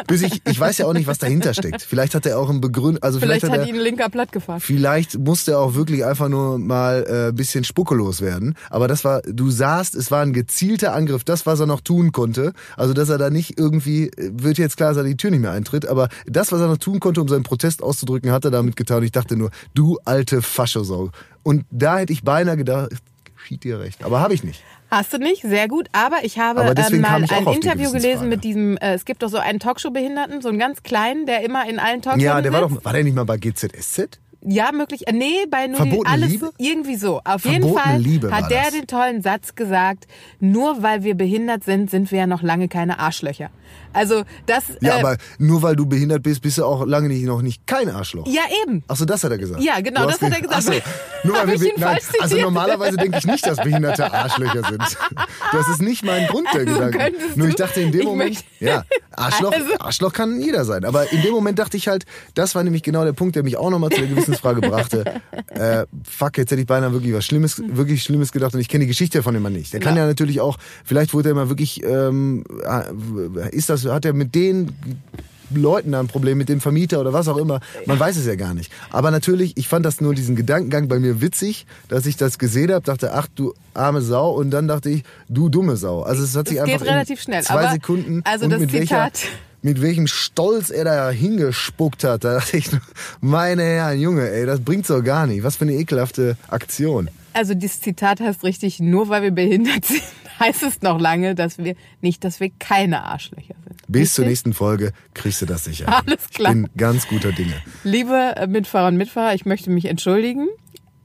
Bis 0.06 0.22
ich, 0.22 0.40
ich 0.48 0.58
weiß 0.58 0.78
ja 0.78 0.86
auch 0.86 0.94
nicht, 0.94 1.06
was 1.06 1.18
dahinter 1.18 1.52
steckt. 1.52 1.82
Vielleicht 1.82 2.14
hat 2.14 2.24
er 2.24 2.38
auch 2.38 2.48
einen 2.48 2.60
Begründ, 2.60 3.02
also 3.02 3.20
vielleicht, 3.20 3.42
Vielleicht, 3.42 3.52
hat 3.52 3.60
hat 3.60 3.68
er, 3.68 3.74
ihn 3.74 3.78
ein 3.78 3.84
linker 3.84 4.08
platt 4.08 4.32
gefahren. 4.32 4.60
vielleicht 4.60 5.18
musste 5.18 5.52
er 5.52 5.60
auch 5.60 5.74
wirklich 5.74 6.04
einfach 6.04 6.28
nur 6.28 6.58
mal 6.58 7.28
äh, 7.28 7.32
bisschen 7.32 7.64
spuckelos 7.64 8.22
werden. 8.22 8.54
Aber 8.70 8.88
das 8.88 9.04
war, 9.04 9.20
du 9.22 9.50
sahst, 9.50 9.94
es 9.94 10.10
war 10.10 10.22
ein 10.22 10.32
gezielter 10.32 10.94
Angriff, 10.94 11.24
das, 11.24 11.44
was 11.44 11.60
er 11.60 11.66
noch 11.66 11.82
tun 11.82 12.10
konnte. 12.12 12.54
Also, 12.76 12.94
dass 12.94 13.10
er 13.10 13.18
da 13.18 13.28
nicht 13.28 13.58
irgendwie, 13.58 14.08
äh, 14.08 14.30
wird 14.32 14.56
jetzt 14.56 14.78
klar, 14.78 14.90
dass 14.90 14.98
er 14.98 15.04
die 15.04 15.16
Tür 15.16 15.30
nicht 15.30 15.40
mehr 15.40 15.52
eintritt, 15.52 15.86
aber 15.86 16.08
das, 16.26 16.50
was 16.52 16.60
er 16.60 16.68
noch 16.68 16.78
tun 16.78 17.00
konnte, 17.00 17.20
um 17.20 17.28
seinen 17.28 17.42
Protest 17.42 17.82
auszudrücken, 17.82 18.32
hat 18.32 18.46
er 18.46 18.50
damit 18.50 18.76
getan. 18.76 18.98
Und 18.98 19.04
ich 19.04 19.12
dachte 19.12 19.36
nur, 19.36 19.50
du 19.74 19.98
alte 20.04 20.40
Faschosau. 20.40 21.10
Und 21.42 21.66
da 21.70 21.98
hätte 21.98 22.12
ich 22.14 22.22
beinahe 22.22 22.56
gedacht, 22.56 22.90
schied 23.36 23.64
dir 23.64 23.78
recht. 23.78 24.04
Aber 24.04 24.20
habe 24.20 24.34
ich 24.34 24.42
nicht. 24.42 24.62
Hast 24.90 25.12
du 25.12 25.18
nicht? 25.18 25.42
Sehr 25.42 25.68
gut. 25.68 25.88
Aber 25.92 26.24
ich 26.24 26.38
habe 26.38 26.60
Aber 26.62 26.74
ähm, 26.92 27.00
mal 27.00 27.22
ein 27.22 27.46
Interview 27.54 27.90
gelesen 27.92 28.28
mit 28.28 28.42
diesem, 28.44 28.76
äh, 28.78 28.94
es 28.94 29.04
gibt 29.04 29.22
doch 29.22 29.28
so 29.28 29.36
einen 29.38 29.60
Talkshow-Behinderten, 29.60 30.40
so 30.40 30.48
einen 30.48 30.58
ganz 30.58 30.82
kleinen, 30.82 31.26
der 31.26 31.42
immer 31.44 31.68
in 31.68 31.78
allen 31.78 32.00
Talkshows 32.02 32.22
Ja, 32.24 32.40
der 32.40 32.52
war 32.52 32.62
sitzt. 32.68 32.76
doch, 32.78 32.84
war 32.84 32.92
der 32.94 33.04
nicht 33.04 33.14
mal 33.14 33.24
bei 33.24 33.36
GZSZ? 33.36 34.18
Ja, 34.40 34.70
möglich. 34.72 35.06
äh, 35.08 35.12
Nee, 35.12 35.46
bei 35.50 35.66
nur 35.66 35.78
Verbotene 35.78 36.06
alles 36.10 36.30
Liebe? 36.30 36.50
irgendwie 36.58 36.94
so. 36.94 37.20
Auf 37.24 37.44
jeden 37.44 37.56
Verbotene 37.62 37.82
Fall 37.82 37.98
Liebe 38.00 38.30
war 38.30 38.42
hat 38.42 38.50
der 38.50 38.62
das. 38.64 38.72
den 38.72 38.86
tollen 38.86 39.20
Satz 39.20 39.54
gesagt, 39.56 40.06
nur 40.40 40.82
weil 40.82 41.02
wir 41.02 41.16
behindert 41.16 41.64
sind, 41.64 41.90
sind 41.90 42.10
wir 42.12 42.20
ja 42.20 42.26
noch 42.28 42.42
lange 42.42 42.68
keine 42.68 42.98
Arschlöcher. 43.00 43.50
Also 43.98 44.22
das 44.46 44.64
Ja, 44.80 44.96
äh, 44.96 45.00
aber 45.00 45.16
nur 45.38 45.62
weil 45.62 45.76
du 45.76 45.84
behindert 45.86 46.22
bist, 46.22 46.40
bist 46.42 46.58
du 46.58 46.64
auch 46.64 46.86
lange 46.86 47.08
nicht, 47.08 47.24
noch 47.24 47.42
nicht 47.42 47.66
kein 47.66 47.88
Arschloch. 47.90 48.26
ja 48.26 48.42
eben. 48.64 48.82
Ach 48.88 48.96
so, 48.96 49.04
das 49.04 49.24
hat 49.24 49.30
er 49.32 49.38
gesagt. 49.38 49.62
Ja, 49.62 49.80
genau, 49.80 50.06
das 50.06 50.20
hat 50.22 50.32
er 50.32 50.40
ge- 50.40 50.48
gesagt. 50.48 50.54
Ach 50.56 50.62
so, 50.62 51.28
nur 51.28 51.36
weil 51.36 51.60
wir 51.60 51.72
nein, 51.76 51.98
also 52.20 52.36
normalerweise 52.38 52.96
denke 52.96 53.18
ich 53.18 53.26
nicht, 53.26 53.44
dass 53.46 53.56
Behinderte 53.58 54.12
Arschlöcher 54.12 54.62
sind. 54.68 54.82
Das 55.52 55.66
ist 55.68 55.80
nicht 55.80 56.04
mein 56.04 56.26
Grund 56.26 56.46
der 56.52 56.60
Also 56.60 56.74
Gedanke. 56.74 57.12
Nur 57.34 57.48
ich 57.48 57.54
dachte 57.54 57.80
in 57.80 57.90
dem 57.90 58.04
Moment, 58.04 58.44
ja, 58.60 58.84
Arschloch, 59.12 59.52
Also- 59.52 59.78
Arschloch 59.78 60.12
kann 60.12 60.40
jeder 60.40 60.64
sein. 60.64 60.84
Aber 60.84 61.10
in 61.10 61.22
dem 61.22 61.32
Moment 61.32 61.58
dachte 61.58 61.76
ich 61.76 61.88
halt, 61.88 62.04
das 62.34 62.54
war 62.54 62.62
nämlich 62.64 62.82
genau 62.82 63.04
der 63.04 63.12
Punkt, 63.14 63.34
der 63.34 63.42
mich 63.42 63.56
auch 63.56 63.70
nochmal 63.70 63.90
zu 63.90 63.98
der 64.00 64.08
Gewissensfrage 64.08 64.60
brachte. 64.60 65.04
Äh, 65.48 65.86
fuck, 66.04 66.36
jetzt 66.38 66.50
hätte 66.52 66.60
ich 66.60 66.66
beinahe 66.68 66.92
wirklich 66.92 67.12
was 67.14 67.24
Schlimmes, 67.24 67.60
wirklich 67.66 68.02
Schlimmes 68.04 68.30
gedacht 68.30 68.54
und 68.54 68.60
ich 68.60 68.68
kenne 68.68 68.84
die 68.84 68.88
Geschichte 68.88 69.22
von 69.24 69.34
dem 69.34 69.42
Mann 69.42 69.54
nicht. 69.54 69.72
Der 69.72 69.80
kann 69.80 69.96
Ja. 69.96 70.02
ja 70.02 70.06
natürlich 70.06 70.40
auch, 70.40 70.56
vielleicht 70.84 71.14
wurde 71.14 71.30
er 71.30 71.34
mal 71.34 71.48
wirklich, 71.48 71.82
ähm, 71.82 72.44
äh, 72.64 73.48
ist 73.56 73.68
das, 73.70 73.84
hat 73.94 74.04
er 74.04 74.12
mit 74.12 74.34
den 74.34 74.72
Leuten 75.50 75.92
da 75.92 76.00
ein 76.00 76.08
Problem 76.08 76.36
mit 76.36 76.50
dem 76.50 76.60
Vermieter 76.60 77.00
oder 77.00 77.14
was 77.14 77.26
auch 77.26 77.38
immer. 77.38 77.60
Man 77.86 77.98
weiß 77.98 78.16
es 78.18 78.26
ja 78.26 78.34
gar 78.34 78.52
nicht. 78.52 78.70
Aber 78.90 79.10
natürlich, 79.10 79.56
ich 79.56 79.66
fand 79.66 79.86
das 79.86 80.00
nur 80.02 80.14
diesen 80.14 80.36
Gedankengang 80.36 80.88
bei 80.88 80.98
mir 80.98 81.22
witzig, 81.22 81.64
dass 81.88 82.04
ich 82.04 82.18
das 82.18 82.38
gesehen 82.38 82.70
habe, 82.70 82.84
dachte, 82.84 83.14
ach 83.14 83.28
du 83.34 83.54
arme 83.72 84.02
Sau 84.02 84.30
und 84.32 84.50
dann 84.50 84.68
dachte 84.68 84.90
ich, 84.90 85.04
du 85.30 85.48
dumme 85.48 85.76
Sau. 85.76 86.02
Also 86.02 86.22
es 86.22 86.36
hat 86.36 86.48
sich 86.48 86.58
Es 86.58 86.64
einfach 86.64 86.84
relativ 86.86 87.22
schnell, 87.22 87.42
zwei 87.42 87.60
aber- 87.64 87.70
Sekunden 87.72 88.20
also 88.24 88.44
und 88.44 88.50
das 88.50 88.60
mit 88.60 88.72
welcher 88.74 89.10
Zitat- 89.10 89.28
mit 89.62 89.80
welchem 89.82 90.06
Stolz 90.06 90.70
er 90.70 90.84
da 90.84 91.10
hingespuckt 91.10 92.04
hat, 92.04 92.22
da 92.24 92.34
dachte 92.34 92.58
ich, 92.58 92.68
meine 93.20 93.62
Herren, 93.62 93.98
Junge, 94.00 94.30
ey, 94.30 94.44
das 94.46 94.60
bringt's 94.60 94.88
doch 94.88 95.02
gar 95.02 95.26
nicht. 95.26 95.42
Was 95.42 95.56
für 95.56 95.64
eine 95.64 95.72
ekelhafte 95.72 96.36
Aktion. 96.48 97.08
Also 97.32 97.54
dieses 97.54 97.80
Zitat 97.80 98.20
heißt 98.20 98.44
richtig, 98.44 98.80
nur 98.80 99.08
weil 99.08 99.22
wir 99.22 99.30
behindert 99.30 99.84
sind, 99.84 100.02
heißt 100.40 100.62
es 100.62 100.82
noch 100.82 101.00
lange, 101.00 101.34
dass 101.34 101.58
wir 101.58 101.74
nicht, 102.00 102.24
dass 102.24 102.40
wir 102.40 102.50
keine 102.58 103.04
Arschlöcher 103.04 103.54
sind. 103.64 103.82
Bis 103.88 104.14
zur 104.14 104.26
nächsten 104.26 104.52
Folge 104.52 104.92
kriegst 105.14 105.40
du 105.42 105.46
das 105.46 105.64
sicher. 105.64 105.86
Alles 106.06 106.28
klar. 106.30 106.52
Ich 106.52 106.62
bin 106.62 106.68
ganz 106.76 107.08
guter 107.08 107.32
Dinge. 107.32 107.54
Liebe 107.84 108.34
äh, 108.36 108.46
Mitfahrer 108.46 108.88
und 108.88 108.96
Mitfahrer, 108.96 109.34
ich 109.34 109.46
möchte 109.46 109.70
mich 109.70 109.86
entschuldigen. 109.86 110.48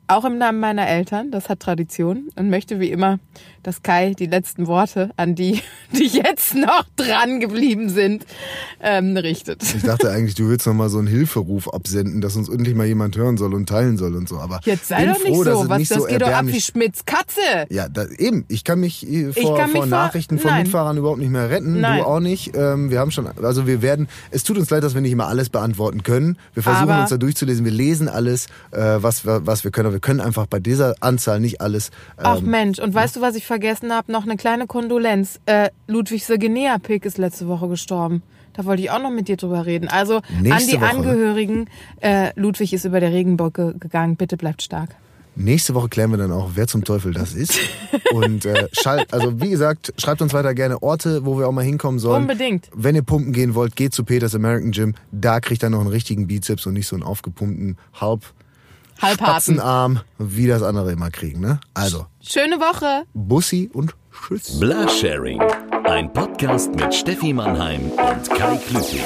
Auch 0.07 0.25
im 0.25 0.37
Namen 0.37 0.59
meiner 0.59 0.85
Eltern, 0.85 1.31
das 1.31 1.47
hat 1.47 1.61
Tradition 1.61 2.29
und 2.35 2.49
möchte 2.49 2.79
wie 2.79 2.91
immer, 2.91 3.19
dass 3.63 3.81
Kai 3.81 4.13
die 4.13 4.25
letzten 4.27 4.67
Worte 4.67 5.11
an 5.17 5.35
die, 5.35 5.61
die 5.93 6.05
jetzt 6.07 6.53
noch 6.55 6.85
dran 6.95 7.39
geblieben 7.39 7.89
sind, 7.89 8.25
ähm, 8.81 9.15
richtet. 9.17 9.63
Ich 9.75 9.81
dachte 9.83 10.11
eigentlich, 10.11 10.35
du 10.35 10.49
willst 10.49 10.67
noch 10.67 10.73
mal 10.73 10.89
so 10.89 10.99
einen 10.99 11.07
Hilferuf 11.07 11.73
absenden, 11.73 12.21
dass 12.21 12.35
uns 12.35 12.49
endlich 12.49 12.75
mal 12.75 12.85
jemand 12.85 13.15
hören 13.17 13.37
soll 13.37 13.53
und 13.53 13.67
teilen 13.69 13.97
soll 13.97 14.15
und 14.15 14.27
so. 14.29 14.37
Aber 14.39 14.59
Jetzt 14.65 14.87
sei 14.89 15.05
doch 15.05 15.13
nicht 15.23 15.27
froh, 15.27 15.43
so, 15.43 15.69
was, 15.69 15.79
nicht 15.79 15.91
das 15.91 15.97
so 15.99 16.05
geht 16.05 16.21
doch 16.21 16.27
ab 16.27 16.45
wie 16.47 16.61
Schmidts 16.61 17.05
Katze. 17.05 17.39
Ja, 17.69 17.87
da, 17.89 18.05
eben. 18.17 18.45
Ich 18.49 18.63
kann 18.63 18.79
mich 18.79 19.07
äh, 19.09 19.31
vor, 19.31 19.57
kann 19.57 19.67
mich 19.67 19.71
vor 19.73 19.81
vor- 19.83 19.85
Nachrichten 19.87 20.39
von 20.39 20.51
Nein. 20.51 20.63
Mitfahrern 20.63 20.97
überhaupt 20.97 21.19
nicht 21.19 21.31
mehr 21.31 21.49
retten. 21.49 21.79
Nein. 21.79 21.99
Du 21.99 22.05
auch 22.05 22.19
nicht. 22.19 22.55
Ähm, 22.55 22.89
wir 22.91 22.99
haben 22.99 23.11
schon, 23.11 23.27
also 23.41 23.65
wir 23.67 23.81
werden, 23.81 24.07
es 24.31 24.43
tut 24.43 24.57
uns 24.57 24.69
leid, 24.69 24.83
dass 24.83 24.93
wir 24.93 25.01
nicht 25.01 25.11
immer 25.13 25.27
alles 25.27 25.49
beantworten 25.49 26.03
können. 26.03 26.37
Wir 26.53 26.63
versuchen 26.63 26.89
Aber- 26.89 27.01
uns 27.01 27.09
da 27.09 27.17
durchzulesen. 27.17 27.63
Wir 27.65 27.71
lesen 27.71 28.09
alles, 28.09 28.47
äh, 28.71 28.79
was, 28.97 29.25
wir- 29.25 29.45
was 29.47 29.63
wir 29.63 29.71
können. 29.71 29.87
Aber 29.87 29.93
wir 29.95 29.99
können 30.01 30.19
einfach 30.19 30.47
bei 30.47 30.59
dieser 30.59 30.95
Anzahl 30.99 31.39
nicht 31.39 31.61
alles. 31.61 31.91
Ach 32.17 32.39
Ähm, 32.39 32.45
Mensch, 32.49 32.79
und 32.79 32.93
weißt 32.93 33.15
du, 33.15 33.21
was 33.21 33.35
ich 33.35 33.45
vergessen 33.53 33.93
habe? 33.93 34.11
Noch 34.11 34.23
eine 34.23 34.35
kleine 34.35 34.65
Kondolenz. 34.65 35.39
Äh, 35.45 35.69
Ludwig 35.85 36.25
Sagenea-Pick 36.25 37.05
ist 37.05 37.19
letzte 37.19 37.47
Woche 37.47 37.67
gestorben. 37.67 38.23
Da 38.53 38.65
wollte 38.65 38.81
ich 38.81 38.89
auch 38.89 39.01
noch 39.01 39.11
mit 39.11 39.27
dir 39.27 39.37
drüber 39.37 39.67
reden. 39.67 39.89
Also 39.89 40.21
Nächste 40.41 40.53
an 40.53 40.67
die 40.67 40.81
Woche. 40.81 40.89
Angehörigen, 40.89 41.69
äh, 42.01 42.31
Ludwig 42.35 42.73
ist 42.73 42.85
über 42.85 42.99
der 42.99 43.11
Regenbrücke 43.11 43.75
gegangen. 43.79 44.15
Bitte 44.15 44.37
bleibt 44.37 44.63
stark. 44.63 44.89
Nächste 45.35 45.75
Woche 45.75 45.89
klären 45.89 46.11
wir 46.11 46.17
dann 46.17 46.31
auch, 46.31 46.51
wer 46.55 46.67
zum 46.67 46.83
Teufel 46.83 47.13
das 47.13 47.33
ist. 47.33 47.59
Und 48.11 48.45
äh, 48.45 48.67
also 49.11 49.39
wie 49.39 49.49
gesagt, 49.49 49.93
schreibt 49.97 50.21
uns 50.23 50.33
weiter 50.33 50.55
gerne 50.55 50.81
Orte, 50.81 51.25
wo 51.25 51.37
wir 51.37 51.47
auch 51.47 51.51
mal 51.51 51.63
hinkommen 51.63 51.99
sollen. 51.99 52.23
Unbedingt. 52.23 52.69
Wenn 52.73 52.95
ihr 52.95 53.03
pumpen 53.03 53.33
gehen 53.33 53.53
wollt, 53.53 53.75
geht 53.75 53.93
zu 53.93 54.03
Peters 54.03 54.33
American 54.33 54.71
Gym. 54.71 54.95
Da 55.11 55.39
kriegt 55.39 55.63
ihr 55.63 55.69
noch 55.69 55.79
einen 55.79 55.89
richtigen 55.89 56.25
Bizeps 56.25 56.65
und 56.65 56.73
nicht 56.73 56.87
so 56.87 56.95
einen 56.95 57.03
aufgepumpten 57.03 57.77
Halb 57.99 58.33
Halbharten. 59.01 59.55
Spatzenarm, 59.55 59.99
wie 60.17 60.47
das 60.47 60.63
andere 60.63 60.91
immer 60.91 61.11
kriegen. 61.11 61.39
Ne? 61.41 61.59
Also, 61.73 62.07
Schöne 62.21 62.59
Woche. 62.59 63.03
Bussi 63.13 63.69
und 63.73 63.95
Tschüss. 64.11 64.59
Blasharing. 64.59 65.41
Ein 65.85 66.11
Podcast 66.13 66.73
mit 66.75 66.93
Steffi 66.93 67.33
Mannheim 67.33 67.91
und 67.91 68.29
Kai 68.29 68.57
Klüting. 68.57 69.01